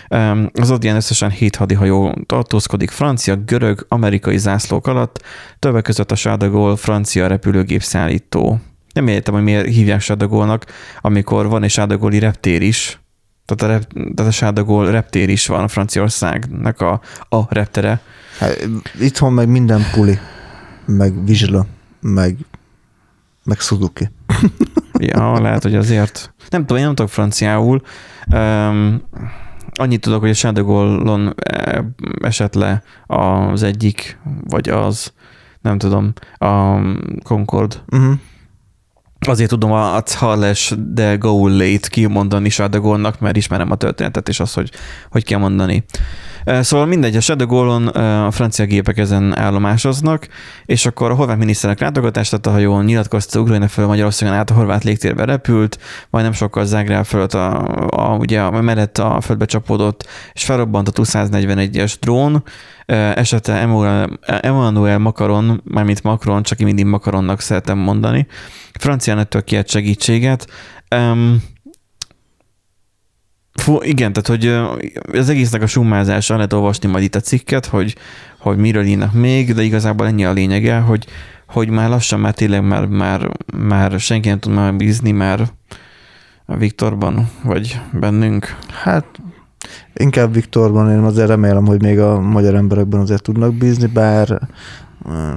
Um, 0.10 0.50
az 0.54 0.72
Odin 0.72 0.96
összesen 0.96 1.30
7 1.30 1.56
hadihajó 1.56 2.14
tartózkodik 2.26 2.90
francia, 2.90 3.36
görög, 3.36 3.86
amerikai 3.88 4.38
zászlók 4.38 4.88
alatt, 4.88 5.24
többek 5.60 5.84
között 5.84 6.12
a 6.12 6.16
Sádagol 6.16 6.76
francia 6.76 7.28
repülőgép 7.28 7.82
szállító. 7.82 8.60
Nem 8.94 9.08
értem, 9.08 9.34
hogy 9.34 9.44
miért 9.44 9.68
hívják 9.68 10.02
Sádagolnak, 10.02 10.66
amikor 11.02 11.48
van 11.48 11.64
egy 11.64 11.70
Sádagoli 11.70 12.20
reptér 12.20 12.62
is, 12.62 13.00
tehát 13.48 13.74
a, 13.74 13.78
rep, 13.78 13.94
tehát 13.94 14.32
a 14.32 14.36
Sádagol 14.36 14.92
reptér 14.92 15.30
is 15.30 15.48
van 15.48 15.64
a 15.64 15.68
Franciaországnak 15.68 16.82
a, 16.82 17.02
a 17.30 17.46
reptere. 17.50 18.02
Hát, 18.40 18.68
itthon 19.00 19.34
meg 19.34 19.48
minden 19.48 19.82
puli, 19.92 20.20
meg 20.86 21.26
vizsla, 21.26 21.66
meg, 22.00 22.38
meg 23.44 23.60
Suzuki. 23.60 24.10
ja, 25.00 25.42
lehet, 25.42 25.64
hogy 25.64 25.76
azért. 25.76 26.34
Nem 26.50 26.62
tudom, 26.62 26.78
én 26.78 26.84
nem 26.84 26.96
tudok 26.96 27.12
franciául. 27.12 27.82
Um, 28.34 29.02
annyit 29.74 30.02
tudok, 30.02 30.20
hogy 30.20 30.30
a 30.30 30.34
Shadowgallon 30.34 31.36
esett 32.22 32.54
le 32.54 32.84
az 33.06 33.64
egyik, 33.64 34.20
vagy 34.44 34.70
az, 34.70 35.14
nem 35.62 35.78
tudom, 35.78 36.14
a 36.38 36.80
Concord. 37.24 37.84
Uh-huh. 37.90 38.14
Azért 39.28 39.50
tudom 39.50 39.72
a 39.72 40.04
Charles 40.04 40.74
de 40.78 41.16
Gaulle-t 41.16 41.88
kimondani 41.88 42.50
Shadowgallnak, 42.50 43.20
mert 43.20 43.38
ismerem 43.38 43.72
a 43.72 43.76
történetet, 43.76 44.30
és 44.30 44.40
azt, 44.40 44.54
hogy 44.56 44.72
hogy 45.10 45.24
kell 45.24 45.40
mondani. 45.40 45.84
Szóval 46.48 46.86
mindegy, 46.86 47.16
a 47.16 47.22
Shadowgallon 47.22 47.88
a 47.88 48.32
francia 48.32 48.66
gépek 48.66 48.98
ezen 48.98 49.38
állomásoznak, 49.38 50.28
és 50.66 50.86
akkor 50.86 51.12
a 51.12 51.14
horvát 51.14 51.38
miniszterek 51.38 51.80
látogatást 51.80 52.32
tett 52.32 52.46
a 52.46 52.52
hajón, 52.52 52.86
nyilatkozta 52.86 53.40
Ukrajna 53.40 53.68
föl 53.68 53.88
Magyarországon 53.88 54.36
át 54.36 54.50
a 54.50 54.54
horvát 54.54 54.84
légtérbe 54.84 55.26
repült, 55.26 55.80
majd 56.10 56.24
nem 56.24 56.34
sokkal 56.34 56.66
Zágráb 56.66 57.06
fölött 57.06 57.34
a, 57.34 57.68
a, 57.88 58.16
ugye 58.16 58.42
a 58.42 58.62
mellett 58.62 58.98
a 58.98 59.22
földbe 59.22 59.46
csapódott, 59.46 60.08
és 60.34 60.50
a 60.50 60.66
Tu-141-es 60.66 61.94
drón, 62.00 62.44
esete 63.16 63.54
Emmanuel 64.26 64.98
Macron, 64.98 65.62
mármint 65.64 66.04
Macron, 66.04 66.44
csak 66.44 66.60
én 66.60 66.66
mindig 66.66 66.86
Macronnak 66.86 67.42
szeretem 67.42 67.78
mondani, 67.78 68.28
francián 68.74 69.20
ettől 69.20 69.44
kiért 69.44 69.70
segítséget. 69.70 70.48
Um, 70.96 71.44
Fú, 73.62 73.82
igen, 73.82 74.14
tehát 74.14 74.28
hogy 74.28 74.46
az 75.20 75.30
egésznek 75.30 75.62
a 75.62 75.68
summázása, 75.68 76.36
lehet 76.36 76.54
olvasni 76.54 76.90
majd 76.90 77.04
itt 77.04 77.16
a 77.16 77.20
cikket, 77.20 77.66
hogy, 77.66 77.96
hogy 78.40 78.58
miről 78.58 78.84
írnak 78.84 79.14
még, 79.14 79.54
de 79.54 79.62
igazából 79.62 80.08
ennyi 80.08 80.26
a 80.26 80.32
lényege, 80.32 80.78
hogy, 80.78 81.06
hogy 81.48 81.70
már 81.70 81.90
lassan, 81.90 82.20
már 82.20 82.34
tényleg 82.34 82.64
már, 82.64 82.86
már, 82.86 83.32
már 83.58 84.00
senki 84.00 84.30
nem 84.30 84.40
tud 84.40 84.54
már 84.54 84.76
bízni 84.76 85.12
már 85.12 85.48
a 86.46 86.56
Viktorban, 86.58 87.30
vagy 87.44 87.80
bennünk. 87.92 88.58
Hát 88.84 89.06
inkább 89.94 90.34
Viktorban, 90.34 90.92
én 90.92 90.98
azért 90.98 91.28
remélem, 91.28 91.66
hogy 91.66 91.82
még 91.82 92.00
a 92.00 92.20
magyar 92.20 92.56
emberekben 92.56 93.00
azért 93.00 93.22
tudnak 93.22 93.54
bízni, 93.54 93.88
bár 93.88 94.40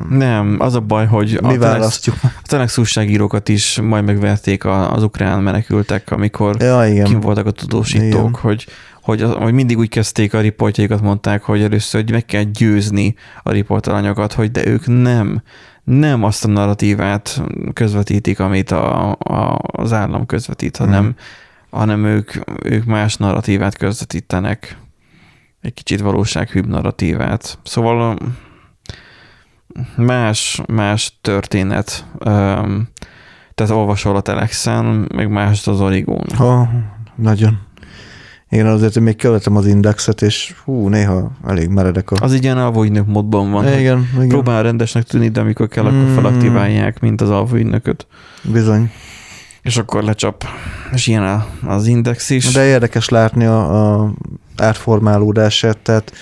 nem, 0.09 0.57
az 0.59 0.75
a 0.75 0.81
baj, 0.81 1.07
hogy 1.07 1.39
Mi 1.43 1.55
a 1.55 1.59
választjuk. 1.59 2.16
A 2.23 2.43
telex 2.43 2.79
újságírókat 2.79 3.49
is 3.49 3.81
majd 3.81 4.05
megverték 4.05 4.64
az 4.64 5.03
ukrán 5.03 5.43
menekültek, 5.43 6.11
amikor 6.11 6.57
ja, 6.59 6.87
igen. 6.87 7.05
kim 7.05 7.21
voltak 7.21 7.47
a 7.47 7.51
tudósítók, 7.51 8.29
igen. 8.29 8.35
hogy, 8.41 8.66
hogy, 9.03 9.23
hogy 9.23 9.53
mindig 9.53 9.79
úgy 9.79 9.89
kezdték 9.89 10.35
a 10.35 10.41
riportjaikat, 10.41 11.01
mondták, 11.03 11.43
hogy 11.43 11.62
először 11.62 12.01
hogy 12.01 12.11
meg 12.11 12.25
kell 12.25 12.43
győzni 12.43 13.14
a 13.43 13.51
riportalanyokat, 13.51 14.33
hogy 14.33 14.51
de 14.51 14.66
ők 14.66 14.87
nem, 14.87 15.43
nem 15.85 16.25
azt 16.25 16.45
a 16.45 16.49
narratívát 16.49 17.43
közvetítik, 17.73 18.41
amit 18.41 18.71
a, 18.71 19.11
a, 19.11 19.59
az 19.61 19.93
állam 19.93 20.27
közvetít, 20.27 20.77
hanem, 20.77 21.05
mm. 21.05 21.11
Hanem 21.71 22.05
ők, 22.05 22.33
ők 22.62 22.85
más 22.85 23.16
narratívát 23.16 23.77
közvetítenek, 23.77 24.77
egy 25.61 25.75
kicsit 25.75 26.01
valósághűbb 26.01 26.66
narratívát. 26.66 27.59
Szóval 27.62 28.18
más, 29.97 30.61
más 30.66 31.18
történet. 31.21 32.07
Tehát 33.55 33.73
olvasol 33.73 34.16
a 34.16 34.21
Telexen, 34.21 35.09
meg 35.14 35.31
más 35.31 35.66
az 35.66 35.81
Origón. 35.81 36.25
Ha, 36.37 36.68
nagyon. 37.14 37.59
Igen, 38.53 38.66
azért 38.66 39.01
még 39.01 39.16
követem 39.16 39.57
az 39.57 39.66
indexet, 39.66 40.23
és 40.23 40.55
hú, 40.64 40.89
néha 40.89 41.31
elég 41.47 41.68
meredek 41.68 42.11
a... 42.11 42.16
Az 42.21 42.33
ilyen 42.33 42.59
alvóügynök 42.59 43.07
módban 43.07 43.51
van. 43.51 43.66
Igen, 43.66 44.09
igen. 44.14 44.29
Próbál 44.29 44.62
rendesnek 44.62 45.05
tűnni, 45.05 45.29
de 45.29 45.41
amikor 45.41 45.68
kell, 45.68 45.85
akkor 45.85 45.99
mm. 45.99 46.14
felaktiválják, 46.14 47.01
mint 47.01 47.21
az 47.21 47.31
alvóügynököt. 47.31 48.07
Bizony. 48.43 48.91
És 49.63 49.77
akkor 49.77 50.03
lecsap. 50.03 50.45
És 50.93 51.07
ilyen 51.07 51.45
az 51.67 51.87
index 51.87 52.31
is. 52.31 52.53
De 52.53 52.65
érdekes 52.65 53.09
látni 53.09 53.45
a, 53.45 54.01
a 54.03 54.13
árformálódását, 54.57 55.79
tehát 55.79 56.13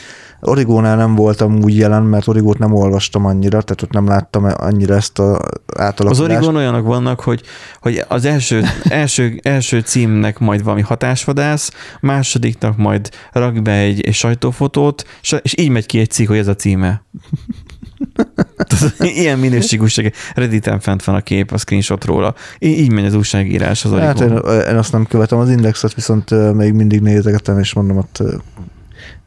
Origónál 0.40 0.96
nem 0.96 1.14
voltam 1.14 1.62
úgy 1.62 1.76
jelen, 1.76 2.02
mert 2.02 2.26
Origót 2.26 2.58
nem 2.58 2.74
olvastam 2.74 3.24
annyira, 3.24 3.62
tehát 3.62 3.82
ott 3.82 3.90
nem 3.90 4.06
láttam 4.06 4.44
annyira 4.56 4.94
ezt 4.94 5.18
a 5.18 5.40
átalakulást. 5.76 6.20
Az 6.20 6.20
Origón 6.20 6.56
olyanok 6.56 6.86
vannak, 6.86 7.20
hogy, 7.20 7.42
hogy 7.80 8.04
az 8.08 8.24
első, 8.24 8.64
első, 8.88 9.40
első 9.42 9.80
címnek 9.80 10.38
majd 10.38 10.62
valami 10.62 10.82
hatásvadász, 10.82 11.70
másodiknak 12.00 12.76
majd 12.76 13.08
rak 13.32 13.62
be 13.62 13.72
egy, 13.72 14.00
egy 14.00 14.14
sajtófotót, 14.14 15.04
és 15.42 15.54
így 15.56 15.70
megy 15.70 15.86
ki 15.86 15.98
egy 15.98 16.10
cikk, 16.10 16.28
hogy 16.28 16.38
ez 16.38 16.48
a 16.48 16.54
címe. 16.54 17.02
Ilyen 18.98 19.38
minőségű 19.38 19.82
újság. 19.82 20.14
Redditen 20.34 20.80
fent 20.80 21.04
van 21.04 21.14
a 21.14 21.20
kép, 21.20 21.52
a 21.52 21.56
screenshot 21.56 22.04
róla. 22.04 22.34
Így 22.58 22.92
megy 22.92 23.04
az 23.04 23.14
újságírás 23.14 23.84
az 23.84 23.92
Hát 23.92 24.20
én, 24.20 24.36
én, 24.68 24.76
azt 24.76 24.92
nem 24.92 25.06
követem 25.06 25.38
az 25.38 25.50
indexet, 25.50 25.94
viszont 25.94 26.54
még 26.54 26.72
mindig 26.72 27.00
nézegetem, 27.00 27.58
és 27.58 27.72
mondom, 27.72 27.96
ott 27.96 28.22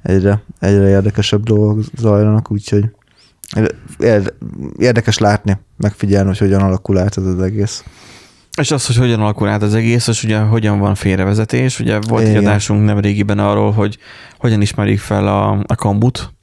egyre, 0.03 0.43
egyre 0.59 0.88
érdekesebb 0.88 1.43
dolgok 1.43 1.84
zajlanak, 1.97 2.51
úgyhogy 2.51 2.86
érdekes 4.77 5.17
látni, 5.17 5.57
megfigyelni, 5.77 6.27
hogy 6.27 6.38
hogyan 6.38 6.61
alakul 6.61 6.97
át 6.97 7.17
ez 7.17 7.25
az 7.25 7.41
egész. 7.41 7.84
És 8.59 8.71
az, 8.71 8.86
hogy 8.86 8.97
hogyan 8.97 9.19
alakul 9.19 9.47
át 9.47 9.61
az 9.61 9.73
egész, 9.73 10.07
és 10.07 10.23
ugye 10.23 10.39
hogyan 10.39 10.79
van 10.79 10.95
félrevezetés. 10.95 11.79
Ugye 11.79 11.99
volt 12.07 12.23
Igen. 12.23 12.36
egy 12.36 12.43
adásunk 12.43 12.86
nem 12.86 12.99
régiben 12.99 13.39
arról, 13.39 13.71
hogy 13.71 13.97
hogyan 14.38 14.61
ismerik 14.61 14.99
fel 14.99 15.27
a, 15.27 15.63
a 15.65 15.75
kambut. 15.75 16.34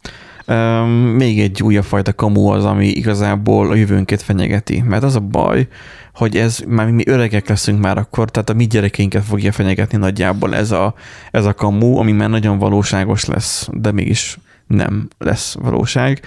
Um, 0.48 0.90
még 0.90 1.40
egy 1.40 1.62
újabb 1.62 1.84
fajta 1.84 2.12
kamu 2.12 2.48
az, 2.48 2.64
ami 2.64 2.86
igazából 2.86 3.70
a 3.70 3.74
jövőnket 3.74 4.22
fenyegeti. 4.22 4.82
Mert 4.86 5.02
az 5.02 5.16
a 5.16 5.20
baj, 5.20 5.68
hogy 6.14 6.36
ez 6.36 6.58
már 6.66 6.90
mi 6.90 7.02
öregek 7.06 7.48
leszünk 7.48 7.80
már 7.80 7.98
akkor, 7.98 8.30
tehát 8.30 8.50
a 8.50 8.54
mi 8.54 8.66
gyerekeinket 8.66 9.24
fogja 9.24 9.52
fenyegetni 9.52 9.98
nagyjából 9.98 10.54
ez 10.54 10.70
a, 10.70 10.94
ez 11.30 11.44
a 11.44 11.54
kamu, 11.54 11.98
ami 11.98 12.12
már 12.12 12.28
nagyon 12.28 12.58
valóságos 12.58 13.24
lesz, 13.24 13.68
de 13.72 13.92
mégis 13.92 14.38
nem 14.66 15.08
lesz 15.18 15.56
valóság, 15.60 16.20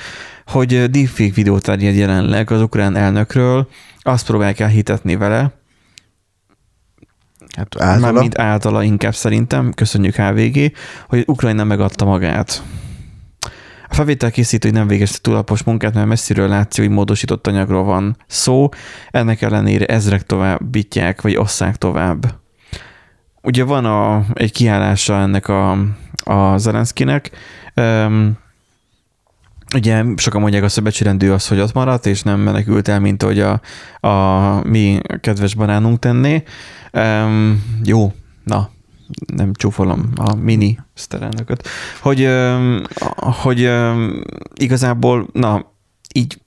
hogy 0.45 0.89
deepfake 0.89 1.33
videót 1.33 1.63
terjed 1.63 1.95
jelenleg 1.95 2.51
az 2.51 2.61
ukrán 2.61 2.95
elnökről, 2.95 3.67
azt 4.01 4.25
próbálják 4.25 4.59
elhitetni 4.59 5.15
vele, 5.15 5.59
Hát 7.57 7.81
általa. 7.81 8.11
Már 8.11 8.21
mint 8.21 8.37
általa 8.37 8.83
inkább 8.83 9.15
szerintem, 9.15 9.73
köszönjük 9.73 10.15
HVG, 10.15 10.71
hogy 11.07 11.23
Ukrajna 11.27 11.63
megadta 11.63 12.05
magát. 12.05 12.63
A 13.91 13.93
felvétel 13.93 14.31
készítői 14.31 14.71
nem 14.71 14.87
végezte 14.87 15.17
túl 15.21 15.33
alapos 15.33 15.63
munkát, 15.63 15.93
mert 15.93 16.07
messziről 16.07 16.47
látszik, 16.47 16.85
hogy 16.85 16.93
módosított 16.93 17.47
anyagról 17.47 17.83
van 17.83 18.17
szó, 18.27 18.69
ennek 19.09 19.41
ellenére 19.41 19.85
ezrek 19.85 20.23
továbbítják, 20.23 21.21
vagy 21.21 21.35
osszák 21.35 21.75
tovább. 21.75 22.33
Ugye 23.41 23.63
van 23.63 23.85
a, 23.85 24.25
egy 24.33 24.51
kiállása 24.51 25.19
ennek 25.19 25.47
a, 25.47 25.71
a 26.23 26.57
Zelenszkinek, 26.57 27.31
um, 27.75 28.37
Ugye 29.75 30.03
sokan 30.15 30.41
mondják 30.41 30.63
azt, 30.63 30.81
hogy 30.97 31.29
az, 31.29 31.47
hogy 31.47 31.59
ott 31.59 31.73
maradt, 31.73 32.05
és 32.05 32.21
nem 32.21 32.39
menekült 32.39 32.87
el, 32.87 32.99
mint 32.99 33.23
hogy 33.23 33.39
a, 33.39 33.61
a 34.07 34.67
mi 34.67 34.99
kedves 35.21 35.55
baránunk 35.55 35.99
tenné. 35.99 36.43
Um, 36.93 37.63
jó, 37.83 38.13
na, 38.43 38.69
nem 39.35 39.53
csúfolom 39.53 40.09
a 40.15 40.35
mini 40.35 40.79
szterelnököt, 40.93 41.67
hogy, 42.01 42.29
hogy 43.17 43.71
igazából, 44.53 45.27
na, 45.33 45.71
így 46.13 46.41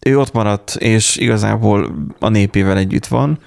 ő 0.00 0.18
ott 0.18 0.32
maradt, 0.32 0.76
és 0.78 1.16
igazából 1.16 1.94
a 2.18 2.28
népével 2.28 2.76
együtt 2.76 3.06
van, 3.06 3.38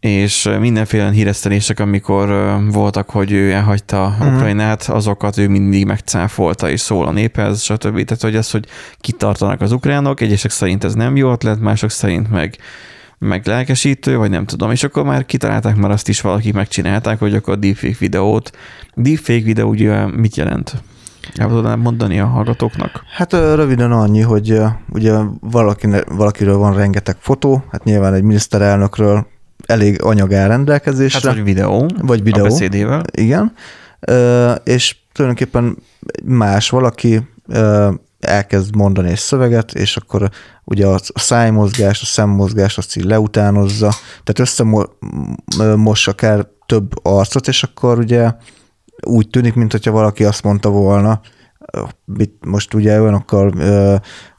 és 0.00 0.50
mindenféle 0.60 1.10
híresztelések, 1.10 1.80
amikor 1.80 2.56
voltak, 2.70 3.10
hogy 3.10 3.32
ő 3.32 3.52
elhagyta 3.52 4.06
uh-huh. 4.06 4.34
Ukrajnát, 4.34 4.82
azokat 4.82 5.38
ő 5.38 5.48
mindig 5.48 5.86
megcáfolta, 5.86 6.70
és 6.70 6.80
szól 6.80 7.06
a 7.06 7.10
néphez, 7.10 7.62
stb. 7.62 8.04
Tehát, 8.04 8.22
hogy 8.22 8.36
ez, 8.36 8.50
hogy 8.50 8.66
kitartanak 9.00 9.60
az 9.60 9.72
ukránok, 9.72 10.20
egyesek 10.20 10.50
szerint 10.50 10.84
ez 10.84 10.94
nem 10.94 11.16
jó 11.16 11.32
ötlet, 11.32 11.60
mások 11.60 11.90
szerint 11.90 12.30
meg 12.30 12.56
meg 13.18 13.46
lelkesítő, 13.46 14.16
vagy 14.16 14.30
nem 14.30 14.46
tudom, 14.46 14.70
és 14.70 14.82
akkor 14.82 15.04
már 15.04 15.24
kitalálták 15.24 15.76
már 15.76 15.90
azt 15.90 16.08
is 16.08 16.20
valaki 16.20 16.52
megcsinálták, 16.52 17.18
hogy 17.18 17.34
akkor 17.34 17.58
deepfake 17.58 17.96
videót. 17.98 18.50
Deepfake 18.94 19.44
videó 19.44 19.68
ugye 19.68 20.06
mit 20.06 20.36
jelent? 20.36 20.82
El 21.34 21.48
tudnám 21.48 21.80
mondani 21.80 22.20
a 22.20 22.26
hallgatóknak? 22.26 23.04
Hát 23.16 23.32
röviden 23.32 23.92
annyi, 23.92 24.20
hogy 24.20 24.60
ugye 24.88 25.12
valaki, 25.40 25.88
valakiről 26.06 26.56
van 26.56 26.74
rengeteg 26.74 27.16
fotó, 27.18 27.64
hát 27.70 27.84
nyilván 27.84 28.14
egy 28.14 28.22
miniszterelnökről 28.22 29.26
elég 29.66 30.02
anyag 30.02 30.32
áll 30.32 30.48
rendelkezésre. 30.48 31.28
Hát 31.28 31.36
vagy 31.36 31.44
videó. 31.44 31.86
Vagy 32.02 32.22
videó. 32.22 32.44
A 32.44 32.48
beszédével. 32.48 33.02
Igen. 33.10 33.52
és 34.64 34.96
tulajdonképpen 35.12 35.76
más 36.24 36.70
valaki 36.70 37.20
elkezd 38.24 38.76
mondani 38.76 39.10
egy 39.10 39.18
szöveget, 39.18 39.72
és 39.74 39.96
akkor 39.96 40.30
ugye 40.64 40.86
a 40.86 40.98
szájmozgást, 41.14 42.02
a 42.02 42.06
szemmozgást 42.06 42.78
azt 42.78 42.96
így 42.96 43.04
leutánozza, 43.04 43.92
tehát 44.22 44.38
összemos 44.38 46.08
akár 46.08 46.46
több 46.66 46.92
arcot, 47.02 47.48
és 47.48 47.62
akkor 47.62 47.98
ugye 47.98 48.32
úgy 49.06 49.28
tűnik, 49.28 49.54
mintha 49.54 49.90
valaki 49.90 50.24
azt 50.24 50.42
mondta 50.42 50.68
volna, 50.68 51.20
most 52.40 52.74
ugye 52.74 53.00
olyanokkal 53.00 53.52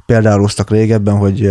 példálóztak 0.06 0.70
régebben, 0.70 1.16
hogy 1.16 1.46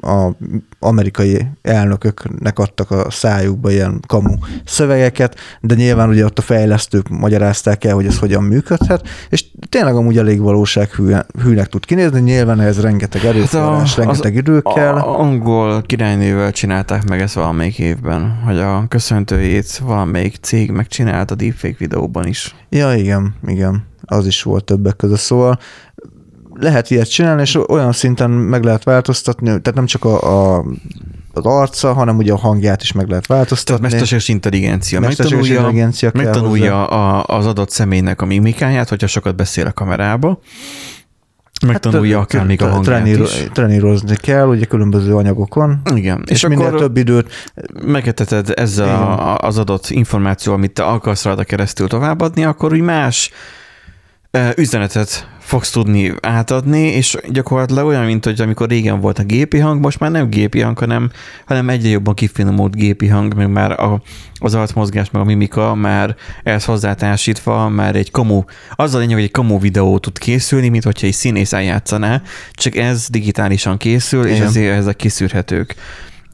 a 0.00 0.36
amerikai 0.78 1.46
elnököknek 1.62 2.58
adtak 2.58 2.90
a 2.90 3.10
szájukba 3.10 3.70
ilyen 3.70 4.00
kamu 4.06 4.34
szövegeket, 4.64 5.36
de 5.60 5.74
nyilván 5.74 6.08
ugye 6.08 6.24
ott 6.24 6.38
a 6.38 6.42
fejlesztők 6.42 7.08
magyarázták 7.08 7.84
el, 7.84 7.94
hogy 7.94 8.06
ez 8.06 8.18
hogyan 8.18 8.42
működhet, 8.42 9.08
és 9.28 9.44
tényleg 9.68 9.94
amúgy 9.94 10.18
elég 10.18 10.40
valóság 10.40 10.90
hűnek 11.42 11.66
tud 11.66 11.84
kinézni, 11.84 12.20
nyilván 12.20 12.60
ez 12.60 12.80
rengeteg 12.80 13.24
erőforrás, 13.24 13.94
hát 13.94 13.98
a, 13.98 14.00
rengeteg 14.00 14.34
idő 14.34 14.60
kell. 14.74 14.94
A 14.94 15.20
angol 15.20 15.82
királynővel 15.82 16.52
csinálták 16.52 17.08
meg 17.08 17.20
ezt 17.20 17.34
valamelyik 17.34 17.78
évben, 17.78 18.40
hogy 18.44 18.58
a 18.58 18.84
köszöntőjét 18.88 19.76
valamelyik 19.76 20.36
cég 20.40 20.70
megcsinált 20.70 21.30
a 21.30 21.34
deepfake 21.34 21.76
videóban 21.78 22.26
is. 22.26 22.54
Ja, 22.68 22.94
igen, 22.94 23.34
igen 23.46 23.86
az 24.04 24.26
is 24.26 24.42
volt 24.42 24.64
többek 24.64 24.96
között. 24.96 25.18
Szóval 25.18 25.58
lehet 26.60 26.90
ilyet 26.90 27.10
csinálni, 27.10 27.40
és 27.40 27.58
olyan 27.68 27.92
szinten 27.92 28.30
meg 28.30 28.64
lehet 28.64 28.84
változtatni, 28.84 29.46
tehát 29.46 29.74
nem 29.74 29.86
csak 29.86 30.04
a, 30.04 30.56
a 30.56 30.64
az 31.32 31.44
arca, 31.44 31.92
hanem 31.92 32.16
ugye 32.16 32.32
a 32.32 32.36
hangját 32.36 32.82
is 32.82 32.92
meg 32.92 33.08
lehet 33.08 33.26
változtatni. 33.26 33.76
Tehát 33.76 33.90
mesterséges 33.92 34.28
intelligencia. 34.28 35.00
Mesterséges 35.00 35.30
megtanulja, 35.30 35.60
intelligencia 35.60 36.10
megtanulja 36.14 36.86
a, 36.86 37.36
az 37.36 37.46
adott 37.46 37.70
személynek 37.70 38.22
a 38.22 38.26
mimikáját, 38.26 38.88
hogyha 38.88 39.06
sokat 39.06 39.36
beszél 39.36 39.66
a 39.66 39.72
kamerába, 39.72 40.40
megtanulja 41.66 42.18
hát, 42.18 42.24
akár 42.24 42.46
még 42.46 42.62
a 42.62 42.68
hangját 42.68 42.84
treníro, 42.84 43.22
is. 43.22 43.46
Trenírozni 43.52 44.16
kell, 44.16 44.46
ugye 44.46 44.64
különböző 44.64 45.14
anyagokon. 45.14 45.80
Igen. 45.94 46.22
És, 46.26 46.42
és 46.42 46.48
minél 46.48 46.74
több 46.74 46.96
időt... 46.96 47.52
Megeteted 47.84 48.52
ezzel 48.56 48.88
a, 48.88 49.38
az 49.38 49.58
adott 49.58 49.90
információ, 49.90 50.52
amit 50.52 50.72
te 50.72 50.84
akarsz 50.84 51.24
rá 51.24 51.34
keresztül 51.34 51.88
továbbadni, 51.88 52.44
akkor 52.44 52.72
úgy 52.72 52.80
más 52.80 53.30
üzenetet 54.56 55.28
fogsz 55.48 55.70
tudni 55.70 56.14
átadni, 56.20 56.80
és 56.80 57.16
gyakorlatilag 57.28 57.86
olyan, 57.86 58.04
mint 58.04 58.24
hogy 58.24 58.40
amikor 58.40 58.68
régen 58.68 59.00
volt 59.00 59.18
a 59.18 59.22
gépi 59.22 59.58
hang, 59.58 59.80
most 59.80 59.98
már 59.98 60.10
nem 60.10 60.28
gépi 60.28 60.60
hang, 60.60 60.78
hanem, 60.78 61.10
hanem 61.46 61.68
egyre 61.68 61.88
jobban 61.88 62.14
kifinomult 62.14 62.76
gépi 62.76 63.06
hang, 63.06 63.34
meg 63.34 63.50
már 63.50 63.80
a, 63.80 64.02
az 64.34 64.54
arcmozgás, 64.54 65.10
meg 65.10 65.22
a 65.22 65.24
mimika 65.24 65.74
már 65.74 66.16
ehhez 66.42 66.64
hozzátársítva, 66.64 67.68
már 67.68 67.96
egy 67.96 68.10
komu, 68.10 68.42
az 68.74 68.94
a 68.94 68.98
lényeg, 68.98 69.14
hogy 69.14 69.24
egy 69.24 69.30
komu 69.30 69.58
videó 69.58 69.98
tud 69.98 70.18
készülni, 70.18 70.68
mint 70.68 70.84
hogyha 70.84 71.06
egy 71.06 71.12
színész 71.12 71.52
eljátszaná, 71.52 72.22
csak 72.52 72.76
ez 72.76 73.08
digitálisan 73.08 73.76
készül, 73.76 74.24
Igen. 74.24 74.36
és 74.36 74.42
ezért 74.42 74.76
ezek 74.76 74.96
kiszűrhetők. 74.96 75.74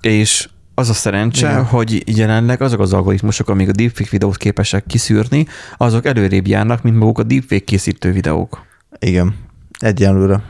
És 0.00 0.48
az 0.74 0.88
a 0.88 0.92
szerencse, 0.92 1.50
Igen. 1.50 1.64
hogy 1.64 2.16
jelenleg 2.16 2.62
azok 2.62 2.80
az 2.80 2.92
algoritmusok, 2.92 3.48
amik 3.48 3.68
a 3.68 3.72
deepfake 3.72 4.08
videót 4.10 4.36
képesek 4.36 4.84
kiszűrni, 4.86 5.46
azok 5.76 6.06
előrébb 6.06 6.46
járnak, 6.46 6.82
mint 6.82 6.98
maguk 6.98 7.18
a 7.18 7.22
deepfake 7.22 7.64
készítő 7.64 8.12
videók. 8.12 8.62
Igen, 8.98 9.34
egyenlőre. 9.78 10.42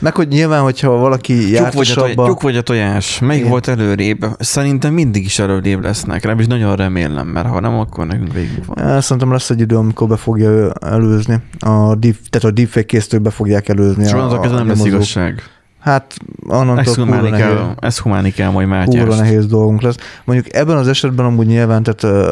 Meg 0.00 0.14
hogy 0.14 0.28
nyilván, 0.28 0.62
hogyha 0.62 0.90
valaki 0.90 1.50
jártasabba... 1.50 2.24
Tyúk 2.24 2.42
vagy 2.42 2.56
a 2.56 2.62
tojás. 2.62 3.18
Melyik 3.18 3.38
Igen. 3.38 3.50
volt 3.50 3.68
előrébb? 3.68 4.26
Szerintem 4.38 4.92
mindig 4.92 5.24
is 5.24 5.38
előrébb 5.38 5.82
lesznek. 5.82 6.24
Nem 6.24 6.38
is 6.38 6.46
nagyon 6.46 6.76
remélem, 6.76 7.26
mert 7.26 7.48
ha 7.48 7.60
nem, 7.60 7.78
akkor 7.78 8.06
nekünk 8.06 8.32
végig 8.32 8.62
van. 8.66 9.00
Szerintem 9.00 9.32
lesz 9.32 9.50
egy 9.50 9.60
idő, 9.60 9.76
amikor 9.76 10.08
be 10.08 10.16
fogja 10.16 10.72
előzni. 10.72 11.42
A 11.58 11.94
deep, 11.94 12.16
tehát 12.30 12.48
a 12.48 12.50
deepfake 12.50 12.86
készítők 12.86 13.22
be 13.22 13.30
fogják 13.30 13.68
előzni. 13.68 14.04
És 14.04 14.12
a, 14.12 14.44
ez 14.44 14.50
nem 14.50 14.68
lesz 14.68 14.84
igazság. 14.84 15.42
Hát 15.86 16.14
nehéz, 16.48 16.94
kell, 17.36 17.74
ezt 17.78 17.98
humálni 17.98 18.30
kell 18.30 18.50
majd 18.50 18.68
Mátyást. 18.68 18.98
Kurva 18.98 19.14
nehéz 19.22 19.46
dolgunk 19.46 19.80
lesz. 19.80 19.96
Mondjuk 20.24 20.54
ebben 20.54 20.76
az 20.76 20.88
esetben 20.88 21.26
amúgy 21.26 21.46
nyilván, 21.46 21.82
tehát 21.82 22.28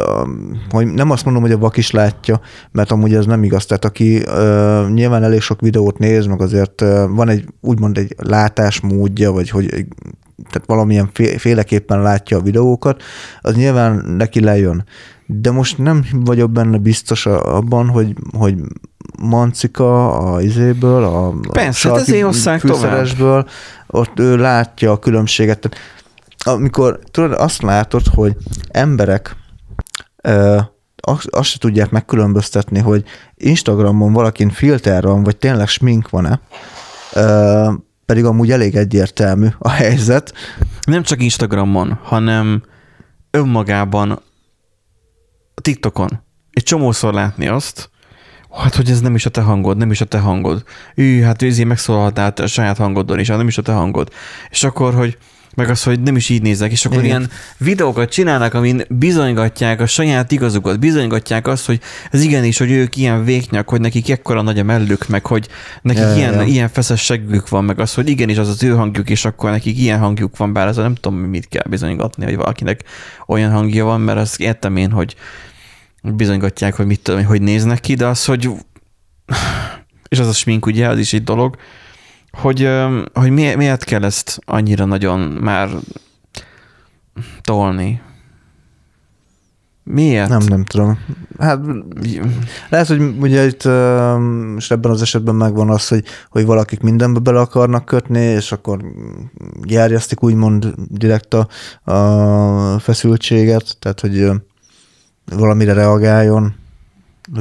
hogy 0.70 0.86
nem 0.86 1.10
azt 1.10 1.24
mondom, 1.24 1.42
hogy 1.42 1.52
a 1.52 1.58
vak 1.58 1.76
is 1.76 1.90
látja, 1.90 2.40
mert 2.72 2.90
amúgy 2.90 3.14
ez 3.14 3.26
nem 3.26 3.42
igaz. 3.42 3.66
Tehát 3.66 3.84
aki 3.84 4.22
nyilván 4.92 5.22
elég 5.22 5.40
sok 5.40 5.60
videót 5.60 5.98
néz, 5.98 6.26
meg 6.26 6.40
azért 6.40 6.80
van 7.08 7.28
egy 7.28 7.44
úgymond 7.60 7.98
egy 7.98 8.14
látásmódja, 8.18 9.32
vagy 9.32 9.50
hogy 9.50 9.86
tehát 10.50 10.66
valamilyen 10.66 11.10
féleképpen 11.36 12.02
látja 12.02 12.38
a 12.38 12.42
videókat, 12.42 13.02
az 13.40 13.54
nyilván 13.54 14.04
neki 14.16 14.40
lejön. 14.40 14.84
De 15.26 15.50
most 15.50 15.78
nem 15.78 16.04
vagyok 16.12 16.50
benne 16.50 16.78
biztos 16.78 17.26
abban, 17.26 17.88
hogy, 17.88 18.14
hogy 18.38 18.54
Mancika 19.18 20.18
a 20.18 20.40
izéből, 20.40 21.04
a, 21.04 21.34
Persze, 21.52 21.88
hát 21.88 22.60
fűszeresből, 22.60 23.48
ott 23.86 24.18
ő 24.18 24.36
látja 24.36 24.92
a 24.92 24.98
különbséget. 24.98 25.58
Tehát, 25.58 25.78
amikor 26.58 26.98
tudod, 27.10 27.32
azt 27.32 27.62
látod, 27.62 28.06
hogy 28.06 28.36
emberek 28.68 29.36
ö, 30.22 30.58
azt, 30.96 31.26
azt 31.26 31.48
se 31.48 31.58
tudják 31.58 31.90
megkülönböztetni, 31.90 32.78
hogy 32.78 33.04
Instagramon 33.34 34.12
valakin 34.12 34.50
filter 34.50 35.02
van, 35.02 35.22
vagy 35.22 35.36
tényleg 35.36 35.68
smink 35.68 36.10
van-e, 36.10 36.40
ö, 37.12 37.72
pedig 38.06 38.24
amúgy 38.24 38.50
elég 38.50 38.76
egyértelmű 38.76 39.46
a 39.58 39.70
helyzet. 39.70 40.32
Nem 40.86 41.02
csak 41.02 41.22
Instagramon, 41.22 41.98
hanem 42.02 42.62
önmagában 43.30 44.22
a 45.54 45.60
TikTokon. 45.60 46.22
Egy 46.50 46.62
csomószor 46.62 47.14
látni 47.14 47.48
azt, 47.48 47.90
hát 48.50 48.74
hogy 48.74 48.90
ez 48.90 49.00
nem 49.00 49.14
is 49.14 49.26
a 49.26 49.30
te 49.30 49.40
hangod, 49.40 49.76
nem 49.76 49.90
is 49.90 50.00
a 50.00 50.04
te 50.04 50.18
hangod. 50.18 50.64
Ő, 50.94 51.22
hát 51.22 51.42
őzi 51.42 51.64
megszólaltál 51.64 52.32
a 52.36 52.46
saját 52.46 52.76
hangodon 52.76 53.18
is, 53.18 53.28
hát 53.28 53.36
nem 53.36 53.48
is 53.48 53.58
a 53.58 53.62
te 53.62 53.72
hangod. 53.72 54.12
És 54.50 54.64
akkor, 54.64 54.94
hogy 54.94 55.18
meg 55.54 55.70
az, 55.70 55.82
hogy 55.82 56.00
nem 56.00 56.16
is 56.16 56.28
így 56.28 56.42
néznek, 56.42 56.70
és 56.70 56.84
akkor 56.84 57.04
Igen. 57.04 57.08
ilyen 57.08 57.30
videókat 57.58 58.10
csinálnak, 58.10 58.54
amin 58.54 58.82
bizonygatják 58.88 59.80
a 59.80 59.86
saját 59.86 60.32
igazukat, 60.32 60.78
bizonygatják 60.78 61.46
azt, 61.46 61.66
hogy 61.66 61.80
ez 62.10 62.22
igenis, 62.22 62.58
hogy 62.58 62.70
ők 62.70 62.96
ilyen 62.96 63.24
véknyak, 63.24 63.68
hogy 63.68 63.80
nekik 63.80 64.10
ekkora 64.10 64.42
nagy 64.42 64.58
a 64.58 64.62
mellük, 64.62 65.08
meg 65.08 65.26
hogy 65.26 65.48
nekik 65.82 66.02
ja, 66.02 66.14
ilyen, 66.14 66.34
ja. 66.34 66.42
ilyen 66.42 66.68
feszes 66.68 67.04
segük 67.04 67.48
van, 67.48 67.64
meg 67.64 67.80
az, 67.80 67.94
hogy 67.94 68.08
igenis 68.08 68.36
az 68.38 68.48
az 68.48 68.62
ő 68.62 68.70
hangjuk, 68.70 69.10
és 69.10 69.24
akkor 69.24 69.50
nekik 69.50 69.78
ilyen 69.78 69.98
hangjuk 69.98 70.36
van, 70.36 70.52
bár 70.52 70.68
ez 70.68 70.76
nem 70.76 70.94
tudom, 70.94 71.18
mit 71.18 71.48
kell 71.48 71.66
bizonygatni, 71.68 72.24
hogy 72.24 72.36
valakinek 72.36 72.80
olyan 73.26 73.50
hangja 73.50 73.84
van, 73.84 74.00
mert 74.00 74.18
azt 74.18 74.40
értem 74.40 74.76
én, 74.76 74.90
hogy 74.90 75.14
bizonygatják, 76.02 76.74
hogy 76.74 76.86
mit 76.86 77.00
tudom, 77.00 77.24
hogy 77.24 77.42
néznek 77.42 77.80
ki, 77.80 77.94
de 77.94 78.06
az, 78.06 78.24
hogy 78.24 78.50
és 80.08 80.18
az 80.18 80.28
a 80.28 80.32
smink 80.32 80.66
ugye, 80.66 80.88
az 80.88 80.98
is 80.98 81.12
egy 81.12 81.24
dolog, 81.24 81.56
hogy, 82.34 82.68
hogy 83.12 83.30
miért 83.30 83.84
kell 83.84 84.04
ezt 84.04 84.38
annyira 84.44 84.84
nagyon 84.84 85.20
már 85.20 85.68
tolni? 87.40 88.02
Miért? 89.84 90.28
Nem, 90.28 90.42
nem 90.48 90.64
tudom. 90.64 90.98
Hát 91.38 91.60
lehet, 92.68 92.86
hogy 92.86 93.00
ugye 93.20 93.46
itt 93.46 93.62
és 94.56 94.70
ebben 94.70 94.90
az 94.90 95.02
esetben 95.02 95.34
megvan 95.34 95.70
az, 95.70 95.88
hogy, 95.88 96.04
hogy 96.30 96.44
valakik 96.44 96.80
mindenbe 96.80 97.18
bele 97.18 97.40
akarnak 97.40 97.84
kötni, 97.84 98.20
és 98.20 98.52
akkor 98.52 98.80
járjasztik 99.62 100.22
úgymond 100.22 100.74
direkt 100.76 101.34
a, 101.34 101.48
a 101.92 102.78
feszültséget, 102.78 103.76
tehát 103.78 104.00
hogy 104.00 104.30
valamire 105.24 105.72
reagáljon, 105.72 106.54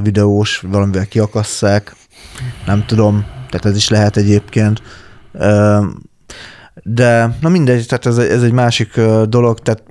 videós, 0.03 0.63
valamivel 0.69 1.05
kiakasszák, 1.05 1.95
nem 2.65 2.85
tudom, 2.85 3.25
tehát 3.53 3.67
ez 3.67 3.75
is 3.75 3.89
lehet 3.89 4.17
egyébként. 4.17 4.81
De 6.83 7.37
na 7.41 7.49
mindegy, 7.49 7.85
tehát 7.87 8.05
ez, 8.05 8.17
ez 8.17 8.43
egy 8.43 8.51
másik 8.51 8.99
dolog, 9.29 9.59
tehát 9.59 9.83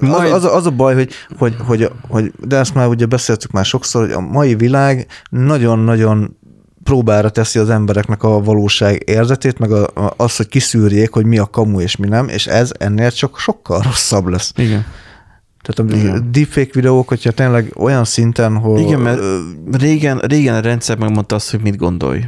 az, 0.00 0.32
az, 0.32 0.44
az 0.44 0.66
a 0.66 0.70
baj, 0.70 0.94
hogy, 0.94 1.12
hogy, 1.38 1.56
hogy, 1.66 1.90
hogy, 2.08 2.32
de 2.38 2.56
ezt 2.56 2.74
már 2.74 2.86
ugye 2.86 3.06
beszéltük 3.06 3.50
már 3.50 3.64
sokszor, 3.64 4.02
hogy 4.02 4.12
a 4.12 4.20
mai 4.20 4.54
világ 4.54 5.06
nagyon-nagyon 5.30 6.36
próbára 6.84 7.30
teszi 7.30 7.58
az 7.58 7.70
embereknek 7.70 8.22
a 8.22 8.42
valóság 8.42 9.02
érzetét, 9.06 9.58
meg 9.58 9.72
a, 9.72 9.82
a, 9.94 10.14
az, 10.16 10.36
hogy 10.36 10.48
kiszűrjék, 10.48 11.12
hogy 11.12 11.26
mi 11.26 11.38
a 11.38 11.46
kamu 11.46 11.80
és 11.80 11.96
mi 11.96 12.08
nem, 12.08 12.28
és 12.28 12.46
ez 12.46 12.70
ennél 12.78 13.10
csak 13.10 13.38
sokkal 13.38 13.80
rosszabb 13.82 14.26
lesz. 14.26 14.52
Igen. 14.56 14.86
Tehát 15.62 15.92
a 15.92 15.96
Igen. 15.96 16.32
deepfake 16.32 16.70
videók, 16.72 17.08
hogyha 17.08 17.30
tényleg 17.30 17.72
olyan 17.76 18.04
szinten, 18.04 18.56
hogy... 18.56 18.80
Igen, 18.80 19.00
mert 19.00 19.20
régen, 19.72 20.18
régen 20.18 20.54
a 20.54 20.60
rendszer 20.60 20.98
megmondta 20.98 21.34
azt, 21.34 21.50
hogy 21.50 21.60
mit 21.60 21.76
gondolj. 21.76 22.18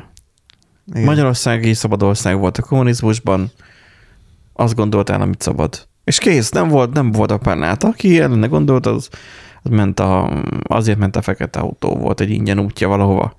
Igen. 0.91 1.05
Magyarország 1.05 1.67
egy 1.67 1.75
szabad 1.75 2.03
ország 2.03 2.39
volt 2.39 2.59
a 2.59 2.63
kommunizmusban, 2.63 3.51
azt 4.53 4.75
gondoltál, 4.75 5.21
amit 5.21 5.43
szabad. 5.43 5.89
És 6.05 6.19
kész, 6.19 6.51
nem 6.51 6.69
volt, 6.69 6.93
nem 6.93 7.11
volt 7.11 7.31
a 7.31 7.39
párnát. 7.39 7.85
Aki 7.85 8.21
ellene 8.21 8.47
gondolt, 8.47 8.87
az, 8.87 9.09
az 9.63 9.71
ment 9.71 10.01
a, 10.01 10.43
azért 10.63 10.99
ment 10.99 11.17
a 11.17 11.23
fekete 11.23 11.59
autó, 11.59 11.97
volt 11.97 12.21
egy 12.21 12.31
ingyen 12.31 12.59
útja 12.59 12.89
valahova. 12.89 13.35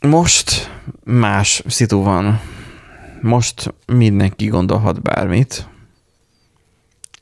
Most 0.00 0.70
más 1.04 1.62
szitu 1.66 2.02
van. 2.02 2.40
Most 3.20 3.74
mindenki 3.86 4.46
gondolhat 4.46 5.02
bármit 5.02 5.68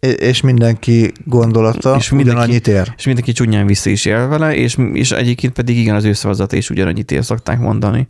és 0.01 0.41
mindenki 0.41 1.13
gondolata 1.25 1.97
és 1.97 2.11
mindenki, 2.11 2.39
ugyanannyit 2.39 2.69
ér. 2.69 2.93
És 2.97 3.05
mindenki 3.05 3.33
csúnyán 3.33 3.67
vissza 3.67 3.91
is 3.91 4.05
él 4.05 4.29
vele, 4.29 4.55
és, 4.55 4.77
és 4.93 5.11
egyébként 5.11 5.53
pedig 5.53 5.79
igen, 5.79 5.95
az 5.95 6.05
ő 6.05 6.13
szavazata 6.13 6.57
is 6.57 6.71
ugyanannyit 6.71 7.11
ér, 7.11 7.25
szokták 7.25 7.59
mondani. 7.59 8.09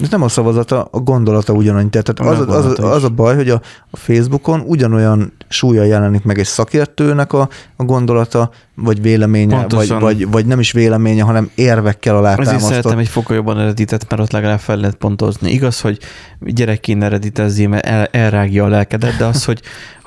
Ez 0.00 0.08
nem 0.10 0.22
a 0.22 0.28
szavazata, 0.28 0.88
a 0.90 0.98
gondolata 0.98 1.52
ugyanannyi. 1.52 1.88
Tehát 1.88 2.08
az, 2.08 2.48
az, 2.48 2.66
az, 2.66 2.78
az 2.78 3.04
a 3.04 3.08
baj, 3.08 3.34
hogy 3.34 3.50
a, 3.50 3.60
a 3.90 3.96
Facebookon 3.96 4.60
ugyanolyan 4.60 5.32
súlya 5.48 5.82
jelenik 5.82 6.24
meg 6.24 6.38
egy 6.38 6.46
szakértőnek 6.46 7.32
a, 7.32 7.48
a 7.76 7.84
gondolata, 7.84 8.50
vagy 8.74 9.02
véleménye, 9.02 9.66
vagy, 9.68 9.88
vagy, 9.88 10.30
vagy 10.30 10.46
nem 10.46 10.60
is 10.60 10.72
véleménye, 10.72 11.22
hanem 11.22 11.50
érvekkel 11.54 12.16
alátámasztott. 12.16 12.56
Azért 12.56 12.70
szeretem 12.70 12.98
egy 12.98 13.08
fokkal 13.08 13.36
jobban 13.36 13.58
eredített, 13.58 14.10
mert 14.10 14.22
ott 14.22 14.32
legalább 14.32 14.60
fel 14.60 14.76
lehet 14.76 14.94
pontozni. 14.94 15.50
Igaz, 15.50 15.80
hogy 15.80 15.98
gyerekként 16.40 17.02
ereditezzi, 17.02 17.66
mert 17.66 17.86
el, 17.86 18.08
elrágja 18.10 18.64
a 18.64 18.68
lelkedet, 18.68 19.16
de 19.16 19.24
az, 19.24 19.44
hogy, 19.44 19.60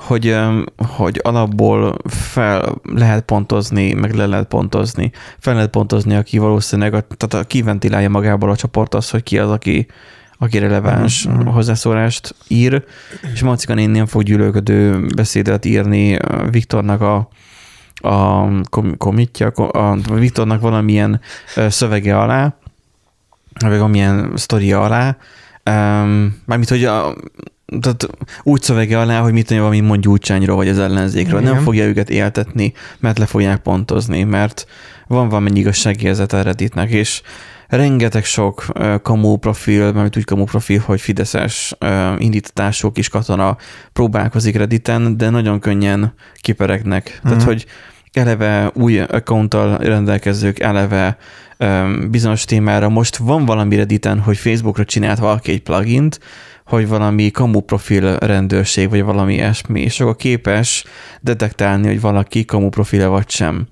hogy, 0.08 0.36
hogy 0.76 1.20
alapból 1.22 1.96
fel 2.04 2.80
lehet 2.82 3.24
pontozni, 3.24 3.92
meg 3.92 4.14
le 4.14 4.26
lehet 4.26 4.46
pontozni. 4.46 5.10
Fel 5.38 5.54
lehet 5.54 5.70
pontozni, 5.70 6.14
aki 6.14 6.38
valószínűleg 6.38 6.94
a, 6.94 7.00
tehát 7.16 7.44
a 7.44 7.48
kiventilálja 7.48 8.08
magából 8.08 8.50
a 8.50 8.56
csoport 8.56 8.94
az, 8.94 9.10
hogy 9.10 9.22
ki 9.22 9.38
az, 9.38 9.50
aki, 9.50 9.86
aki 10.38 10.58
releváns 10.58 11.24
uh-huh. 11.24 11.52
hozzászólást 11.52 12.34
ír, 12.48 12.84
és 13.32 13.42
Macika 13.42 13.74
néni 13.74 13.96
nem 13.96 14.06
fog 14.06 14.22
gyűlölködő 14.22 15.06
beszédet 15.16 15.64
írni 15.64 16.18
Viktornak 16.50 17.00
a, 17.00 17.28
a 18.08 18.48
komitja, 18.96 19.48
a 19.48 19.96
Viktornak 20.14 20.60
valamilyen 20.60 21.20
szövege 21.68 22.18
alá, 22.18 22.54
vagy 23.60 23.70
valamilyen 23.76 24.32
sztoria 24.34 24.82
alá, 24.82 25.16
mármint, 26.44 26.68
hogy 26.68 26.84
a, 26.84 27.14
tehát 27.80 28.08
úgy 28.42 28.62
szövege 28.62 28.98
alá, 28.98 29.20
hogy 29.20 29.32
mit 29.32 29.46
tudja 29.46 29.62
valami 29.62 29.80
mond 29.80 30.02
Gyurcsányról, 30.02 30.56
vagy 30.56 30.68
az 30.68 30.78
ellenzékről. 30.78 31.40
Igen. 31.40 31.52
Nem 31.52 31.62
fogja 31.62 31.84
őket 31.84 32.10
éltetni, 32.10 32.72
mert 32.98 33.18
le 33.18 33.26
fogják 33.26 33.58
pontozni, 33.58 34.22
mert 34.22 34.66
van 35.06 35.28
valamennyi 35.28 35.58
igazságérzet 35.58 36.32
a 36.32 36.42
Redditnek, 36.42 36.90
és 36.90 37.22
rengeteg 37.68 38.24
sok 38.24 38.64
uh, 38.74 39.02
kamu 39.02 39.36
profil, 39.36 39.92
mert 39.92 40.16
úgy 40.16 40.24
kamu 40.24 40.44
profil, 40.44 40.82
hogy 40.86 41.00
fideszes 41.00 41.74
uh, 41.80 41.88
indítatások 42.18 42.98
is 42.98 43.08
katona 43.08 43.56
próbálkozik 43.92 44.56
Redditen, 44.56 45.16
de 45.16 45.30
nagyon 45.30 45.60
könnyen 45.60 46.14
kiperegnek. 46.40 47.18
Mm. 47.18 47.22
Tehát, 47.22 47.38
mhm. 47.38 47.46
hogy 47.46 47.66
eleve 48.12 48.70
új 48.74 49.00
accounttal 49.00 49.78
rendelkezők, 49.78 50.58
eleve 50.58 51.16
um, 51.58 52.10
bizonyos 52.10 52.44
témára. 52.44 52.88
Most 52.88 53.16
van 53.16 53.44
valami 53.44 53.76
Redditen, 53.76 54.20
hogy 54.20 54.36
Facebookra 54.36 54.84
csinált 54.84 55.18
valaki 55.18 55.52
egy 55.52 55.62
plugint, 55.62 56.20
hogy 56.68 56.88
valami 56.88 57.30
kamu 57.30 57.60
profil 57.60 58.16
rendőrség, 58.16 58.90
vagy 58.90 59.02
valami 59.02 59.34
ilyesmi, 59.34 59.80
és 59.80 60.00
akkor 60.00 60.16
képes 60.16 60.84
detektálni, 61.20 61.86
hogy 61.86 62.00
valaki 62.00 62.44
kamu 62.44 62.68
profile 62.68 63.06
vagy 63.06 63.30
sem. 63.30 63.66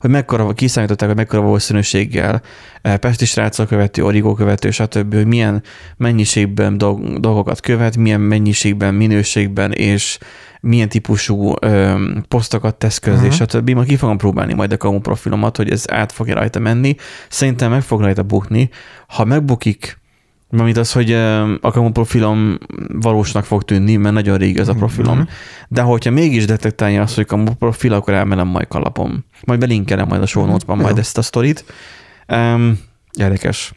Hogy 0.00 0.10
mekkora, 0.10 0.52
kiszámították, 0.52 1.08
hogy 1.08 1.16
mekkora 1.16 1.42
valószínűséggel 1.42 2.42
eh, 2.82 2.96
Pesti 2.96 3.24
srácok 3.24 3.68
követő, 3.68 4.04
Origó 4.04 4.34
követő, 4.34 4.70
stb., 4.70 5.14
hogy 5.14 5.26
milyen 5.26 5.62
mennyiségben 5.96 6.78
dolgokat 7.18 7.60
követ, 7.60 7.96
milyen 7.96 8.20
mennyiségben, 8.20 8.94
minőségben, 8.94 9.72
és 9.72 10.18
milyen 10.60 10.88
típusú 10.88 11.54
ö, 11.60 11.94
posztokat 12.28 12.74
tesz 12.74 12.98
közé, 12.98 13.26
uh-huh. 13.26 13.32
stb. 13.32 13.70
Ma 13.70 13.82
ki 13.82 13.96
fogom 13.96 14.16
próbálni 14.16 14.54
majd 14.54 14.72
a 14.72 14.76
kamu 14.76 15.00
profilomat, 15.00 15.56
hogy 15.56 15.70
ez 15.70 15.84
át 15.90 16.12
fogja 16.12 16.34
rajta 16.34 16.58
menni. 16.58 16.94
Szerintem 17.28 17.70
meg 17.70 17.82
fog 17.82 18.00
rajta 18.00 18.22
bukni. 18.22 18.70
Ha 19.06 19.24
megbukik, 19.24 20.01
Mármint 20.56 20.76
az, 20.76 20.92
hogy 20.92 21.12
a 21.12 21.90
profilom 21.92 22.58
valósnak 22.88 23.44
fog 23.44 23.62
tűnni, 23.62 23.96
mert 23.96 24.14
nagyon 24.14 24.38
régi 24.38 24.58
ez 24.58 24.68
a 24.68 24.74
profilom. 24.74 25.14
Mm-hmm. 25.14 25.24
De 25.68 25.80
hogyha 25.80 26.10
mégis 26.10 26.44
detektálja 26.44 27.02
azt, 27.02 27.14
hogy 27.14 27.26
kamu 27.26 27.54
profil, 27.54 27.92
akkor 27.92 28.14
elmenem 28.14 28.46
majd 28.46 28.68
kalapom. 28.68 29.24
Majd 29.44 29.60
belinkelem 29.60 30.08
majd 30.08 30.22
a 30.22 30.26
show 30.26 30.46
notes-ban 30.46 30.78
majd 30.78 30.98
ezt 30.98 31.18
a 31.18 31.22
sztorit. 31.22 31.64
Um, 32.28 32.78
érdekes. 33.18 33.72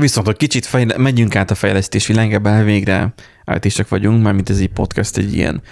Viszont, 0.00 0.26
hogy 0.26 0.36
kicsit 0.36 0.66
fejle- 0.66 0.96
megyünk 0.96 1.36
át 1.36 1.50
a 1.50 1.54
fejlesztés 1.54 2.06
világában, 2.06 2.64
végre 2.64 3.14
it 3.62 3.88
vagyunk, 3.88 4.22
mármint 4.22 4.50
ez 4.50 4.58
egy 4.58 4.72
podcast 4.72 5.16
egy 5.16 5.34
ilyen 5.34 5.62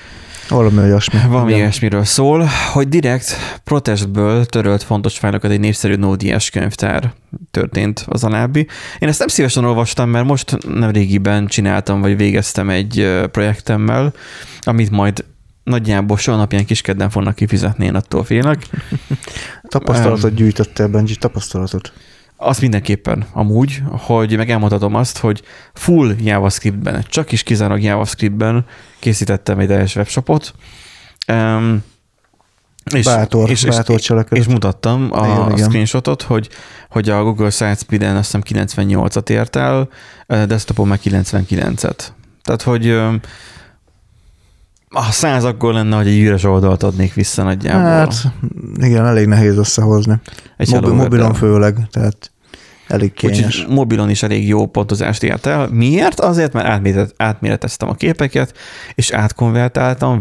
valami 0.48 0.78
olyasmi. 0.78 1.18
Valami 1.28 1.54
olyasmiről 1.54 2.04
szól, 2.04 2.48
hogy 2.72 2.88
direkt 2.88 3.36
protestből 3.64 4.46
törölt 4.46 4.82
fontos 4.82 5.18
fájlokat 5.18 5.50
egy 5.50 5.60
népszerű 5.60 5.94
Node.js 5.94 6.50
könyvtár 6.50 7.12
történt 7.50 8.04
az 8.08 8.24
alábbi. 8.24 8.66
Én 8.98 9.08
ezt 9.08 9.18
nem 9.18 9.28
szívesen 9.28 9.64
olvastam, 9.64 10.10
mert 10.10 10.26
most 10.26 10.68
nem 10.68 10.90
régiben 10.90 11.46
csináltam, 11.46 12.00
vagy 12.00 12.16
végeztem 12.16 12.70
egy 12.70 13.20
projektemmel, 13.30 14.12
amit 14.60 14.90
majd 14.90 15.24
nagyjából 15.62 16.16
soha 16.16 16.36
napján 16.36 16.64
kiskedden 16.64 17.10
fognak 17.10 17.34
kifizetni, 17.34 17.84
én 17.84 17.94
attól 17.94 18.24
félek. 18.24 18.66
tapasztalatot 19.68 20.34
gyűjtöttél, 20.34 20.88
Benji, 20.88 21.16
tapasztalatot. 21.16 21.92
Azt 22.36 22.60
mindenképpen 22.60 23.26
amúgy, 23.32 23.82
hogy 23.88 24.36
meg 24.36 24.50
elmondhatom 24.50 24.94
azt, 24.94 25.18
hogy 25.18 25.42
full 25.74 26.14
JavaScriptben, 26.18 27.04
csak 27.08 27.32
is 27.32 27.42
kizárólag 27.42 27.82
JavaScriptben 27.82 28.64
készítettem 28.98 29.58
egy 29.58 29.66
teljes 29.66 29.96
webshopot, 29.96 30.54
um, 31.28 31.82
és, 32.94 33.04
bátor, 33.04 33.50
és, 33.50 33.64
bátor 33.64 33.96
és, 33.98 34.12
és 34.28 34.46
mutattam 34.46 35.08
a, 35.12 35.26
igen, 35.26 35.38
a 35.38 35.56
screenshotot, 35.56 36.22
hogy, 36.22 36.48
hogy 36.88 37.08
a 37.08 37.22
Google 37.22 37.50
SiteSpeed-en 37.50 38.16
azt 38.16 38.36
hiszem 38.36 38.66
98-at 38.68 39.28
ért 39.28 39.56
el, 39.56 39.88
desktopon 40.26 40.88
meg 40.88 41.00
99-et. 41.04 41.98
Tehát, 42.42 42.62
hogy 42.62 42.88
a 44.88 45.02
száz 45.10 45.44
akkor 45.44 45.72
lenne, 45.72 45.96
hogy 45.96 46.06
egy 46.06 46.20
üres 46.20 46.44
oldalt 46.44 46.82
adnék 46.82 47.14
vissza 47.14 47.42
nagyjából. 47.42 47.90
Hát 47.90 48.14
igen, 48.76 49.06
elég 49.06 49.26
nehéz 49.26 49.56
összehozni. 49.56 50.20
Egy 50.56 50.70
Mobil, 50.70 50.92
mobilon 50.92 51.34
főleg, 51.34 51.76
tehát 51.90 52.30
elég 52.86 53.12
kényes. 53.12 53.58
Úgyhogy 53.58 53.74
mobilon 53.74 54.10
is 54.10 54.22
elég 54.22 54.48
jó 54.48 54.66
pontozást 54.66 55.22
ért 55.22 55.46
el. 55.46 55.68
Miért? 55.68 56.20
Azért, 56.20 56.52
mert 56.52 57.12
átméreteztem 57.16 57.88
a 57.88 57.94
képeket, 57.94 58.54
és 58.94 59.10
átkonvertáltam 59.10 60.20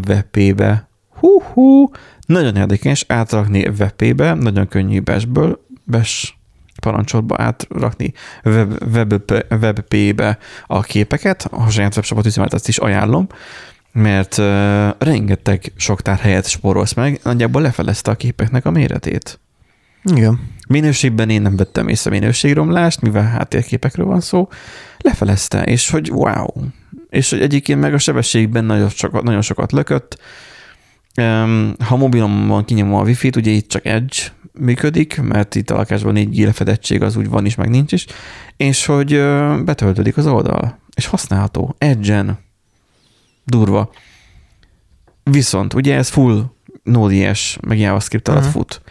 WebP-be. 1.20 1.52
Hú-hú, 1.54 1.90
nagyon 2.26 2.56
érdekes 2.56 3.04
átrakni 3.08 3.68
WebP-be, 3.68 4.34
nagyon 4.34 4.68
könnyű 4.68 5.00
besből, 5.00 5.64
bes 5.84 6.38
parancsotba 6.80 7.36
átrakni 7.38 8.12
web, 8.44 8.82
web, 8.94 9.14
WebP-be 9.50 10.38
a 10.66 10.80
képeket, 10.80 11.48
a 11.50 11.70
saját 11.70 11.96
webshopot 11.96 12.26
üzemeltet, 12.26 12.68
is 12.68 12.78
ajánlom, 12.78 13.26
mert 13.92 14.38
uh, 14.38 14.46
rengeteg 14.98 15.72
sok 15.76 16.02
tárhelyet 16.02 16.48
spórolsz 16.48 16.94
meg, 16.94 17.20
nagyjából 17.22 17.62
lefelezte 17.62 18.10
a 18.10 18.14
képeknek 18.14 18.66
a 18.66 18.70
méretét. 18.70 19.40
Igen. 20.04 20.40
Minőségben 20.68 21.30
én 21.30 21.42
nem 21.42 21.56
vettem 21.56 21.88
észre 21.88 22.10
minőségromlást, 22.10 23.00
mivel 23.00 23.22
háttérképekről 23.22 24.06
van 24.06 24.20
szó, 24.20 24.48
lefelezte, 24.98 25.62
és 25.62 25.90
hogy 25.90 26.10
wow. 26.10 26.46
És 27.08 27.30
hogy 27.30 27.40
egyébként 27.40 27.80
meg 27.80 27.94
a 27.94 27.98
sebességben 27.98 28.64
nagyon 28.64 28.88
sokat, 28.88 29.22
nagyon 29.22 29.42
sokat 29.42 29.72
lökött. 29.72 30.18
Ha 31.78 31.96
mobilon 31.96 32.48
van 32.48 32.64
kinyomva 32.64 33.00
a 33.00 33.04
wifi-t, 33.04 33.36
ugye 33.36 33.50
itt 33.50 33.68
csak 33.68 33.84
Edge 33.84 34.16
működik, 34.52 35.20
mert 35.22 35.54
itt 35.54 35.70
a 35.70 35.76
lakásban 35.76 36.14
4G 36.16 36.44
lefedettség 36.44 37.02
az 37.02 37.16
úgy 37.16 37.28
van 37.28 37.46
is, 37.46 37.54
meg 37.54 37.68
nincs 37.68 37.92
is, 37.92 38.06
és 38.56 38.86
hogy 38.86 39.08
betöltődik 39.64 40.16
az 40.16 40.26
oldal, 40.26 40.78
és 40.94 41.06
használható. 41.06 41.74
Edge-en 41.78 42.38
durva. 43.44 43.90
Viszont 45.22 45.74
ugye 45.74 45.96
ez 45.96 46.08
full 46.08 46.44
Node.js, 46.82 47.58
meg 47.60 47.78
JavaScript 47.78 48.28
alatt 48.28 48.40
uh-huh. 48.40 48.54
fut. 48.54 48.82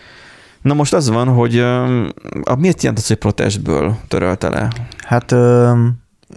Na 0.61 0.73
most 0.73 0.93
az 0.93 1.09
van, 1.09 1.27
hogy 1.27 1.59
a, 2.43 2.55
miért 2.57 2.81
jelent 2.81 2.99
az, 2.99 3.07
hogy 3.07 3.17
protestből 3.17 3.97
törölte 4.07 4.49
le? 4.49 4.67
Hát, 4.97 5.31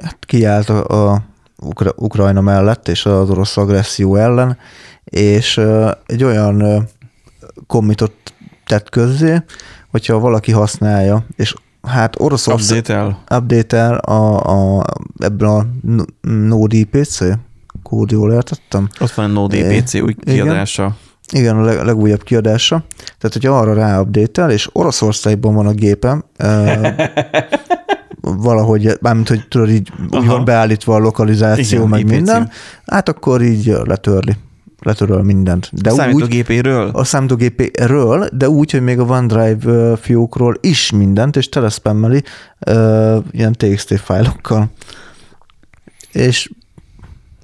hát 0.02 0.16
kiállt 0.20 0.68
a, 0.68 1.12
a 1.12 1.24
Ukra- 1.62 1.94
Ukrajna 1.96 2.40
mellett 2.40 2.88
és 2.88 3.06
az 3.06 3.30
orosz 3.30 3.56
agresszió 3.56 4.16
ellen, 4.16 4.58
és 5.04 5.60
egy 6.06 6.24
olyan 6.24 6.88
kommitot 7.66 8.12
tett 8.66 8.88
közzé, 8.88 9.42
hogyha 9.90 10.18
valaki 10.18 10.52
használja, 10.52 11.26
és 11.36 11.54
hát 11.82 12.20
Oroszország... 12.20 12.78
Update-el? 12.78 13.22
Update-el 13.30 13.94
a, 13.94 14.38
a, 14.78 14.84
ebben 15.18 15.48
a 15.48 15.66
Node 16.28 16.76
IPC 16.76 17.18
kód, 17.82 18.10
jól 18.10 18.32
értettem? 18.32 18.88
Ott 19.00 19.10
van 19.12 19.24
a 19.24 19.32
Node-EPC 19.32 19.94
új 19.94 20.14
kiadása. 20.14 20.96
Igen, 21.32 21.56
a 21.56 21.62
leg, 21.62 21.84
legújabb 21.84 22.22
kiadása. 22.22 22.84
Tehát, 22.96 23.32
hogyha 23.32 23.58
arra 23.58 23.74
ráupdate 23.74 24.46
és 24.46 24.68
Oroszországban 24.72 25.54
van 25.54 25.66
a 25.66 25.72
gépem, 25.72 26.24
valahogy, 28.36 28.98
mármint, 29.00 29.28
hogy 29.28 29.48
tudod, 29.48 29.70
így 29.70 29.92
úgy 30.10 30.26
van 30.26 30.44
beállítva 30.44 30.94
a 30.94 30.98
lokalizáció, 30.98 31.78
Igen, 31.78 31.88
meg 31.88 32.00
IPC. 32.00 32.10
minden, 32.10 32.50
hát 32.86 33.08
akkor 33.08 33.42
így 33.42 33.76
letörli 33.84 34.36
letöröl 34.84 35.22
mindent. 35.22 35.70
De 35.72 35.90
a 35.90 35.94
számítógépéről? 35.94 36.86
Úgy, 36.86 36.90
a 36.94 37.04
számítógépéről, 37.04 38.28
de 38.32 38.48
úgy, 38.48 38.70
hogy 38.70 38.82
még 38.82 38.98
a 38.98 39.04
OneDrive 39.04 39.96
fiókról 39.96 40.56
is 40.60 40.90
mindent, 40.90 41.36
és 41.36 41.48
teleszpammeli 41.48 42.22
uh, 42.66 43.16
ilyen 43.30 43.52
TXT 43.52 44.00
fájlokkal. 44.00 44.70
És 46.12 46.50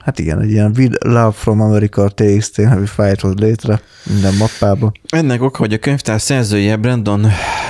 Hát 0.08 0.18
igen, 0.18 0.40
egy 0.40 0.50
ilyen 0.50 0.72
With 0.76 1.06
Love 1.06 1.32
from 1.32 1.60
America 1.60 2.08
TXT 2.08 2.56
nevű 2.56 2.84
fájlt 2.84 3.20
hoz 3.20 3.34
létre 3.34 3.80
minden 4.04 4.34
mappába. 4.34 4.92
Ennek 5.08 5.42
oka, 5.42 5.58
hogy 5.58 5.72
a 5.72 5.78
könyvtár 5.78 6.20
szerzője 6.20 6.76
Brandon 6.76 7.26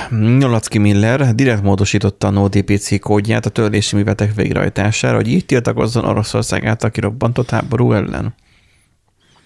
Nolacki 0.09 0.77
Miller 0.77 1.35
direkt 1.35 1.63
módosította 1.63 2.27
a 2.27 2.29
NoDPC 2.29 2.99
kódját 2.99 3.45
a 3.45 3.49
törlési 3.49 3.95
művetek 3.95 4.35
végrehajtására, 4.35 5.15
hogy 5.15 5.27
így 5.27 5.45
tiltakozzon 5.45 6.05
Oroszország 6.05 6.65
által 6.65 6.89
kirobbantott 6.89 7.49
háború 7.49 7.93
ellen. 7.93 8.33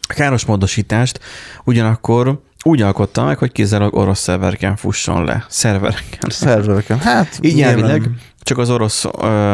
A 0.01 0.13
káros 0.13 0.45
módosítást 0.45 1.19
ugyanakkor 1.63 2.41
úgy 2.63 2.81
alkotta 2.81 3.23
meg, 3.23 3.37
hogy 3.37 3.51
kizárólag 3.51 3.95
orosz 3.95 4.19
szervereken 4.19 4.75
fusson 4.75 5.23
le. 5.23 5.45
Szervereken. 5.49 6.29
Szervereken. 6.29 6.99
Hát 6.99 7.39
Így 7.41 7.61
elvileg 7.61 8.09
csak 8.43 8.57
az 8.57 8.69
orosz, 8.69 9.05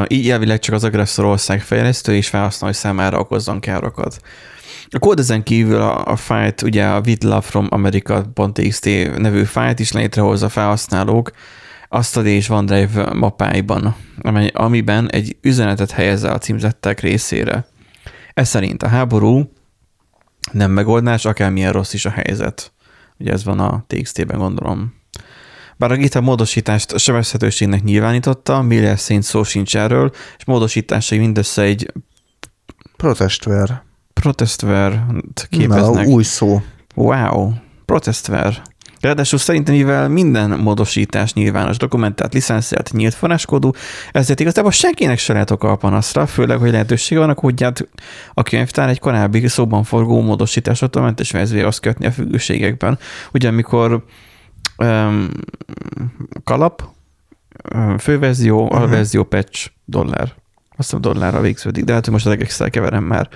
így 0.07 0.29
elvileg 0.29 0.59
csak 0.59 0.75
az 0.75 0.83
agresszor 0.83 1.25
ország 1.25 1.61
fejlesztő 1.61 2.15
és 2.15 2.27
felhasználói 2.27 2.75
számára 2.75 3.19
okozzon 3.19 3.59
károkat. 3.59 4.21
A 4.89 4.99
kód 4.99 5.19
ezen 5.19 5.43
kívül 5.43 5.81
a, 5.81 6.05
a 6.05 6.15
fájlt, 6.15 6.61
ugye 6.61 6.85
a 6.85 7.01
love 7.19 7.41
from 7.41 7.67
America.txt 7.69 8.85
nevű 9.17 9.43
fájlt 9.43 9.79
is 9.79 9.91
létrehozza 9.91 10.45
a 10.45 10.49
felhasználók 10.49 11.31
Astra 11.91 12.23
és 12.23 12.49
OneDrive 12.49 13.13
mappáiban, 13.13 13.95
amely, 14.21 14.51
amiben 14.53 15.09
egy 15.09 15.37
üzenetet 15.41 15.91
helyez 15.91 16.23
el 16.23 16.33
a 16.33 16.37
címzettek 16.37 16.99
részére. 16.99 17.67
Ez 18.33 18.49
szerint 18.49 18.83
a 18.83 18.87
háború 18.87 19.51
nem 20.51 20.71
megoldás, 20.71 21.25
akármilyen 21.25 21.71
rossz 21.71 21.93
is 21.93 22.05
a 22.05 22.09
helyzet. 22.09 22.71
Ugye 23.17 23.31
ez 23.31 23.43
van 23.43 23.59
a 23.59 23.85
TXT-ben, 23.87 24.37
gondolom. 24.37 24.98
Bár 25.79 25.91
a 25.91 25.95
GitHub 25.95 26.23
módosítást 26.23 26.97
sebezhetőségnek 26.97 27.83
nyilvánította, 27.83 28.61
Miller 28.61 28.99
szerint 28.99 29.23
szó 29.23 29.43
sincs 29.43 29.77
erről, 29.77 30.11
és 30.37 30.45
módosításai 30.45 31.17
mindössze 31.17 31.61
egy 31.61 31.93
protestware 34.13 35.05
Na, 35.09 35.21
képeznek. 35.49 36.07
új 36.07 36.23
szó. 36.23 36.61
Wow, 36.95 37.51
protestware. 37.85 38.61
Ráadásul 38.99 39.39
szerintem, 39.39 39.75
mivel 39.75 40.09
minden 40.09 40.49
módosítás 40.49 41.33
nyilvános, 41.33 41.77
dokumentált, 41.77 42.33
licenszelt, 42.33 42.91
nyílt 42.93 43.13
forráskódú, 43.13 43.71
ezért 44.11 44.39
igazából 44.39 44.71
senkinek 44.71 45.17
se 45.17 45.33
lehet 45.33 45.51
oka 45.51 45.71
a 45.71 45.75
panaszra, 45.75 46.27
főleg, 46.27 46.57
hogy 46.57 46.71
lehetősége 46.71 47.19
van 47.19 47.29
a 47.29 47.33
kódját 47.33 47.87
a 48.33 48.43
könyvtár 48.43 48.89
egy 48.89 48.99
korábbi 48.99 49.47
szóban 49.47 49.83
forgó 49.83 50.21
módosításoktól 50.21 51.03
mentes 51.03 51.31
verzióhoz 51.31 51.79
kötni 51.79 52.05
a 52.05 52.11
függőségekben. 52.11 52.99
Ugye 53.33 53.47
amikor 53.47 54.03
kalap, 56.43 56.83
főverzió, 57.99 58.65
Mhm. 58.65 58.75
alverzió, 58.75 59.23
patch, 59.23 59.69
dollár. 59.85 60.33
Azt 60.77 60.89
hiszem 60.89 61.01
dollárra 61.01 61.41
végződik, 61.41 61.83
de 61.83 61.93
hát 61.93 62.03
hogy 62.03 62.13
most 62.13 62.25
az 62.25 62.31
egészszer 62.31 62.69
keverem 62.69 63.03
már. 63.03 63.29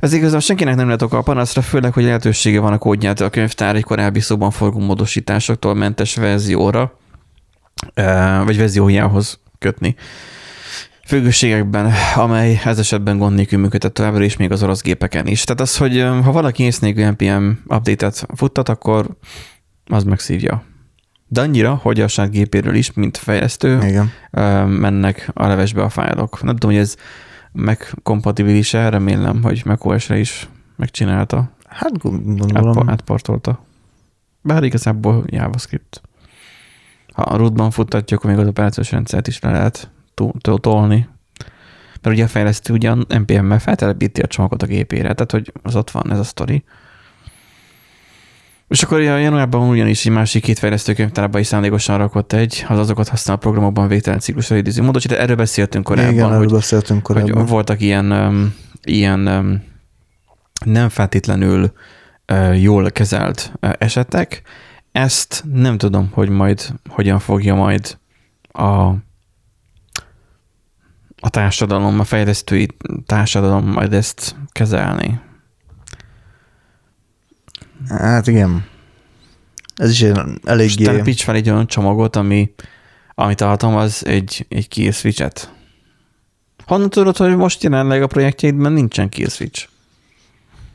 Ez 0.00 0.12
igazából 0.12 0.40
senkinek 0.40 0.74
nem 0.74 0.84
lehet 0.86 1.02
oka 1.02 1.18
a 1.18 1.22
panaszra, 1.22 1.62
főleg, 1.62 1.92
hogy 1.92 2.04
lehetősége 2.04 2.60
van 2.60 2.72
a 2.72 2.78
kódját 2.78 3.20
a 3.20 3.30
könyvtár 3.30 3.76
egy 3.76 3.84
korábbi 3.84 4.20
szóban 4.20 4.50
forgó 4.50 4.78
módosításoktól 4.78 5.74
mentes 5.74 6.14
verzióra, 6.16 6.98
vagy 8.44 8.56
verziójához 8.56 9.40
kötni. 9.58 9.94
Függőségekben, 11.06 11.92
amely 12.14 12.60
ez 12.64 12.78
esetben 12.78 13.18
gond 13.18 13.34
nélkül 13.34 13.58
működött 13.58 13.94
továbbra 13.94 14.24
is, 14.24 14.36
még 14.36 14.52
az 14.52 14.62
orosz 14.62 14.82
gépeken 14.82 15.26
is. 15.26 15.44
Tehát 15.44 15.60
az, 15.60 15.76
hogy 15.76 16.00
ha 16.00 16.32
valaki 16.32 16.62
ész 16.62 16.78
nélkül 16.78 17.06
NPM 17.10 17.50
update-et 17.66 18.26
futtat, 18.34 18.68
akkor 18.68 19.06
az 19.86 20.04
megszívja. 20.04 20.64
De 21.28 21.40
annyira, 21.40 21.74
hogy 21.74 22.00
a 22.00 22.08
saját 22.08 22.30
gépéről 22.30 22.74
is, 22.74 22.92
mint 22.92 23.16
fejlesztő, 23.16 23.78
Igen. 23.82 24.10
mennek 24.68 25.30
a 25.34 25.46
levesbe 25.46 25.82
a 25.82 25.88
fájlok. 25.88 26.42
Nem 26.42 26.56
tudom, 26.56 26.70
hogy 26.70 26.80
ez 26.80 26.96
megkompatibilis-e, 27.52 28.88
remélem, 28.88 29.42
hogy 29.42 29.62
macOS-re 29.64 30.18
is 30.18 30.48
megcsinálta, 30.76 31.50
Hát 31.68 31.98
gondolom. 31.98 32.68
átpa- 32.68 32.90
átportolta. 32.90 33.64
Bár 34.42 34.62
igazából 34.62 35.24
JavaScript. 35.26 36.00
Ha 37.12 37.22
a 37.22 37.36
rootban 37.36 37.70
futtatja, 37.70 38.16
akkor 38.16 38.30
még 38.30 38.38
az 38.38 38.46
operációs 38.46 38.90
rendszert 38.90 39.26
is 39.28 39.40
le 39.40 39.50
lehet 39.50 39.90
to- 40.14 40.40
to- 40.40 40.60
tolni. 40.60 41.08
Mert 42.02 42.16
ugye 42.16 42.24
a 42.24 42.28
fejlesztő 42.28 42.72
ugye 42.72 42.90
a 42.90 42.94
NPM-mel 43.08 43.58
feltelepíti 43.58 44.20
a 44.20 44.26
csomagot 44.26 44.62
a 44.62 44.66
gépére, 44.66 45.12
tehát 45.14 45.30
hogy 45.30 45.52
az 45.62 45.76
ott 45.76 45.90
van 45.90 46.12
ez 46.12 46.18
a 46.18 46.24
sztori. 46.24 46.64
És 48.68 48.82
akkor 48.82 49.00
januárban 49.00 49.68
ugyanis 49.68 50.06
egy 50.06 50.12
másik 50.12 50.42
két 50.42 50.58
fejlesztő 50.58 50.92
könyvtárba 50.92 51.38
is 51.38 51.46
szándékosan 51.46 51.98
rakott 51.98 52.32
egy, 52.32 52.64
az 52.68 52.78
azokat 52.78 53.08
használ 53.08 53.36
a 53.36 53.38
programokban 53.38 53.88
végtelen 53.88 54.18
ciklusra 54.18 54.56
idéző 54.56 54.82
módosítás. 54.82 55.18
Erről 55.18 55.36
beszéltünk 55.36 55.84
korábban, 55.84 56.12
Igen, 56.12 56.26
erről 56.26 56.38
hogy 56.38 56.50
beszéltünk 56.50 57.02
korábban. 57.02 57.36
hogy 57.36 57.48
voltak 57.48 57.80
ilyen, 57.80 58.12
um, 58.12 58.54
ilyen 58.82 59.26
um, 59.26 59.62
nem 60.64 60.88
feltétlenül 60.88 61.72
uh, 62.32 62.62
jól 62.62 62.90
kezelt 62.90 63.52
uh, 63.60 63.72
esetek. 63.78 64.42
Ezt 64.92 65.44
nem 65.52 65.78
tudom, 65.78 66.10
hogy 66.12 66.28
majd 66.28 66.68
hogyan 66.88 67.18
fogja 67.18 67.54
majd 67.54 67.98
a 68.52 68.92
a 71.20 71.28
társadalom, 71.28 72.00
a 72.00 72.04
fejlesztői 72.04 72.68
társadalom 73.06 73.66
majd 73.66 73.92
ezt 73.92 74.36
kezelni. 74.52 75.20
Hát 77.88 78.26
igen. 78.26 78.64
Ez 79.76 79.90
is 79.90 80.02
egy 80.02 80.14
Most 80.14 80.38
eléggé... 80.44 80.84
telepíts 80.84 81.22
fel 81.22 81.34
egy 81.34 81.50
olyan 81.50 81.66
csomagot, 81.66 82.16
ami, 82.16 82.54
amit 83.14 83.40
alkalmaz 83.40 84.06
egy, 84.06 84.46
egy 84.48 84.68
kill 84.68 84.90
switchet. 84.90 85.52
Honnan 86.66 86.90
tudod, 86.90 87.16
hogy 87.16 87.36
most 87.36 87.62
jelenleg 87.62 88.02
a 88.02 88.06
projektjeidben 88.06 88.72
nincsen 88.72 89.08
kill 89.08 89.28
switch? 89.28 89.68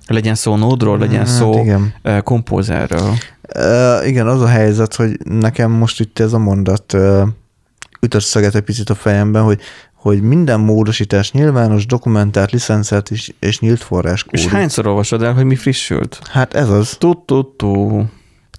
Legyen 0.07 0.35
szó 0.35 0.55
Node-ról, 0.55 0.97
legyen 0.97 1.25
szó 1.25 1.53
Hát 1.53 1.63
igen. 1.63 1.93
uh, 2.03 2.21
Composerről. 2.21 3.13
Uh, 3.55 4.07
igen, 4.07 4.27
az 4.27 4.41
a 4.41 4.47
helyzet, 4.47 4.95
hogy 4.95 5.17
nekem 5.23 5.71
most 5.71 5.99
itt 5.99 6.19
ez 6.19 6.33
a 6.33 6.37
mondat 6.37 6.93
uh, 6.93 7.27
ütött 8.01 8.21
szöget 8.21 8.55
egy 8.55 8.61
picit 8.61 8.89
a 8.89 8.95
fejemben, 8.95 9.43
hogy 9.43 9.61
hogy 10.01 10.21
minden 10.21 10.59
módosítás 10.59 11.31
nyilvános, 11.31 11.85
dokumentált, 11.85 12.51
licenszert 12.51 13.11
és, 13.11 13.31
és 13.39 13.59
nyílt 13.59 13.81
forráskódú. 13.81 14.37
És 14.37 14.47
hányszor 14.47 14.87
olvasod 14.87 15.23
el, 15.23 15.33
hogy 15.33 15.43
mi 15.43 15.55
frissült? 15.55 16.19
Hát 16.31 16.53
ez 16.53 16.69
az. 16.69 16.95
Tu-tu-tu. 16.99 18.03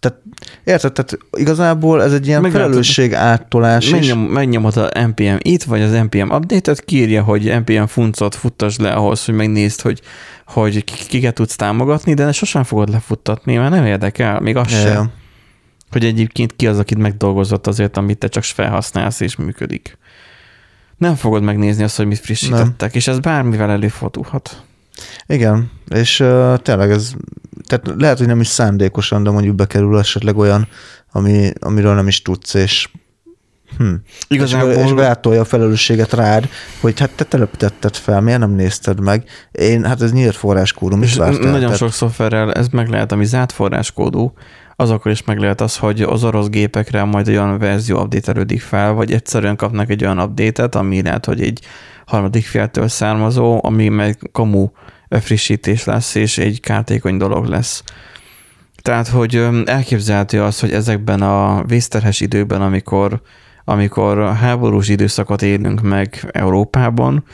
Tehát, 0.01 0.19
érted? 0.65 0.93
Tehát 0.93 1.19
igazából 1.37 2.03
ez 2.03 2.13
egy 2.13 2.27
ilyen 2.27 2.41
Meg 2.41 2.51
felelősség 2.51 3.15
áttolás. 3.15 3.91
Megnyom, 3.91 4.19
megnyomod 4.19 4.77
a 4.77 5.07
NPM 5.07 5.37
itt, 5.39 5.63
vagy 5.63 5.83
az 5.83 5.91
NPM 5.91 6.31
update-et, 6.31 6.85
kírja, 6.85 7.23
hogy 7.23 7.45
NPM 7.61 7.85
funcot 7.85 8.35
futtas 8.35 8.79
le 8.79 8.93
ahhoz, 8.93 9.25
hogy 9.25 9.35
megnézd, 9.35 9.81
hogy, 9.81 10.01
hogy 10.47 10.85
ki- 10.85 11.07
kiket 11.09 11.35
tudsz 11.35 11.57
támogatni, 11.57 12.15
de 12.15 12.33
sosem 12.33 12.63
fogod 12.63 12.91
lefuttatni, 12.91 13.57
mert 13.57 13.71
nem 13.71 13.85
érdekel, 13.85 14.41
még 14.41 14.57
az 14.57 14.71
Ja, 14.71 14.79
sem. 14.79 15.11
hogy 15.91 16.05
egyébként 16.05 16.57
ki 16.57 16.67
az, 16.67 16.79
akit 16.79 16.99
megdolgozott 16.99 17.67
azért, 17.67 17.97
amit 17.97 18.19
te 18.19 18.29
csak 18.29 18.43
felhasználsz 18.43 19.21
és 19.21 19.37
működik. 19.37 19.99
Nem 21.03 21.15
fogod 21.15 21.43
megnézni 21.43 21.83
azt, 21.83 21.97
hogy 21.97 22.07
mit 22.07 22.19
frissítettek, 22.19 22.95
és 22.95 23.07
ez 23.07 23.19
bármivel 23.19 23.71
előfordulhat. 23.71 24.63
Igen, 25.27 25.71
és 25.89 26.21
uh, 26.21 26.57
tényleg 26.57 26.91
ez, 26.91 27.13
tehát 27.67 28.01
lehet, 28.01 28.19
hogy 28.19 28.27
nem 28.27 28.41
is 28.41 28.47
szándékosan, 28.47 29.23
de 29.23 29.31
mondjuk 29.31 29.55
bekerül 29.55 29.99
esetleg 29.99 30.37
olyan, 30.37 30.69
ami, 31.13 31.51
amiről 31.61 31.95
nem 31.95 32.09
is 32.09 32.23
tudsz, 32.23 32.55
és 32.55 32.89
hm. 33.79 33.95
Igazából 34.29 34.71
És, 34.71 34.85
és 34.85 34.93
beátolja 34.93 35.41
a 35.41 35.45
felelősséget 35.45 36.13
rád, 36.13 36.49
hogy 36.81 37.01
hát 37.01 37.11
te 37.11 37.25
telepítetted 37.25 37.97
fel, 37.97 38.21
miért 38.21 38.39
nem 38.39 38.51
nézted 38.51 39.01
meg? 39.01 39.25
Én, 39.53 39.85
hát 39.85 40.03
ez 40.03 40.13
nyílt 40.13 40.37
forráskódú, 40.37 40.97
mit 40.97 41.15
vártál? 41.15 41.41
nagyon 41.41 41.61
Tehát- 41.61 41.77
sok 41.77 41.93
szoftverrel 41.93 42.53
ez 42.53 42.69
meg 42.69 42.89
lehet, 42.89 43.13
ami 43.13 43.25
zárt 43.25 43.53
forráskódú, 43.53 44.33
az 44.77 44.91
akkor 44.91 45.11
is 45.11 45.25
meg 45.25 45.39
lehet 45.39 45.61
az, 45.61 45.77
hogy 45.77 46.03
az 46.03 46.25
orosz 46.25 46.49
gépekre 46.49 47.05
majd 47.05 47.29
olyan 47.29 47.59
verzió 47.59 48.01
update 48.01 48.59
fel, 48.59 48.93
vagy 48.93 49.13
egyszerűen 49.13 49.57
kapnak 49.57 49.91
egy 49.91 50.05
olyan 50.05 50.19
update-et, 50.19 50.75
ami 50.75 51.03
lehet, 51.03 51.25
hogy 51.25 51.43
egy 51.43 51.61
harmadik 52.07 52.45
féltől 52.45 52.89
származó, 52.89 53.61
ami 53.63 53.89
meg 53.89 54.19
kamu 54.33 54.69
frissítés 55.09 55.85
lesz, 55.85 56.15
és 56.15 56.39
egy 56.39 56.61
kártékony 56.61 57.17
dolog 57.17 57.47
lesz. 57.47 57.83
Tehát, 58.83 59.09
hogy 59.09 59.49
elképzelhető 59.65 60.43
az, 60.43 60.61
hogy 60.61 60.73
ezekben 60.73 61.23
a 61.23 61.65
vészterhes 61.65 62.21
időkben, 62.21 62.63
amikor, 62.63 63.21
amikor 63.65 64.35
háborús 64.35 64.89
időszakot 64.89 65.43
élünk 65.43 65.81
meg 65.81 66.29
Európában, 66.33 67.25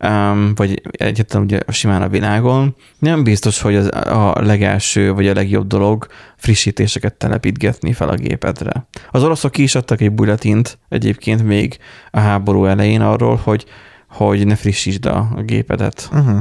um, 0.00 0.54
vagy 0.54 0.82
egyáltalán 0.90 1.44
ugye 1.44 1.60
simán 1.68 2.02
a 2.02 2.08
világon, 2.08 2.76
nem 2.98 3.24
biztos, 3.24 3.60
hogy 3.60 3.76
az 3.76 3.90
a 3.92 4.42
legelső 4.42 5.12
vagy 5.12 5.28
a 5.28 5.34
legjobb 5.34 5.66
dolog 5.66 6.06
frissítéseket 6.36 7.14
telepítgetni 7.14 7.92
fel 7.92 8.08
a 8.08 8.14
gépedre. 8.14 8.88
Az 9.10 9.22
oroszok 9.22 9.52
ki 9.52 9.62
is 9.62 9.74
adtak 9.74 10.00
egy 10.00 10.12
bulletint 10.12 10.78
egyébként 10.88 11.44
még 11.44 11.78
a 12.10 12.18
háború 12.18 12.64
elején 12.64 13.00
arról, 13.00 13.40
hogy, 13.42 13.64
hogy 14.08 14.46
ne 14.46 14.56
frissítsd 14.56 15.06
a 15.06 15.28
gépedet. 15.44 16.08
Uh-huh. 16.12 16.38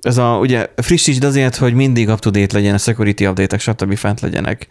Ez 0.00 0.18
a, 0.18 0.38
ugye 0.38 0.66
frissítsd 0.76 1.24
azért, 1.24 1.56
hogy 1.56 1.74
mindig 1.74 2.08
up-to-date 2.08 2.56
legyen, 2.56 2.74
a 2.74 2.78
security 2.78 3.26
update-ek, 3.26 3.60
stb. 3.60 3.96
fent 3.96 4.20
legyenek. 4.20 4.68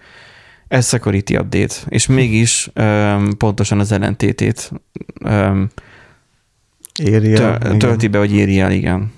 Ez 0.67 0.87
security 0.87 1.35
update. 1.35 1.75
És 1.87 2.07
mégis 2.07 2.69
um, 2.75 3.37
pontosan 3.37 3.79
az 3.79 3.91
ellentétét 3.91 4.71
um, 5.23 5.69
Éri 7.03 7.35
el, 7.35 7.57
tö- 7.57 7.77
tölti 7.77 8.07
be, 8.07 8.17
vagy 8.17 8.33
éri 8.33 8.59
el, 8.59 8.71
igen. 8.71 9.11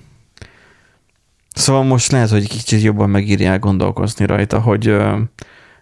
Szóval 1.54 1.82
most 1.82 2.12
lehet, 2.12 2.30
hogy 2.30 2.48
kicsit 2.48 2.82
jobban 2.82 3.10
megírják 3.10 3.60
gondolkozni 3.60 4.26
rajta, 4.26 4.60
hogy 4.60 4.96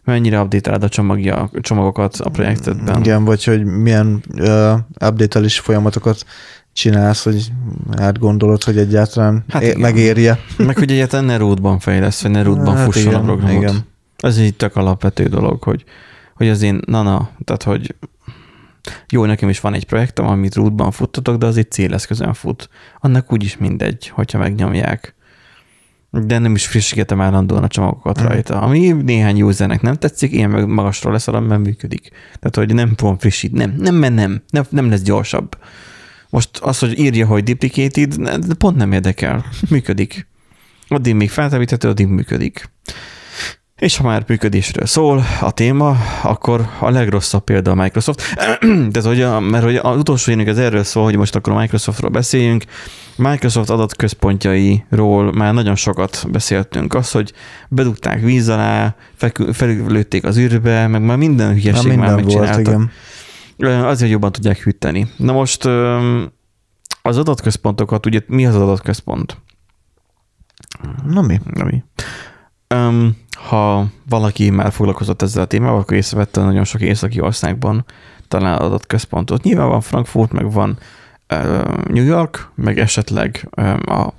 mennyire 0.05 0.41
update 0.41 0.71
a 0.73 0.89
csomagja, 0.89 1.51
csomagokat 1.61 2.15
a 2.17 2.29
projektedben. 2.31 3.01
Igen, 3.01 3.25
vagy 3.25 3.45
hogy 3.45 3.65
milyen 3.65 4.23
uh, 4.39 4.73
update 5.09 5.49
folyamatokat 5.49 6.25
csinálsz, 6.73 7.25
hogy 7.25 7.53
átgondolod, 7.97 8.63
hogy 8.63 8.79
egyáltalán 8.79 9.45
hát 9.49 9.63
é- 9.63 9.77
megérje. 9.77 10.39
Meg 10.57 10.79
hogy 10.79 10.91
egyáltalán 10.91 11.25
ne 11.25 11.37
rootban 11.37 11.79
fejlesz, 11.79 12.23
vagy 12.23 12.31
ne 12.31 12.43
rootban 12.43 12.77
hát 12.77 12.85
fusson 12.85 13.03
igen, 13.03 13.21
a 13.21 13.25
programot. 13.25 13.63
Igen. 13.63 13.87
Ez 14.17 14.39
egy 14.39 14.55
tök 14.55 14.77
alapvető 14.77 15.25
dolog, 15.25 15.63
hogy, 15.63 15.85
hogy 16.35 16.49
az 16.49 16.63
én, 16.63 16.81
na-na, 16.87 17.31
tehát 17.45 17.63
hogy 17.63 17.95
jó, 19.11 19.25
nekem 19.25 19.49
is 19.49 19.61
van 19.61 19.75
egy 19.75 19.85
projektem, 19.85 20.27
amit 20.27 20.55
rootban 20.55 20.91
futtatok, 20.91 21.37
de 21.37 21.47
az 21.47 21.57
egy 21.57 21.71
céleszközön 21.71 22.35
fut. 22.35 22.69
Annak 23.01 23.33
úgyis 23.33 23.57
mindegy, 23.57 24.09
hogyha 24.09 24.39
megnyomják. 24.39 25.15
De 26.11 26.39
nem 26.39 26.55
is 26.55 26.67
frissítettem 26.67 27.21
állandóan 27.21 27.63
a 27.63 27.69
csomagokat 27.69 28.23
mm. 28.23 28.25
rajta. 28.25 28.61
Ami 28.61 28.93
néhány 28.93 29.43
usernek 29.43 29.81
nem 29.81 29.95
tetszik, 29.95 30.33
én 30.33 30.49
meg 30.49 30.67
magasról 30.67 31.13
lesz, 31.13 31.27
mert 31.27 31.59
működik. 31.59 32.09
Tehát, 32.39 32.57
hogy 32.57 32.75
nem 32.75 32.93
fogom 32.97 33.19
frissít. 33.19 33.53
Nem, 33.53 33.75
nem, 33.79 33.95
nem, 33.95 34.15
nem, 34.15 34.43
nem, 34.51 34.65
nem 34.69 34.91
lesz 34.91 35.03
gyorsabb. 35.03 35.59
Most 36.31 36.59
az, 36.59 36.79
hogy 36.79 36.99
írja, 36.99 37.27
hogy 37.27 37.43
duplicated, 37.45 38.15
pont 38.59 38.77
nem 38.77 38.93
érdekel. 38.93 39.45
Működik. 39.71 40.27
Addig 40.89 41.15
még 41.15 41.31
feltevíthető, 41.31 41.89
addig 41.89 42.07
működik. 42.07 42.71
És 43.77 43.97
ha 43.97 44.05
már 44.05 44.25
működésről 44.29 44.87
szól 44.87 45.23
a 45.41 45.51
téma, 45.51 45.97
akkor 46.23 46.69
a 46.81 46.91
legrosszabb 46.91 47.45
példa 47.45 47.71
a 47.71 47.75
Microsoft. 47.75 48.23
De 48.91 49.03
hogy 49.03 49.23
a, 49.23 49.41
mert 49.41 49.65
hogy 49.65 49.77
az 49.77 49.97
utolsó 49.97 50.33
énünk 50.33 50.49
az 50.49 50.59
erről 50.59 50.85
szól, 50.85 51.05
hogy 51.05 51.17
most 51.17 51.35
akkor 51.35 51.53
a 51.53 51.59
Microsoftról 51.59 52.11
beszéljünk. 52.11 52.65
Microsoft 53.17 53.71
adatközpontjairól 53.71 55.33
már 55.33 55.55
nagyon 55.55 55.75
sokat 55.75 56.27
beszéltünk. 56.31 56.95
Az, 56.95 57.11
hogy 57.11 57.33
bedugták 57.69 58.21
víz 58.21 58.49
alá, 58.49 58.97
felülőtték 59.53 60.25
az 60.25 60.39
űrbe, 60.39 60.87
meg 60.87 61.03
már 61.03 61.17
minden 61.17 61.53
hülyeség 61.53 61.87
minden 61.87 61.99
már 61.99 62.15
megcsináltak. 62.15 62.75
Volt, 62.75 62.91
igen. 63.57 63.85
Azért 63.85 64.11
jobban 64.11 64.33
tudják 64.33 64.59
hűteni. 64.59 65.11
Na 65.17 65.33
most 65.33 65.65
az 67.03 67.17
adatközpontokat, 67.19 68.07
ugye 68.07 68.21
mi 68.27 68.47
az 68.47 68.55
adatközpont? 68.55 69.37
Na 71.07 71.23
mi? 71.23 71.41
Na 71.45 71.65
mi? 71.65 71.83
Um, 72.75 73.17
ha 73.47 73.87
valaki 74.09 74.51
már 74.51 74.73
foglalkozott 74.73 75.23
ezzel 75.23 75.43
a 75.43 75.47
témával, 75.47 75.79
akkor 75.79 75.97
észrevette 75.97 76.43
nagyon 76.43 76.65
sok 76.65 76.81
északi 76.81 77.21
országban 77.21 77.85
talán 78.29 78.59
adatközpontot. 78.59 79.43
Nyilván 79.43 79.69
van 79.69 79.81
Frankfurt, 79.81 80.33
meg 80.33 80.53
van 80.53 80.79
New 81.89 82.05
York, 82.05 82.51
meg 82.55 82.79
esetleg 82.79 83.49
a 83.85 84.13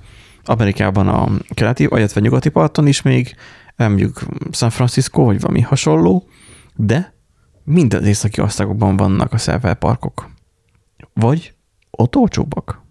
Amerikában 0.44 1.08
a 1.08 1.28
keleti, 1.54 1.88
illetve 1.90 2.20
nyugati 2.20 2.48
parton 2.48 2.86
is 2.86 3.02
még, 3.02 3.34
mondjuk 3.76 4.20
San 4.50 4.70
Francisco, 4.70 5.22
vagy 5.22 5.40
valami 5.40 5.60
hasonló, 5.60 6.28
de 6.74 7.14
minden 7.64 8.04
északi 8.04 8.40
országokban 8.40 8.96
vannak 8.96 9.32
a 9.32 9.38
szerverparkok. 9.38 10.28
Vagy 11.12 11.54
ott 11.90 12.16
olcsóbbak. 12.16 12.82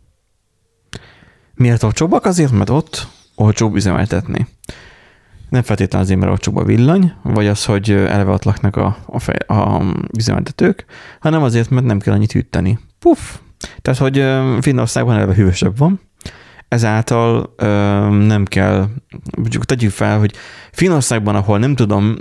Miért 1.54 1.84
olcsóbbak? 1.84 2.26
Azért, 2.26 2.52
mert 2.52 2.70
ott 2.70 3.08
olcsóbb 3.36 3.76
üzemeltetni. 3.76 4.48
Nem 5.50 5.62
feltétlenül 5.62 6.06
azért, 6.06 6.20
mert 6.20 6.32
olcsóbb 6.32 6.56
a 6.56 6.64
villany, 6.64 7.14
vagy 7.24 7.48
az, 7.48 7.66
hogy 7.66 7.92
eleve 7.92 8.32
ott 8.32 8.44
laknak 8.44 8.76
a, 8.76 8.98
a, 9.06 9.20
fej, 9.20 9.36
a 9.48 9.84
üzemeltetők, 10.18 10.86
hanem 11.20 11.44
azért, 11.44 11.70
mert 11.70 11.86
nem 11.86 12.00
kell 12.00 12.14
annyit 12.14 12.32
hűteni. 12.32 12.80
Puff! 13.00 13.20
Tehát, 13.82 14.00
hogy 14.00 14.26
Finnországban 14.62 15.16
eleve 15.16 15.34
hűvösebb 15.34 15.78
van, 15.78 16.00
ezáltal 16.68 17.54
ö, 17.58 17.68
nem 18.10 18.46
kell, 18.46 18.88
mondjuk 19.38 19.66
tegyük 19.66 19.92
fel, 19.92 20.20
hogy 20.20 20.34
Finnországban, 20.72 21.36
ahol 21.36 21.60
nem 21.60 21.76
tudom, 21.76 22.16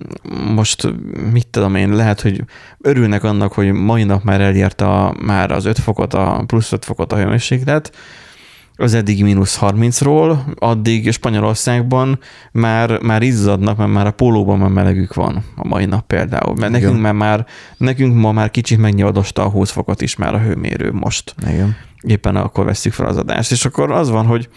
most 0.54 0.94
mit 1.32 1.46
tudom 1.48 1.74
én, 1.74 1.92
lehet, 1.94 2.20
hogy 2.20 2.44
örülnek 2.80 3.24
annak, 3.24 3.52
hogy 3.52 3.72
mai 3.72 4.04
nap 4.04 4.22
már 4.22 4.40
elérte 4.40 5.14
már 5.20 5.50
az 5.50 5.64
5 5.64 5.78
fokot, 5.78 6.14
a 6.14 6.44
plusz 6.46 6.72
5 6.72 6.84
fokot 6.84 7.12
a 7.12 7.16
hőmérséklet, 7.16 7.96
az 8.76 8.94
eddig 8.94 9.22
mínusz 9.22 9.58
30-ról, 9.60 10.38
addig 10.54 11.12
Spanyolországban 11.12 12.18
már, 12.52 13.02
már 13.02 13.22
izzadnak, 13.22 13.76
mert 13.76 13.90
már 13.90 14.06
a 14.06 14.10
pólóban 14.10 14.58
már 14.58 14.70
melegük 14.70 15.14
van 15.14 15.44
a 15.56 15.66
mai 15.66 15.84
nap 15.84 16.06
például. 16.06 16.54
Mert 16.54 16.70
Igen. 16.76 16.80
nekünk, 16.80 17.00
már, 17.00 17.12
már, 17.12 17.46
nekünk 17.76 18.14
ma 18.14 18.32
már 18.32 18.50
kicsit 18.50 18.78
megnyiladosta 18.78 19.44
a 19.44 19.50
20 19.50 19.70
fokot 19.70 20.00
is 20.00 20.16
már 20.16 20.34
a 20.34 20.40
hőmérő 20.40 20.92
most. 20.92 21.34
Igen. 21.48 21.76
Éppen 22.00 22.36
akkor 22.36 22.64
veszük 22.64 22.92
fel 22.92 23.06
az 23.06 23.16
adást. 23.16 23.50
És 23.50 23.64
akkor 23.64 23.90
az 23.90 24.10
van, 24.10 24.26
hogy, 24.26 24.48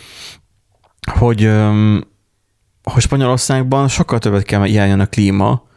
hogy, 1.19 1.51
hogy 2.83 3.01
Spanyolországban 3.01 3.87
sokkal 3.87 4.19
többet 4.19 4.43
kell 4.43 4.67
járjon 4.67 4.99
a 4.99 5.05
klíma, 5.05 5.67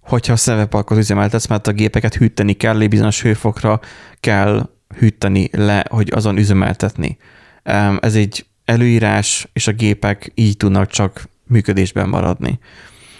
hogyha 0.00 0.32
a 0.32 0.36
szerveparkot 0.36 0.98
üzemeltetsz, 0.98 1.46
mert 1.46 1.66
a 1.66 1.72
gépeket 1.72 2.14
hűteni 2.14 2.52
kell, 2.52 2.86
bizonyos 2.86 3.22
hőfokra 3.22 3.80
kell 4.20 4.68
hűteni 4.98 5.48
le, 5.52 5.84
hogy 5.90 6.10
azon 6.14 6.36
üzemeltetni. 6.36 7.18
Ez 8.00 8.14
egy 8.14 8.46
előírás, 8.64 9.48
és 9.52 9.66
a 9.66 9.72
gépek 9.72 10.32
így 10.34 10.56
tudnak 10.56 10.90
csak 10.90 11.28
működésben 11.46 12.08
maradni. 12.08 12.58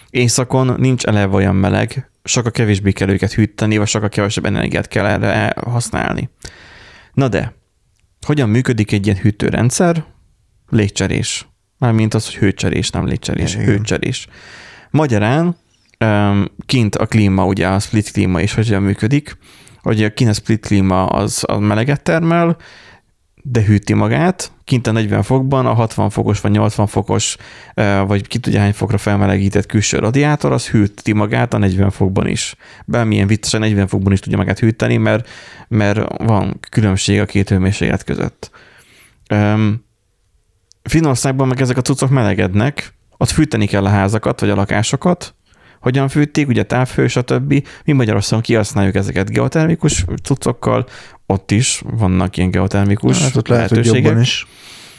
Éjszakon 0.09 0.75
nincs 0.79 1.03
eleve 1.05 1.35
olyan 1.35 1.55
meleg, 1.55 2.11
sokkal 2.23 2.51
kevésbé 2.51 2.91
kell 2.91 3.09
őket 3.09 3.33
hűteni, 3.33 3.77
vagy 3.77 3.87
sokkal 3.87 4.09
kevesebb 4.09 4.45
energiát 4.45 4.87
kell 4.87 5.05
erre 5.05 5.53
használni. 5.65 6.29
Na 7.13 7.27
de, 7.27 7.53
hogyan 8.25 8.49
működik 8.49 8.91
egy 8.91 9.05
ilyen 9.05 9.17
hűtőrendszer? 9.17 10.05
Légcserés. 10.69 11.47
Mármint 11.77 12.13
az, 12.13 12.25
hogy 12.25 12.35
hőcserés, 12.35 12.89
nem 12.89 13.05
légcserés, 13.05 13.53
Igen. 13.53 13.65
hőcserés. 13.65 14.27
Magyarán 14.89 15.55
kint 16.65 16.95
a 16.95 17.05
klíma, 17.05 17.45
ugye 17.45 17.67
a 17.67 17.79
split 17.79 18.11
klíma 18.11 18.41
is 18.41 18.53
hogyan 18.53 18.81
működik, 18.81 19.37
hogy 19.81 20.03
a 20.03 20.13
kint 20.13 20.29
a 20.29 20.33
split 20.33 20.65
klíma 20.65 21.05
az 21.05 21.43
a 21.47 21.59
meleget 21.59 22.03
termel, 22.03 22.57
de 23.49 23.63
hűti 23.63 23.93
magát, 23.93 24.51
kint 24.63 24.87
a 24.87 24.91
40 24.91 25.23
fokban, 25.23 25.65
a 25.65 25.73
60 25.73 26.09
fokos 26.09 26.41
vagy 26.41 26.51
80 26.51 26.87
fokos, 26.87 27.37
vagy 28.07 28.27
ki 28.27 28.37
tudja 28.37 28.59
hány 28.59 28.73
fokra 28.73 28.97
felmelegített 28.97 29.65
külső 29.65 29.99
radiátor, 29.99 30.51
az 30.51 30.67
hűti 30.67 31.13
magát 31.13 31.53
a 31.53 31.57
40 31.57 31.89
fokban 31.89 32.27
is. 32.27 32.55
Bármilyen 32.85 33.27
viccesen 33.27 33.59
40 33.59 33.87
fokban 33.87 34.13
is 34.13 34.19
tudja 34.19 34.37
magát 34.37 34.59
hűteni, 34.59 34.97
mert, 34.97 35.29
mert 35.67 36.17
van 36.23 36.59
különbség 36.69 37.19
a 37.19 37.25
két 37.25 37.49
hőmérséklet 37.49 38.03
között. 38.03 38.51
Finországban 40.83 41.47
meg 41.47 41.61
ezek 41.61 41.77
a 41.77 41.81
cuccok 41.81 42.09
melegednek, 42.09 42.93
ott 43.17 43.29
fűteni 43.29 43.65
kell 43.65 43.85
a 43.85 43.89
házakat, 43.89 44.39
vagy 44.39 44.49
a 44.49 44.55
lakásokat, 44.55 45.35
hogyan 45.79 46.07
fűtik, 46.07 46.47
ugye 46.47 46.63
távhő, 46.63 47.07
stb. 47.07 47.67
Mi 47.85 47.91
Magyarországon 47.91 48.43
kihasználjuk 48.43 48.95
ezeket 48.95 49.29
geotermikus 49.29 50.05
cuccokkal, 50.23 50.85
ott 51.27 51.51
is 51.51 51.83
vannak 51.85 52.37
ilyen 52.37 52.51
geotermikus 52.51 53.21
hát 53.21 53.35
ott 53.35 53.47
lehet, 53.47 53.69
hogy 53.69 53.85
jobban 53.85 54.19
is. 54.19 54.47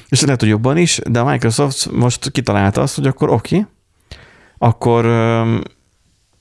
És 0.08 0.20
lehet, 0.20 0.40
hogy 0.40 0.48
jobban 0.48 0.76
is, 0.76 1.00
de 1.10 1.20
a 1.20 1.24
Microsoft 1.24 1.90
most 1.90 2.30
kitalálta 2.30 2.80
azt, 2.80 2.94
hogy 2.94 3.06
akkor 3.06 3.30
oké, 3.30 3.56
okay, 3.56 3.68
akkor 4.58 5.06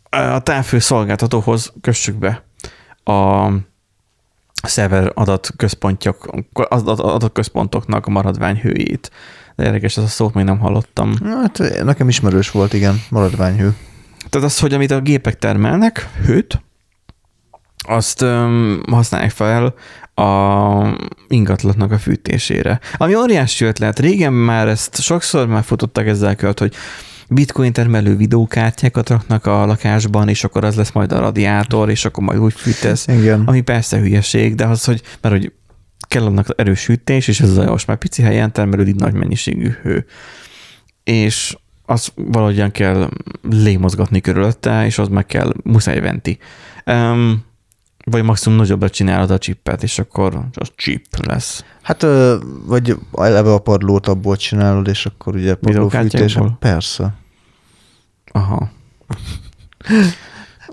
a 0.10 0.40
távfő 0.44 0.80
szolgáltatóhoz 0.80 1.74
kössük 1.82 2.16
be 2.16 2.44
a 3.04 3.50
szerver 4.64 5.12
adatközpontjak, 5.14 6.30
adatközpontoknak 6.94 8.06
a 8.06 8.10
maradványhőjét. 8.10 9.12
De 9.56 9.64
érdekes, 9.64 9.98
ez 9.98 10.04
a 10.04 10.08
szót 10.08 10.34
még 10.34 10.46
nem 10.46 10.60
hallottam. 10.60 11.14
Hát 11.24 11.84
nekem 11.84 12.08
ismerős 12.08 12.52
volt, 12.52 12.74
igen, 12.74 13.02
maradványhő. 13.10 13.76
Tehát 14.30 14.48
az, 14.48 14.60
hogy 14.60 14.74
amit 14.74 14.92
a 14.92 15.02
gépek 15.02 15.38
termelnek, 15.38 16.10
hőt, 16.26 16.62
azt 17.88 18.22
öm, 18.22 18.82
használják 18.92 19.32
fel 19.32 19.74
a 20.16 21.10
ingatlatnak 21.28 21.92
a 21.92 21.98
fűtésére. 21.98 22.80
Ami 22.98 23.16
óriási 23.16 23.66
ötlet. 23.66 24.00
Régen 24.00 24.34
már 24.34 24.68
ezt 24.68 25.02
sokszor 25.02 25.48
már 25.48 25.64
futottak 25.64 26.08
ezzel 26.08 26.36
költ, 26.36 26.60
hogy 26.60 26.74
bitcoin 27.30 27.74
termelő 27.74 28.16
videókártyákat 28.16 29.10
raknak 29.10 29.46
a 29.46 29.66
lakásban, 29.66 30.30
és 30.30 30.44
akkor 30.44 30.64
az 30.64 30.76
lesz 30.76 30.92
majd 30.92 31.12
a 31.12 31.20
radiátor, 31.20 31.90
és 31.90 32.06
akkor 32.06 32.24
majd 32.24 32.40
úgy 32.40 32.54
fűtesz. 32.54 33.08
Igen. 33.08 33.44
Ami 33.46 33.62
persze 33.62 33.98
hülyeség, 33.98 34.56
de 34.56 34.66
az, 34.66 34.84
hogy, 34.86 35.02
mert 35.22 35.36
hogy 35.36 35.52
kell 36.08 36.24
annak 36.26 36.48
erős 36.56 36.84
fűtés, 36.84 37.28
és 37.28 37.40
ez 37.40 37.50
az 37.50 37.66
most 37.66 37.88
már 37.88 37.98
pici 37.98 38.22
helyen 38.22 38.52
termelődik 38.52 38.96
nagy 38.96 39.14
mennyiségű 39.14 39.70
hő. 39.82 40.06
És 41.04 41.58
az 41.86 42.12
valahogyan 42.16 42.72
kell 42.72 43.10
lémozgatni 43.50 44.22
körülötte, 44.22 44.86
és 44.86 44.98
az 44.98 45.08
meg 45.08 45.26
kell, 45.26 45.54
muszáj 45.64 46.00
venti. 46.00 46.38
Um, 46.86 47.46
vagy 48.10 48.24
maximum 48.24 48.58
nagyobbra 48.58 48.89
csinálod 48.89 49.32
a 49.32 49.38
csippet, 49.38 49.84
és 49.84 49.99
akkor 49.99 50.39
az 50.53 50.72
chip 50.76 51.05
lesz. 51.26 51.64
Hát, 51.82 52.05
vagy 52.66 52.95
eleve 53.14 53.53
a 53.53 53.60
padlót 53.60 54.08
abból 54.08 54.36
csinálod, 54.36 54.88
és 54.88 55.05
akkor 55.05 55.36
ugye 55.36 55.55
padlófűtés. 55.55 56.38
Persze. 56.60 57.14
Aha. 58.32 58.70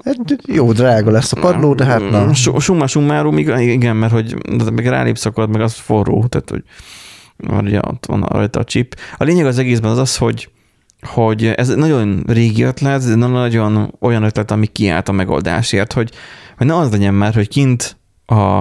Hát, 0.04 0.16
jó, 0.46 0.72
drága 0.72 1.10
lesz 1.10 1.32
a 1.32 1.40
padló, 1.40 1.74
de 1.74 1.84
hát 1.84 2.10
nem. 2.10 2.32
Summa 2.32 2.86
summarum, 2.86 3.38
igen, 3.38 3.96
mert 3.96 4.12
hogy 4.12 4.34
meg 4.72 4.86
rálépsz, 4.86 5.24
akkor 5.24 5.48
meg 5.48 5.60
az 5.60 5.74
forró, 5.74 6.26
tehát 6.26 6.50
hogy 6.50 6.62
van, 7.36 7.64
ugye 7.64 7.80
ott 7.82 8.06
van 8.06 8.22
rajta 8.22 8.60
a 8.60 8.64
chip. 8.64 8.96
A 9.16 9.24
lényeg 9.24 9.46
az 9.46 9.58
egészben 9.58 9.90
az 9.90 9.98
az, 9.98 10.16
hogy 10.16 10.48
hogy 11.04 11.46
ez 11.46 11.68
nagyon 11.68 12.24
régi 12.26 12.62
ötlet, 12.62 13.08
de 13.08 13.14
nagyon 13.14 13.94
olyan 14.00 14.22
ötlet, 14.22 14.50
ami 14.50 14.66
kiállt 14.66 15.08
a 15.08 15.12
megoldásért, 15.12 15.92
hogy, 15.92 16.10
hogy 16.56 16.66
ne 16.66 16.76
az 16.76 16.90
legyen 16.90 17.14
már, 17.14 17.34
hogy 17.34 17.48
kint 17.48 17.96
a, 18.26 18.58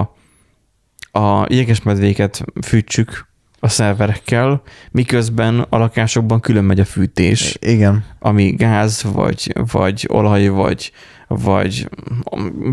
a 1.18 1.46
jégesmedvéket 1.48 2.44
fűtsük 2.66 3.26
a 3.60 3.68
szerverekkel, 3.68 4.62
miközben 4.90 5.66
a 5.68 5.78
lakásokban 5.78 6.40
külön 6.40 6.64
megy 6.64 6.80
a 6.80 6.84
fűtés. 6.84 7.56
Igen. 7.60 8.04
Ami 8.18 8.50
gáz, 8.50 9.04
vagy, 9.12 9.52
vagy 9.72 10.06
olaj, 10.10 10.48
vagy, 10.48 10.92
vagy 11.28 11.88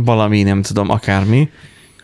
valami, 0.04 0.44
nem 0.44 0.62
tudom, 0.62 0.90
akármi. 0.90 1.50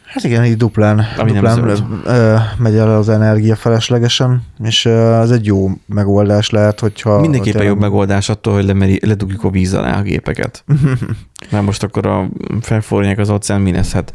Hát 0.06 0.24
igen, 0.24 0.46
így 0.46 0.58
duplán, 0.58 1.06
Ami 1.18 1.32
nem 1.32 1.44
duplán 1.44 1.76
zöld. 1.76 1.84
ö, 2.06 2.36
megy 2.58 2.76
el 2.76 2.96
az 2.96 3.10
energia 3.10 3.56
feleslegesen, 3.56 4.42
és 4.64 4.86
az 4.86 5.32
egy 5.32 5.46
jó 5.46 5.70
megoldás 5.86 6.50
lehet, 6.50 6.80
hogyha... 6.80 7.20
Mindenképpen 7.20 7.52
tényleg- 7.52 7.68
jobb 7.68 7.80
megoldás 7.80 8.30
attól, 8.30 8.54
hogy 8.54 8.66
lemeri, 8.66 9.00
ledugjuk 9.06 9.44
a 9.44 9.50
víz 9.50 9.74
alá 9.74 10.00
a 10.00 10.02
gépeket. 10.02 10.64
Mert 11.52 11.66
most 11.66 11.84
akkor 11.84 12.06
a 12.06 12.30
felforrják 12.62 13.18
az 13.18 13.30
óceán, 13.30 13.62
mi 13.62 13.72
lesz? 13.72 13.92
Hát 13.92 14.14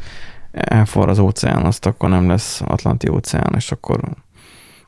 elforr 0.51 1.09
az 1.09 1.19
óceán, 1.19 1.65
azt 1.65 1.85
akkor 1.85 2.09
nem 2.09 2.27
lesz 2.27 2.61
Atlanti 2.65 3.09
óceán, 3.09 3.53
és 3.55 3.71
akkor 3.71 3.99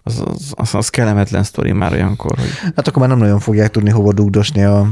az, 0.04 0.24
az, 0.26 0.54
az, 0.56 0.76
az 0.76 0.90
kellemetlen 0.90 1.44
sztori 1.44 1.72
már 1.72 1.92
olyankor, 1.92 2.38
hogy 2.38 2.50
Hát 2.76 2.88
akkor 2.88 3.00
már 3.00 3.10
nem 3.10 3.18
nagyon 3.18 3.40
fogják 3.40 3.70
tudni 3.72 3.90
hova 3.90 4.14
dugdosni 4.14 4.64
a 4.64 4.88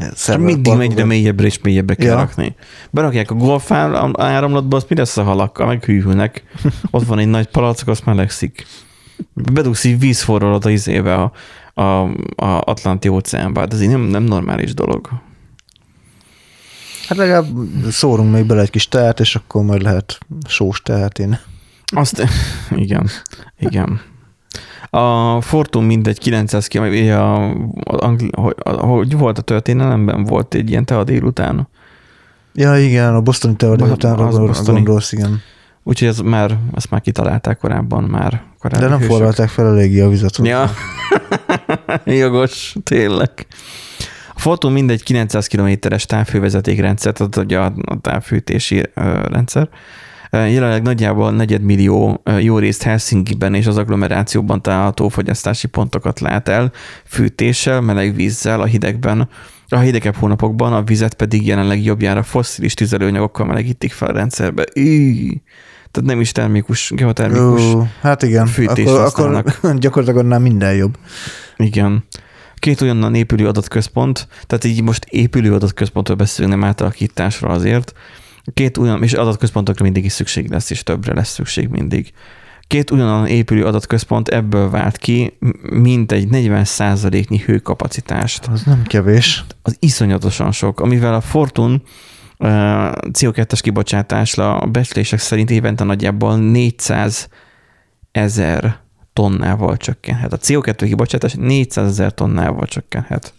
Csak 0.00 0.16
szerver 0.16 0.44
mindig 0.46 0.62
parkokat. 0.64 0.90
egyre 0.90 1.04
mélyebbre 1.04 1.46
és 1.46 1.60
mélyebbre 1.60 1.94
kell 1.94 2.06
Ja. 2.06 2.14
rakni. 2.14 2.54
Berakják 2.90 3.30
a 3.30 3.34
golf 3.34 3.72
áram- 3.72 4.20
áramlatba, 4.20 4.76
azt 4.76 4.88
mi 4.88 4.96
lesz 4.96 5.16
a 5.16 5.22
halakkal? 5.22 5.66
Meghűlnek. 5.66 6.42
Ott 6.90 7.04
van 7.06 7.18
egy 7.18 7.28
nagy 7.28 7.46
palack, 7.48 7.88
azt 7.88 8.04
melegszik. 8.04 8.66
Bedugsz 9.32 9.84
így 9.84 9.98
vízforralat 9.98 10.64
a 10.64 10.70
izébe 10.70 11.14
a, 11.14 11.32
a, 11.74 12.02
a 12.36 12.62
Atlanti 12.64 13.08
óceánba. 13.08 13.60
Hát 13.60 13.72
ez 13.72 13.82
így 13.82 13.88
nem, 13.90 14.00
nem 14.00 14.22
normális 14.22 14.74
dolog. 14.74 15.08
Hát 17.08 17.18
legalább 17.18 17.46
szórunk 17.90 18.32
még 18.32 18.46
bele 18.46 18.60
egy 18.60 18.70
kis 18.70 18.88
teát, 18.88 19.20
és 19.20 19.34
akkor 19.34 19.62
majd 19.62 19.82
lehet 19.82 20.18
sós 20.48 20.82
teát 20.82 21.18
én. 21.18 21.38
Azt, 21.86 22.26
igen, 22.70 23.08
igen. 23.58 24.00
A 24.90 25.40
Fortum 25.40 25.84
mindegy 25.84 26.18
900 26.18 26.66
km, 26.66 27.08
a, 27.10 27.54
Angli, 27.84 28.30
hogy, 28.62 29.16
volt 29.16 29.38
a 29.38 29.42
történelemben, 29.42 30.24
volt 30.24 30.54
egy 30.54 30.70
ilyen 30.70 30.84
tea 30.84 31.04
délután. 31.04 31.68
Ja, 32.54 32.78
igen, 32.78 33.14
a 33.14 33.18
után 33.18 33.24
bosztoni. 33.24 33.56
gondol, 34.16 34.54
gondolsz, 34.64 35.12
igen. 35.12 35.42
Úgyhogy 35.82 36.08
ez 36.08 36.18
már, 36.18 36.58
ezt 36.74 36.90
már 36.90 37.00
kitalálták 37.00 37.58
korábban, 37.58 38.04
már 38.04 38.42
korábbi 38.58 38.82
De 38.84 38.88
nem 38.88 38.98
hősök. 38.98 39.14
forralták 39.14 39.48
fel 39.48 39.66
eléggé 39.66 40.00
a 40.00 40.08
vizet. 40.08 40.38
Ja, 40.42 40.70
jogos, 42.04 42.76
tényleg. 42.82 43.46
A 44.38 44.40
Fortum 44.40 44.72
mindegy 44.72 45.02
900 45.02 45.46
kilométeres 45.46 46.06
távhővezetékrendszert, 46.06 47.16
tehát 47.16 47.36
ugye 47.36 47.58
a, 47.58 47.72
a 47.84 48.00
távfűtési 48.00 48.82
rendszer. 49.30 49.68
Jelenleg 50.30 50.82
nagyjából 50.82 51.32
negyedmillió 51.32 52.22
jó 52.40 52.58
részt 52.58 52.82
Helsinki-ben 52.82 53.54
és 53.54 53.66
az 53.66 53.76
agglomerációban 53.76 54.62
található 54.62 55.08
fogyasztási 55.08 55.66
pontokat 55.66 56.20
lát 56.20 56.48
el 56.48 56.72
fűtéssel, 57.04 57.80
meleg 57.80 58.14
vízzel 58.14 58.60
a 58.60 58.64
hidegben. 58.64 59.28
A 59.68 59.78
hidegebb 59.78 60.14
hónapokban 60.14 60.72
a 60.72 60.82
vizet 60.82 61.14
pedig 61.14 61.46
jelenleg 61.46 61.84
jobbjára 61.84 62.22
fosszilis 62.22 62.74
tüzelőanyagokkal 62.74 63.46
melegítik 63.46 63.92
fel 63.92 64.08
a 64.08 64.12
rendszerbe. 64.12 64.64
Íj. 64.74 65.40
Tehát 65.90 66.10
nem 66.10 66.20
is 66.20 66.32
termikus, 66.32 66.92
geotermikus. 66.94 67.62
Ó, 67.74 67.86
hát 68.00 68.22
igen, 68.22 68.46
fűtést 68.46 68.88
akkor, 68.88 69.00
használnak. 69.00 69.46
akkor 69.46 69.78
gyakorlatilag 69.84 70.24
annál 70.24 70.38
minden 70.40 70.74
jobb. 70.74 70.98
Igen. 71.56 72.04
Két 72.58 72.80
olyan 72.80 73.14
épülő 73.14 73.46
adatközpont, 73.46 74.28
tehát 74.46 74.64
így 74.64 74.82
most 74.82 75.04
épülő 75.04 75.54
adatközpontról 75.54 76.16
beszélünk, 76.16 76.54
nem 76.54 76.64
átalakításra 76.64 77.48
azért. 77.48 77.92
Két 78.54 78.76
olyan, 78.76 79.02
és 79.02 79.12
adatközpontokra 79.12 79.84
mindig 79.84 80.04
is 80.04 80.12
szükség 80.12 80.50
lesz, 80.50 80.70
és 80.70 80.82
többre 80.82 81.14
lesz 81.14 81.32
szükség 81.32 81.68
mindig. 81.68 82.12
Két 82.68 82.90
ugyanan 82.90 83.26
épülő 83.26 83.64
adatközpont 83.64 84.28
ebből 84.28 84.70
vált 84.70 84.96
ki 84.96 85.38
mint 85.62 86.12
egy 86.12 86.28
40 86.28 86.66
nyi 87.28 87.38
hőkapacitást. 87.38 88.46
Az 88.46 88.62
nem 88.62 88.82
kevés. 88.82 89.44
Az 89.62 89.76
iszonyatosan 89.78 90.52
sok, 90.52 90.80
amivel 90.80 91.14
a 91.14 91.20
Fortun 91.20 91.82
ö, 92.38 92.48
CO2-es 93.12 93.58
kibocsátásra 93.62 94.58
a 94.58 94.66
becslések 94.66 95.18
szerint 95.18 95.50
évente 95.50 95.84
nagyjából 95.84 96.36
400 96.36 97.28
ezer 98.12 98.80
tonnával 99.18 99.76
csökkenhet. 99.76 100.32
A 100.32 100.36
CO2 100.36 100.82
kibocsátás 100.84 101.34
400 101.38 101.88
ezer 101.88 102.14
tonnával 102.14 102.66
csökkenhet. 102.66 103.32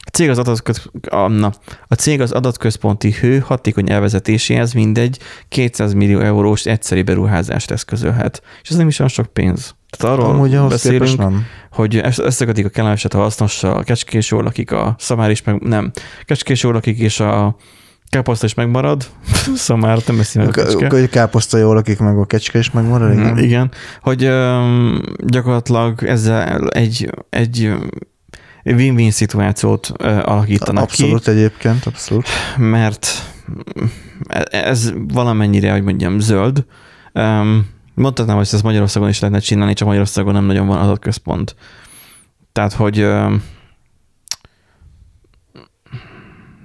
A 0.00 0.10
cég 0.10 0.30
az, 0.30 0.38
adatköz, 0.38 0.90
a, 1.10 1.28
na, 1.28 1.52
a 1.86 1.94
cég 1.94 2.20
az 2.20 2.32
adatközponti 2.32 3.12
hő 3.12 3.38
hatékony 3.38 3.90
elvezetéséhez 3.90 4.72
mindegy 4.72 5.18
200 5.48 5.94
millió 5.94 6.20
eurós 6.20 6.66
egyszeri 6.66 7.02
beruházást 7.02 7.70
eszközölhet. 7.70 8.42
És 8.62 8.68
ez 8.68 8.76
nem 8.76 8.88
is 8.88 8.98
olyan 8.98 9.10
sok 9.10 9.26
pénz. 9.26 9.74
Tehát 9.96 10.18
arról 10.18 10.30
Amúgy 10.30 10.68
beszélünk, 10.68 11.18
nem. 11.18 11.44
hogy 11.72 12.00
összekötik 12.16 12.66
a 12.66 12.68
kellemeset 12.68 13.14
a 13.14 13.18
hasznossal, 13.18 13.76
a 13.76 13.82
kecskés 13.82 14.30
jól 14.30 14.42
lakik, 14.42 14.72
a 14.72 14.94
szamár 14.98 15.30
is 15.30 15.42
meg, 15.42 15.60
nem, 15.60 15.90
kecskés 16.24 16.62
jól 16.62 16.72
lakik, 16.72 16.98
és 16.98 17.20
a 17.20 17.56
káposzta 18.10 18.46
is 18.46 18.54
megmarad, 18.54 19.06
szamár 19.54 19.98
nem 20.06 20.20
eszi 20.20 20.38
meg 20.38 20.48
a 20.48 20.50
kecske. 20.50 21.06
Káposzta 21.06 21.58
jól 21.58 21.74
lakik 21.74 21.98
meg 21.98 22.18
a 22.18 22.24
kecske 22.24 22.58
is 22.58 22.70
megmarad, 22.70 23.12
Igen. 23.12 23.24
igen. 23.24 23.38
Igen, 23.38 23.70
hogy 24.02 24.24
öm, 24.24 25.02
gyakorlatilag 25.24 26.02
ezzel 26.04 26.68
egy, 26.68 27.10
egy 27.30 27.72
win-win 28.64 29.10
szituációt 29.10 29.86
alakítanak 30.24 30.82
Abszolút 30.82 31.28
egyébként, 31.28 31.86
abszolút. 31.86 32.24
ki, 32.24 32.62
mert 32.62 33.08
ez 34.50 34.92
valamennyire, 35.08 35.72
hogy 35.72 35.82
mondjam, 35.82 36.18
zöld. 36.18 36.64
Mondhatnám, 37.94 38.36
hogy 38.36 38.48
ezt 38.52 38.62
Magyarországon 38.62 39.08
is 39.08 39.20
lehetne 39.20 39.42
csinálni, 39.42 39.72
csak 39.72 39.86
Magyarországon 39.86 40.32
nem 40.32 40.44
nagyon 40.44 40.66
van 40.66 40.78
adatközpont. 40.78 41.54
Tehát, 42.52 42.72
hogy 42.72 42.98
öm, 42.98 43.42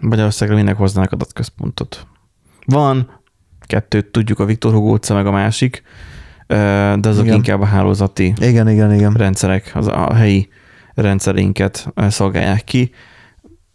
Magyarországra 0.03 0.55
minek 0.55 0.77
hoznának 0.77 1.11
adatközpontot. 1.11 2.07
Van, 2.65 3.19
kettőt 3.61 4.05
tudjuk, 4.05 4.39
a 4.39 4.45
Viktor 4.45 4.73
Hugo 4.73 4.91
utca, 4.91 5.13
meg 5.13 5.25
a 5.25 5.31
másik, 5.31 5.83
de 6.47 7.09
azok 7.09 7.23
Igen. 7.23 7.35
inkább 7.35 7.61
a 7.61 7.65
hálózati 7.65 8.33
Igen, 8.37 8.69
igen, 8.69 8.93
igen. 8.93 9.13
rendszerek, 9.13 9.71
az 9.73 9.87
a 9.87 10.13
helyi 10.13 10.49
rendszerénket 10.93 11.91
ö, 11.93 12.09
szolgálják 12.09 12.63
ki. 12.63 12.91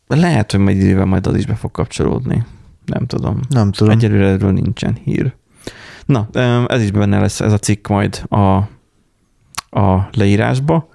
Lehet, 0.07 0.51
hogy 0.51 0.61
majd 0.61 0.77
idővel 0.77 1.05
majd 1.05 1.27
az 1.27 1.35
is 1.35 1.47
be 1.47 1.55
fog 1.55 1.71
kapcsolódni. 1.71 2.45
Nem 2.85 3.07
tudom. 3.07 3.41
Nem 3.49 3.73
tudom. 3.73 3.93
Egyelőre 3.93 4.27
erről 4.27 4.53
nincsen 4.53 4.99
hír. 5.05 5.35
Na, 6.07 6.29
ez 6.67 6.83
is 6.83 6.91
benne 6.91 7.21
lesz 7.21 7.41
ez 7.41 7.53
a 7.53 7.59
cikk 7.59 7.89
majd 7.89 8.23
a, 8.29 8.57
a 9.81 10.09
leírásba. 10.13 10.89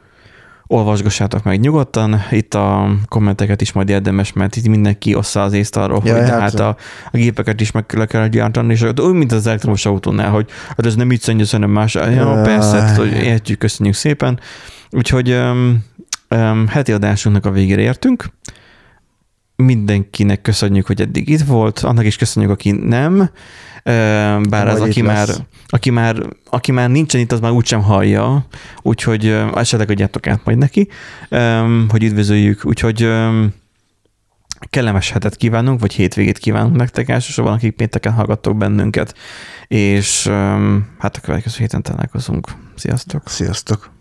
Olvasgassátok 0.74 1.44
meg 1.44 1.60
nyugodtan, 1.60 2.22
itt 2.32 2.54
a 2.54 2.96
kommenteket 3.08 3.62
is 3.62 3.72
majd 3.72 3.90
érdemes, 3.90 4.34
mert 4.34 4.56
itt 4.56 4.68
mindenki 4.68 5.16
ossza 5.16 5.44
az 5.44 5.54
észt 5.54 5.78
arról, 5.78 6.02
Ja, 6.06 6.18
hogy 6.18 6.30
hát- 6.30 6.40
hát 6.40 6.60
a, 6.60 6.78
a 7.12 7.18
gépeket 7.18 7.62
is 7.62 7.72
meg 7.72 7.86
le 7.94 8.06
kell 8.06 8.28
gyártani, 8.28 8.74
és 8.74 8.82
úgy, 8.82 9.14
mint 9.14 9.32
az 9.32 9.48
elektromos 9.48 9.86
autónál, 9.86 10.30
hogy 10.30 10.50
hát 10.68 10.86
ez 10.86 10.96
nem 10.96 11.12
így 11.12 11.22
szennyez, 11.22 11.52
hanem 11.52 11.70
más. 11.70 11.94
Ja, 11.94 12.10
Jaj. 12.10 12.44
persze, 12.44 12.82
hát, 12.82 12.98
hogy 12.98 13.12
értjük, 13.12 13.58
köszönjük 13.58 13.96
szépen. 13.96 14.40
Úgyhogy 14.90 15.32
um, 15.32 15.84
um, 16.30 16.68
heti 16.68 16.92
adásunknak 16.92 17.46
a 17.46 17.52
végére 17.52 17.82
értünk. 17.82 18.26
Mindenkinek 19.56 20.42
köszönjük, 20.42 20.88
hogy 20.88 21.02
eddig 21.02 21.30
itt 21.30 21.42
volt, 21.44 21.80
annak 21.80 22.06
is 22.06 22.16
köszönjük, 22.16 22.52
aki 22.52 22.72
nem. 22.72 23.30
Bár 24.50 24.68
az, 24.68 24.82
aki 24.82 25.02
már, 25.02 25.30
aki, 25.68 25.90
már, 25.90 26.16
aki 26.50 26.72
már 26.72 26.90
nincsen 26.90 27.22
itt, 27.22 27.32
az 27.32 27.40
már 27.40 27.52
úgysem 27.52 27.82
hallja, 27.82 28.46
úgyhogy 28.82 29.28
esetleg 29.56 29.90
adjátok 29.90 30.28
át 30.28 30.46
majd 30.46 30.58
neki, 30.58 30.88
hogy 31.88 32.04
üdvözöljük. 32.04 32.66
Úgyhogy 32.66 33.10
kellemes 34.70 35.12
hetet 35.12 35.36
kívánunk, 35.36 35.80
vagy 35.80 35.94
hétvégét 35.94 36.38
kívánunk 36.38 36.76
nektek 36.76 37.10
elsősorban, 37.10 37.54
akik 37.54 37.76
pénteken 37.76 38.14
hallgattok 38.14 38.58
bennünket, 38.58 39.16
és 39.68 40.28
hát 40.98 41.18
a 41.18 41.22
következő 41.22 41.56
héten 41.58 41.82
találkozunk. 41.82 42.48
Sziasztok! 42.76 43.22
Sziasztok. 43.30 43.92